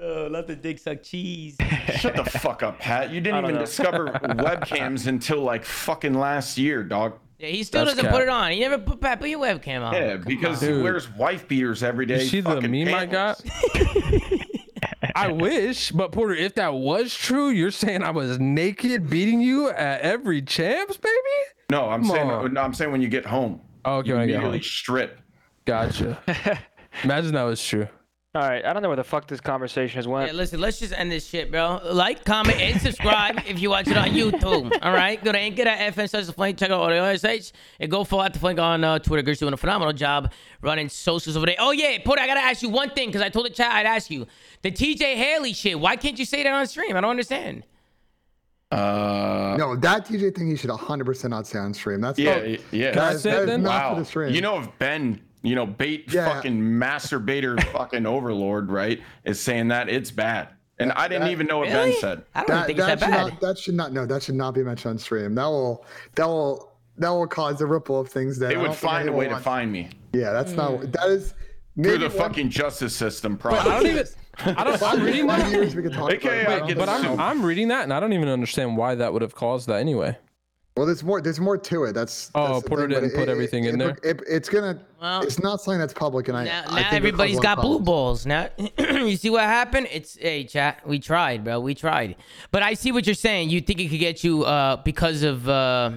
[0.00, 1.56] Yo, let the dick suck cheese.
[1.98, 3.10] Shut the fuck up, Pat.
[3.10, 3.60] You didn't even know.
[3.60, 7.18] discover webcams until like fucking last year, dog.
[7.38, 8.14] Yeah, he still That's doesn't cap.
[8.14, 8.50] put it on.
[8.52, 9.92] He never put Pat, put your webcam on.
[9.94, 12.22] Yeah, because he wears wife beaters every day.
[12.22, 13.40] You see the fucking meme I got?
[15.14, 19.70] I wish, but Porter, if that was true, you're saying I was naked beating you
[19.70, 21.14] at every champs, baby?
[21.70, 22.52] No, I'm Come saying on.
[22.54, 23.60] no, I'm saying when you get home.
[23.84, 24.62] Oh, okay, you when I get immediately home.
[24.64, 25.20] strip.
[25.64, 26.18] Gotcha.
[27.04, 27.88] Imagine that was true.
[28.36, 30.28] All right, I don't know where the fuck this conversation has went.
[30.28, 31.80] Yeah, listen, let's just end this shit, bro.
[31.84, 34.70] Like, comment, and subscribe if you watch it on YouTube.
[34.82, 35.22] All right?
[35.24, 36.54] Go to Anchor.fm slash the Flame.
[36.54, 37.52] Check out all the OSH.
[37.80, 39.22] And go follow at the Flame on uh, Twitter.
[39.22, 40.32] Gert's doing a phenomenal job
[40.62, 41.56] running socials over there.
[41.58, 43.72] Oh, yeah, Porter, I got to ask you one thing because I told the chat
[43.72, 44.26] I'd ask you.
[44.62, 46.96] The TJ Haley shit, why can't you say that on stream?
[46.96, 47.64] I don't understand.
[48.70, 52.00] Uh, No, that TJ thing you should 100% not say on stream.
[52.00, 52.90] That's yeah, not, y- yeah.
[52.90, 53.62] Can I that is- say it that is then?
[53.62, 53.98] not for Wow.
[54.00, 54.34] the stream.
[54.34, 56.28] You know, if Ben, you know, bait Yeah.
[56.32, 60.48] fucking masturbator fucking overlord, right, is saying that, it's bad.
[60.78, 61.92] And I didn't That- even know what Really?
[61.92, 62.22] Ben said.
[62.34, 63.30] I don't That, think it's that that should bad.
[63.32, 65.34] not that should not no that should not be mentioned on stream.
[65.34, 65.84] That will
[66.16, 69.08] that will that will cause a ripple of things that They I would don't find
[69.08, 70.56] a anyone way to find me Yeah, that's Hmm.
[70.58, 71.30] not that is
[71.74, 73.36] through maybe the fucking justice system.
[73.42, 74.06] But I don't even.
[74.44, 74.82] I don't.
[74.82, 75.74] I'm reading One that.
[75.74, 77.18] we can talk AKA it, but, But I'm.
[77.18, 80.18] I'm reading that and I don't even understand why that would have caused that anyway.
[80.76, 81.22] Well, there's more.
[81.22, 81.92] There's more to it.
[81.94, 83.96] That's Oh, that's the Porter thing, didn't put everything in there?
[84.02, 84.78] It, it's gonna.
[85.00, 86.44] Well, it's not something that's public, and I.
[86.44, 88.26] Now, I now think it everybody's causes got blue balls.
[88.26, 88.48] Now
[88.78, 89.88] you see what happened?
[89.90, 90.86] It's hey chat.
[90.86, 91.60] We tried, bro.
[91.60, 92.16] We tried.
[92.50, 93.48] But I see what you're saying.
[93.48, 95.92] You think it could get you uh because of uh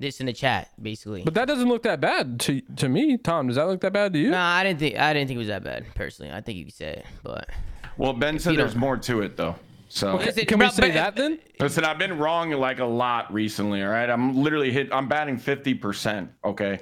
[0.00, 1.22] this in the chat, basically.
[1.22, 3.46] But that doesn't look that bad to to me, Tom.
[3.46, 4.30] Does that look that bad to you?
[4.30, 6.32] Nah, I didn't think I didn't think it was that bad personally.
[6.32, 7.48] I think you could say it, but
[7.96, 9.54] Well, Ben said there's more to it though.
[9.92, 11.40] So Listen, Can we bro, say but- that then?
[11.58, 13.82] listen, I've been wrong like a lot recently.
[13.82, 14.88] All right, I'm literally hit.
[14.92, 16.30] I'm batting fifty percent.
[16.44, 16.78] Okay,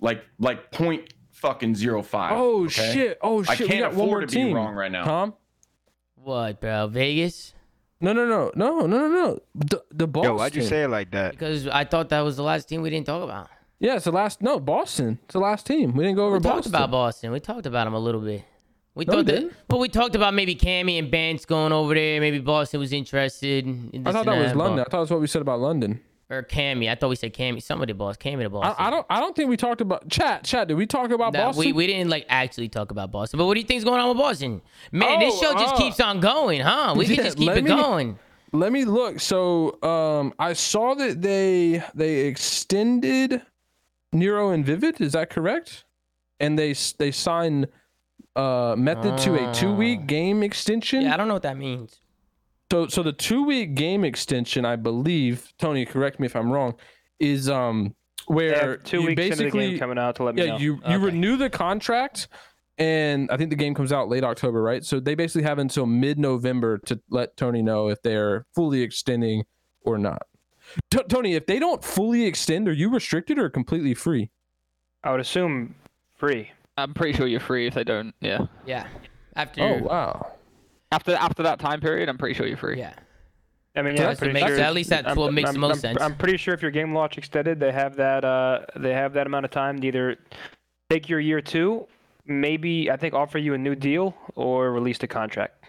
[0.00, 2.32] like like point fucking zero five.
[2.36, 2.92] Oh okay?
[2.92, 3.18] shit!
[3.20, 3.58] Oh shit!
[3.60, 4.54] we can't got one afford more to be team.
[4.54, 5.02] wrong right now.
[5.04, 5.34] Tom?
[6.14, 6.86] What, bro?
[6.86, 7.54] Vegas?
[8.00, 9.38] No, no, no, no, no, no, no.
[9.56, 10.32] The the Boston.
[10.32, 11.32] Yo, why'd you say it like that?
[11.32, 13.48] Because I thought that was the last team we didn't talk about.
[13.80, 14.40] Yeah, it's the last.
[14.42, 15.18] No, Boston.
[15.24, 15.92] It's the last team.
[15.94, 16.50] We didn't go over Boston.
[16.50, 16.72] We Boston.
[16.72, 17.32] talked about Boston.
[17.32, 18.44] We talked about them a little bit.
[18.96, 22.20] We No, thought that, but we talked about maybe Cammy and Bance going over there.
[22.20, 23.66] Maybe Boston was interested.
[23.66, 24.80] In I thought that was but- London.
[24.86, 26.00] I thought that's what we said about London.
[26.30, 26.88] or Cammy.
[26.90, 27.60] I thought we said Cammy.
[27.60, 28.16] Somebody boss.
[28.16, 28.74] Cammy the boss.
[28.78, 29.04] I, I don't.
[29.10, 30.44] I don't think we talked about chat.
[30.44, 30.68] Chat.
[30.68, 31.64] Did we talk about That- Boston?
[31.66, 33.38] we we didn't like actually talk about Boston.
[33.38, 34.62] But what do you think's going on with Boston?
[34.92, 36.94] Man, this Oh, show just uh, keeps on going, huh?
[36.96, 38.18] We yeah, can just keep it me- going.
[38.52, 39.18] Let me look.
[39.18, 43.42] So, um, I saw that they they extended
[44.12, 45.00] Nero and Vivid.
[45.00, 45.84] Is that correct?
[46.38, 47.66] And they they signed
[48.36, 51.02] uh Methodz to a two week game extension.
[51.02, 52.00] Yeah, I don't know what that means.
[52.72, 56.74] So so the two week game extension, I believe, Tony, correct me if I'm wrong,
[57.20, 57.94] is um
[58.26, 60.52] where have two you weeks into the basically game coming out to let me yeah
[60.52, 60.58] know.
[60.58, 61.04] you you Okay.
[61.04, 62.28] renew the contract,
[62.78, 64.84] and I think the game comes out late October, right?
[64.84, 69.44] So they basically have until mid November to let Tony know if they're fully extending
[69.82, 70.22] or not.
[70.90, 74.30] T- Tony, if they don't fully extend, are you restricted or completely free?
[75.04, 75.74] I would assume
[76.16, 76.50] free.
[76.76, 78.14] I'm pretty sure you're free if they don't.
[78.20, 78.46] Yeah.
[78.66, 78.86] Yeah.
[79.36, 79.62] After.
[79.62, 80.32] Oh wow.
[80.92, 82.78] After after that time period, I'm pretty sure you're free.
[82.78, 82.94] Yeah.
[83.76, 84.60] I mean, So yeah, that's I'm what makes- sure.
[84.60, 86.00] at least that's I'm- what makes I'm- most I'm- sense.
[86.00, 88.24] I'm pretty sure if your game launch extended, they have that.
[88.24, 90.16] Uh, they have that amount of time to either
[90.90, 91.86] take your year two,
[92.26, 95.64] maybe I think offer you a new deal, or release the contract.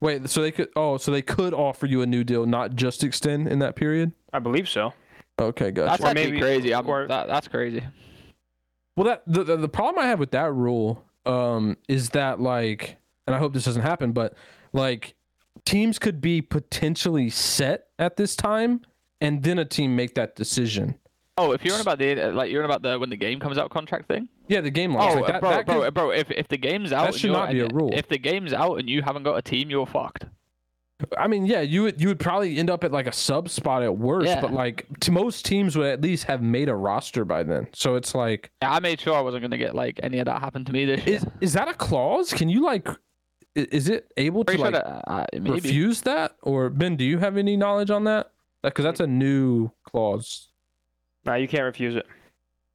[0.00, 3.04] Wait, so they could oh, so they could offer you a new deal, not just
[3.04, 4.12] extend in that period?
[4.32, 4.92] I believe so.
[5.38, 5.90] Okay, gotcha.
[5.90, 6.74] That's Or actually maybe- crazy.
[6.74, 7.82] I'm, or- that, that's crazy.
[9.00, 12.98] Well, that the, the the problem I have with that rule um is that like,
[13.26, 14.34] and I hope this doesn't happen, but
[14.74, 15.14] like
[15.64, 18.82] teams could be potentially set at this time,
[19.22, 20.96] and then a team make that decision.
[21.38, 23.56] Oh, if you're on about the like you're on about the when the game comes
[23.56, 24.28] out contract thing.
[24.48, 25.16] Yeah, the game launch.
[25.16, 26.10] Oh, like that, bro, that bro, could- bro.
[26.10, 27.88] If if the game's out, and should not be a rule.
[27.94, 30.26] If the game's out and you haven't got a team, you're fucked.
[31.18, 33.82] I mean, yeah, you would you would probably end up at like a sub spot
[33.82, 34.40] at worst, Yeah.
[34.40, 37.68] but like to most teams would at least have made a roster by then.
[37.72, 40.40] So it's like, Yeah, I made sure I wasn't gonna get like any of that
[40.40, 41.16] happen to me this year.
[41.16, 42.32] is is that a clause?
[42.32, 42.88] Can you like,
[43.54, 45.50] is it able to Pretty sure like that, uh, maybe.
[45.50, 46.36] refuse that?
[46.42, 48.30] Or Ben, do you have any knowledge on that?
[48.62, 50.48] Because that's a new clause.
[51.24, 52.06] No, you can't refuse it.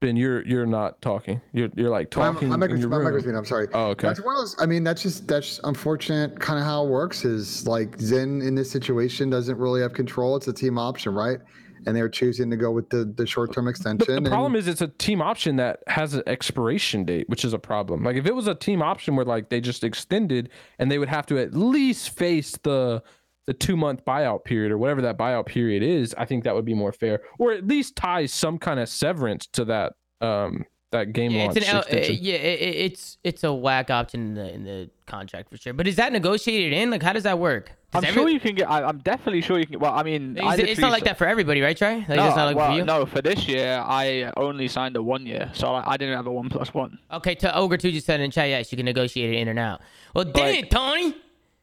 [0.02, 1.42] Ben, you're you're not talking.
[1.54, 3.68] You're you're like My, talking my, in microphone- your my microphone, I'm sorry.
[3.74, 4.08] Oh, okay.
[4.08, 4.56] That's one of those.
[4.60, 6.40] I mean, that's just that's just unfortunate.
[6.40, 10.36] Kind of how it works is like Zen in this situation doesn't really have control.
[10.36, 11.40] It's a team option, right?
[11.88, 14.24] And they're choosing to go with the the short term The, extension.
[14.24, 17.54] the problem and, is it's a team option that has an expiration date, which is
[17.54, 18.04] a problem.
[18.04, 21.10] Like if it was a team option where like they just extended and they would
[21.10, 23.02] have to at least face the
[23.48, 26.66] the two month buyout period or whatever that buyout period is, I think that would
[26.66, 31.12] be more fair, or at least ties some kind of severance to that um that
[31.14, 34.34] game Yeah, launch it's an uh, yeah, it, it- it's it's a whack option in
[34.36, 35.74] the in the contract for sure.
[35.74, 36.90] But is that negotiated in?
[36.90, 37.72] Like, how does that work?
[37.92, 38.70] Does I'm every- sure you can get.
[38.70, 39.80] I, I'm definitely sure you can.
[39.80, 41.98] Well, I mean, I It's, it's not like that for everybody, right, Trey?
[41.98, 42.84] Like, No, it's not like well, for you.
[42.86, 46.28] no, for this year, I only signed a one year, so I, I didn't have
[46.28, 46.98] a one plus one.
[47.12, 49.60] Okay, to Ogre two just said in chat, yes, you can negotiate it in and
[49.60, 49.82] out.
[50.14, 51.16] Well, dang Like- it, Tony.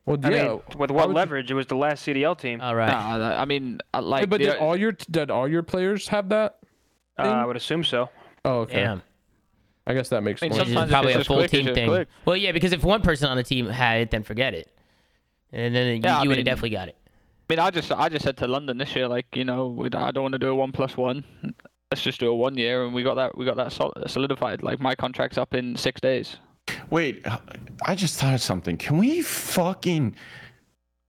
[0.06, 0.42] Well, I yeah.
[0.48, 1.50] mean, with what would you- leverage?
[1.50, 2.60] It was the last CDL team.
[2.60, 2.88] All right.
[2.88, 6.28] Nah, I mean, I- like, Wait, but did all your did all your players have
[6.30, 6.58] that?
[7.18, 8.08] Uh, I would assume so.
[8.44, 8.80] Oh, okay.
[8.80, 9.02] Damn.
[9.86, 10.92] I guess that makes I mean, more Which is sometimes sense.
[10.92, 11.88] probably a just full team thing.
[11.88, 12.08] quick.
[12.24, 14.68] Well, yeah, because if one person on the team had it, then forget it.
[15.52, 16.96] And then you, Yeah, I you would have mean- definitely got it.
[17.50, 19.86] I mean, I just I just said to London this year, like, you know, we,
[19.88, 21.24] I don't want to do a one plus one.
[21.90, 23.72] Let's just do a one year, and we got that we got that
[24.08, 24.62] solidified.
[24.62, 26.36] Like my contract's up in six days.
[26.92, 27.38] Wait, uh,
[27.86, 28.76] I just thought of something.
[28.76, 30.14] Can we fucking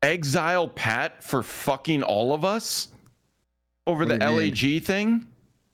[0.01, 2.87] exile Pat for fucking all of us
[3.85, 4.49] over the What do you mean?
[4.77, 5.27] LAG thing?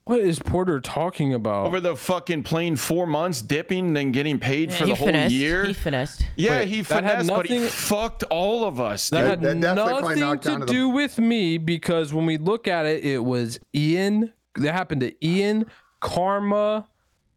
[0.06, 1.68] What is Porter talking about?
[1.68, 5.06] over the fucking plane, four months, dipping, and then getting paid Yeah, for the whole
[5.10, 5.32] finessed.
[5.36, 5.66] year.
[5.66, 6.26] He finessed.
[6.36, 9.12] yeah, Wait, he that had finessed, but he nothing- fucked all of us.
[9.12, 9.30] that dude.
[9.30, 12.26] had that definitely probably nothing knocked down to to the- do with me because when
[12.26, 14.34] we look at it, it was Ian.
[14.56, 15.68] That happened to Ian,
[16.00, 16.88] Karma.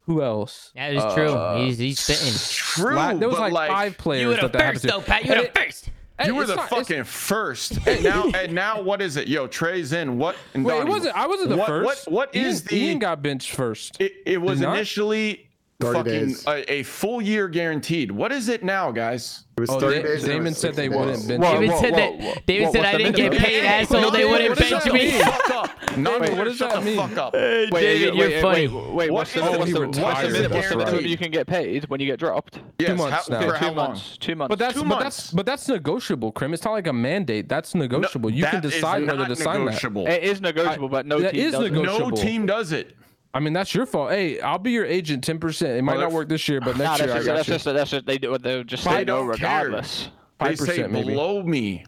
[0.07, 0.73] Who else?
[0.75, 1.31] That is true.
[1.31, 2.33] Uh, He's he's spitting.
[2.37, 5.01] True, La- there was but like, five players You were the that that first, though,
[5.01, 5.25] Pat.
[5.25, 5.91] You were the first.
[6.19, 7.79] and You were the not- it's- fucking first.
[7.87, 9.29] And now, and now, what is it?
[9.29, 10.19] Yo, Trey's in.
[10.19, 10.35] What?
[10.55, 11.17] and Wait, it Donnie, wasn't.
[11.17, 12.09] I wasn't the what, first.
[12.09, 12.13] What?
[12.33, 12.75] What Ian, the?
[12.77, 14.01] Ian got benched first.
[14.01, 14.75] it, it was not?
[14.77, 15.49] initially
[15.83, 16.47] 30 fucking days.
[16.47, 18.11] a, a full year guaranteed.
[18.11, 19.45] What is it now, guys?
[19.57, 20.25] It was Oh, 30 Da- days.
[20.25, 21.61] Damon said they 60 wouldn't bench Whoa, him.
[21.61, 22.47] David said whoa, that.
[22.47, 24.11] David said I didn't get paid, Hey, asshole.
[24.11, 25.11] They wouldn't bench me.
[25.21, 25.97] Fuck up.
[25.99, 26.97] Not Wait, what does shut that the mean?
[26.97, 27.35] Fuck up.
[27.35, 28.69] Hey, Wait, David, wait, you're wait, funny.
[28.69, 31.31] Wait, wait, What what's the, what's the, what's the minimum, what's the minimum you can
[31.31, 32.61] get paid when you get dropped?
[32.79, 33.47] Yes, Two months how, now.
[33.47, 33.75] for two how long?
[33.91, 34.17] months.
[34.17, 34.49] Two months.
[34.51, 35.03] But that's Two but months.
[35.05, 36.55] that's but that's negotiable, Krim.
[36.55, 37.49] It's not like a mandate.
[37.49, 38.31] That's negotiable.
[38.31, 39.85] you can decide whether to sign that.
[39.85, 41.73] it is negotiable, but no that team is does it.
[41.73, 42.97] No team does it.
[43.35, 44.11] I mean, that's your fault.
[44.11, 45.73] Hey, I'll be your agent, ten percent.
[45.79, 47.55] It might not work this year, but Nah, next that's year I got that's you.
[47.55, 50.11] just that's just they do they'll just say no regardless.
[50.39, 51.09] They 5% say maybe.
[51.09, 51.85] below me.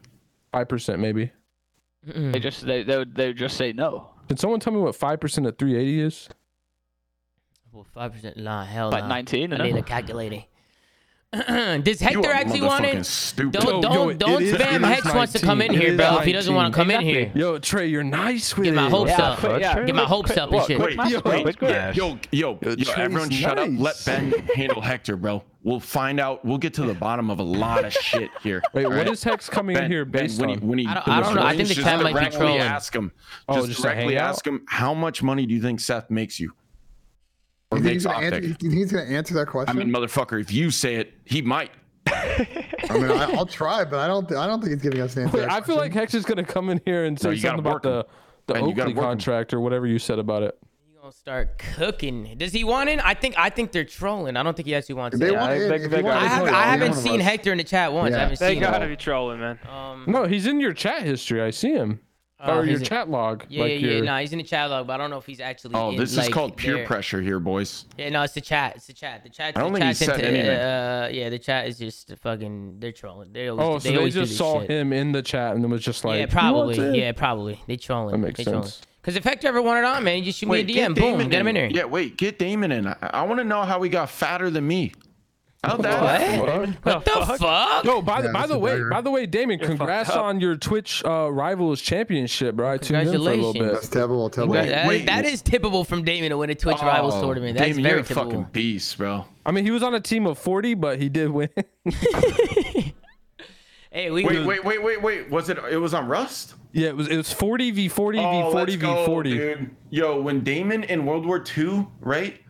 [0.52, 1.32] Five percent maybe.
[2.06, 4.10] They just they they would, they would just say no.
[4.28, 6.28] Can someone tell me what five percent of three eighty is?
[7.72, 8.36] Well, five percent.
[8.36, 9.08] Nah, hell Like nah.
[9.08, 10.44] 19, I need a calculator.
[11.82, 13.04] Does Hector actually want motherfucking in?
[13.04, 13.52] Stupid.
[13.60, 15.96] Don't don't yo, it don't is- spam it is Hecz wants to come in here,
[15.96, 16.14] bro.
[16.14, 18.74] is If he doesn't want to come in here, Yo, Trey, you're nice with Get
[18.74, 19.38] my hopes Yeah, up.
[19.38, 20.38] quick, yeah, Get my hopes quick.
[20.38, 20.78] up and What, shit.
[20.80, 21.96] Wait, yo, bro, wait, quick, quick.
[21.96, 23.68] Yo, yo, yo, Trey's everyone shut up.
[23.76, 24.02] Let.
[24.04, 25.42] Ben handle Hector, bro.
[25.62, 26.44] We'll find out.
[26.44, 28.62] We'll get to the bottom of a lot of shit here.
[28.74, 29.08] Wait, all right?
[29.08, 30.50] is Hecz coming Ben, in here Ben, based when?
[30.50, 31.42] He, when he, I don't- I don't know.
[31.42, 32.58] I think the just chat might be directly trolling.
[32.60, 33.12] Ask him.
[33.48, 36.52] Oh, Just just directly ask him how much money do you think Seth makes you?
[37.74, 38.62] Or You think he's makes gonna answer, Optic?
[38.62, 39.76] you think he's gonna answer that I question?
[39.78, 41.70] mean, motherfucker, if you say it, he might.
[42.06, 42.46] I
[42.92, 44.30] mean, I, I'll try, but I don't.
[44.32, 45.38] I don't think he's giving us an answer.
[45.38, 46.00] Wait, I feel like question.
[46.06, 47.92] Hecz is gonna come in here and say you gotta something about work 'em.
[47.92, 48.06] the
[48.46, 48.94] the Ben, Oakley work 'em.
[48.96, 50.56] contract or whatever you said about it.
[50.92, 52.34] You gonna start cooking?
[52.36, 53.00] Does he want in?
[53.00, 54.36] I think I think they're trolling.
[54.36, 55.32] I don't think he actually wants They in.
[55.32, 55.68] Yeah, want I in.
[55.70, 56.28] think If they want I it.
[56.28, 57.20] haven't I haven't seen.
[57.20, 58.12] Hector in the chat once.
[58.14, 58.22] I Yeah.
[58.24, 58.90] haven't They seen gotta him.
[58.90, 59.58] be trolling, man.
[59.70, 61.40] Um, No, he's in your chat history.
[61.42, 62.00] I see him.
[62.44, 63.44] Oh, or your he's chat log.
[63.48, 63.92] Yeah, like yeah, yeah.
[63.96, 65.74] your- No, he's in the chat log, but I don't know if he's actually.
[65.74, 66.86] Oh, in, this is like, called peer there.
[66.86, 67.84] pressure here, boys.
[67.98, 68.76] Yeah, no, it's the chat.
[68.76, 69.22] It's the chat.
[69.22, 69.56] The chat.
[69.56, 70.56] I don't the think he chat's said into, anything.
[70.56, 72.80] Uh, yeah, the chat is just fucking.
[72.80, 73.32] They're trolling.
[73.32, 73.66] They always.
[73.66, 74.70] Oh, so they, they always do just saw shit.
[74.70, 76.98] him in the chat and it was just like, yeah, probably.
[76.98, 77.60] Yeah, probably.
[77.66, 78.12] They trolling.
[78.12, 78.62] That makes they trolling.
[78.62, 78.82] sense.
[79.04, 80.94] Because if Hector ever wanted on, man, you just shoot me a DM.
[80.94, 81.68] Boom, Damon get him in here.
[81.70, 82.86] Yeah, wait, get Damon in.
[82.86, 84.94] I, I want to know how he got fatter than me.
[85.66, 86.20] How'd that What?
[86.20, 86.76] happen?
[86.82, 87.84] What the fuck?
[87.84, 88.90] Yo, by the Yeah, by the a way, dagger.
[88.90, 92.70] by the way, Damon, congrats on your Twitch uh, Rivals Championship, bro.
[92.72, 93.58] I tuned in for a little bit.
[93.60, 93.80] Congratulations.
[93.82, 94.30] That's terrible.
[94.30, 94.54] Terrible.
[94.54, 95.06] That- that- wait.
[95.06, 97.56] that is tippable from Damon to win a Twitch Rivals Oh, tournament.
[97.58, 99.24] That's Damon, very you're a fucking beast, bro.
[99.46, 101.48] I mean, he was on a team of 40, but he did win.
[103.90, 104.24] Hey, we.
[104.24, 105.30] Wait, wait, wait, wait, wait.
[105.30, 105.56] Was it?
[105.70, 106.54] It was on Rust.
[106.72, 109.30] yeah, it was it was 40 v 40 Oh, v 40 let's v 40.
[109.30, 109.70] dude.
[109.90, 112.40] Yo, when Damon in World War II, right?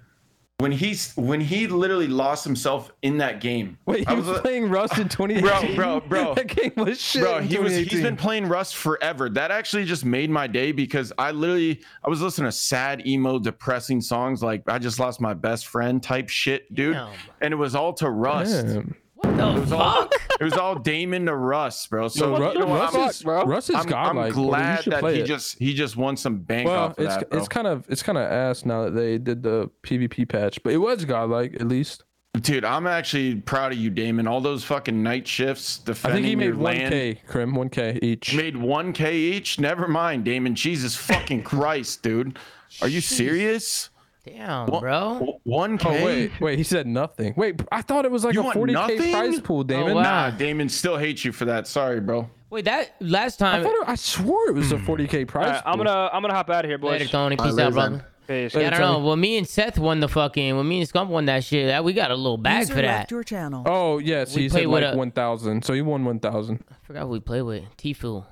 [0.64, 3.76] When he's when he literally lost himself in that game.
[3.84, 5.44] Wait, I he was, a- playing Rust in 2018.
[5.76, 6.24] bro, bro.
[6.24, 6.34] Bro.
[6.36, 7.20] that game was shit.
[7.20, 8.02] Bro, in he was he's 2018.
[8.02, 9.28] been playing Rust forever.
[9.28, 13.38] That actually just made my day because I literally I was listening to sad, emo,
[13.38, 16.94] depressing songs like I just lost my best friend type shit, dude.
[16.94, 17.12] Damn.
[17.42, 18.66] And it was all to Rust.
[18.66, 18.96] Damn.
[19.24, 20.12] What the fuck?
[20.40, 22.08] It was all Damon to Russ, bro.
[22.08, 24.32] So Ru- you know Russ, I'm- is, Russ is I'm, I'm godlike.
[24.34, 24.40] Porter.
[24.40, 25.26] You glad should that play he it.
[25.26, 27.38] just he just won some bank well, off of it's that, bro.
[27.38, 30.72] it's kind of it's kind of ass now that they did the PvP patch, but
[30.72, 32.02] it was godlike at least.
[32.40, 34.26] Dude, I'm actually proud of you, Damon.
[34.26, 37.96] All those fucking night shifts Defending I think he made one k, Krim, one k
[38.02, 38.34] each.
[38.34, 39.60] Made 1k each?
[39.60, 40.56] Never mind, Damon.
[40.56, 42.36] Jesus fucking Christ, dude.
[42.82, 43.90] Are you serious?
[44.24, 45.38] Damn, What- bro.
[45.46, 45.84] 1k?
[45.84, 47.34] Oh wait, wait, he said nothing.
[47.36, 49.12] Wait, I thought it was like You a want 40k nothing?
[49.12, 49.92] prize pool, oh, Damon.
[49.92, 50.02] Oh, wow.
[50.02, 51.66] Nah, Damon still hates you for that.
[51.66, 52.30] Sorry, bro.
[52.48, 53.62] Wait, that last I time.
[53.64, 55.26] thought it, I swore it was a 40k hmm.
[55.26, 55.84] prize All right, I'm pool.
[55.84, 56.92] gonna I'm gonna hop out of here, boys.
[57.00, 57.36] Later, Tony.
[57.36, 58.06] All right, Peace out, later, brother.
[58.26, 58.54] Peace.
[58.54, 58.86] Yeah, I don't know.
[58.94, 59.06] Tony.
[59.06, 60.56] Well, me and Seth won the fucking.
[60.56, 62.80] When me and Scump won that shit, that we got a little bag User for
[62.80, 62.98] that.
[63.00, 63.64] left your channel.
[63.66, 66.64] Oh yes, We he played said with like a- 1,000, so he won 1,000.
[66.70, 67.64] I forgot who we played with.
[67.76, 68.24] Tfue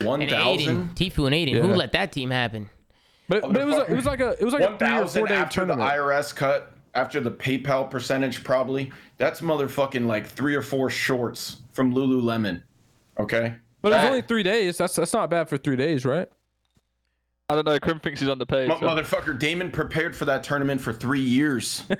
[0.00, 0.28] and 1,000?
[0.30, 0.94] Aiden.
[0.94, 1.62] Tfue and Aiden.
[1.62, 1.76] Who Yeah.
[1.76, 2.68] let that team happen?
[3.28, 5.22] But, but it was it was like a it was like a three or four
[5.22, 5.74] 1,000 day after the.
[5.74, 8.90] IRS cut, after the PayPal percentage, probably.
[9.18, 12.62] That's motherfucking like three or four shorts from Lululemon.
[13.18, 13.54] Okay?
[13.82, 14.78] But it was only three days.
[14.78, 16.28] That's that's not bad for three days, right?
[17.50, 17.78] I don't know.
[17.78, 18.68] Krim thinks he's on the page.
[18.68, 21.84] Mo- so- Motherfucker, Damon prepared for that tournament for three years.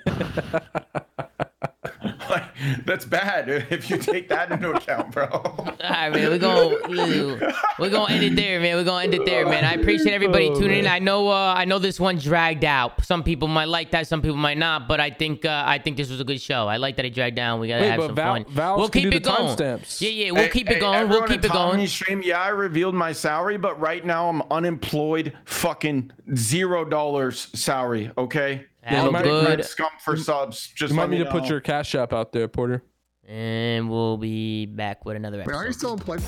[2.31, 2.45] like,
[2.85, 5.27] That's bad if you take that into account, bro.
[5.27, 6.31] All right, man.
[6.31, 8.77] We're gonna we're gonna end it there, man.
[8.77, 9.65] We're gonna end it there, man.
[9.65, 10.87] I appreciate everybody tuning in.
[10.87, 13.05] I know uh, I know this one dragged out.
[13.05, 14.89] Some people might like that, some people might not.
[14.89, 16.67] But I think uh, I think this was a good show.
[16.67, 17.61] I like that it dragged down.
[17.61, 18.45] We gotta Wait, have but some Val- fun.
[18.49, 19.37] Valves we'll keep it going.
[19.57, 20.01] timestamps.
[20.01, 20.31] Yeah, yeah.
[20.31, 21.09] We'll Hey, keep it hey, going.
[21.09, 21.87] We'll keep it going.
[21.87, 28.11] Stream, yeah, I revealed my salary, but right now I'm unemployed, fucking zero dollars salary.
[28.17, 28.67] Okay.
[28.89, 30.73] Have you a good, Scum for subs.
[30.75, 32.83] Just You might me need to put your cash app out there, Porter.
[33.27, 36.19] and we'll be back with another Wait, are you still in play?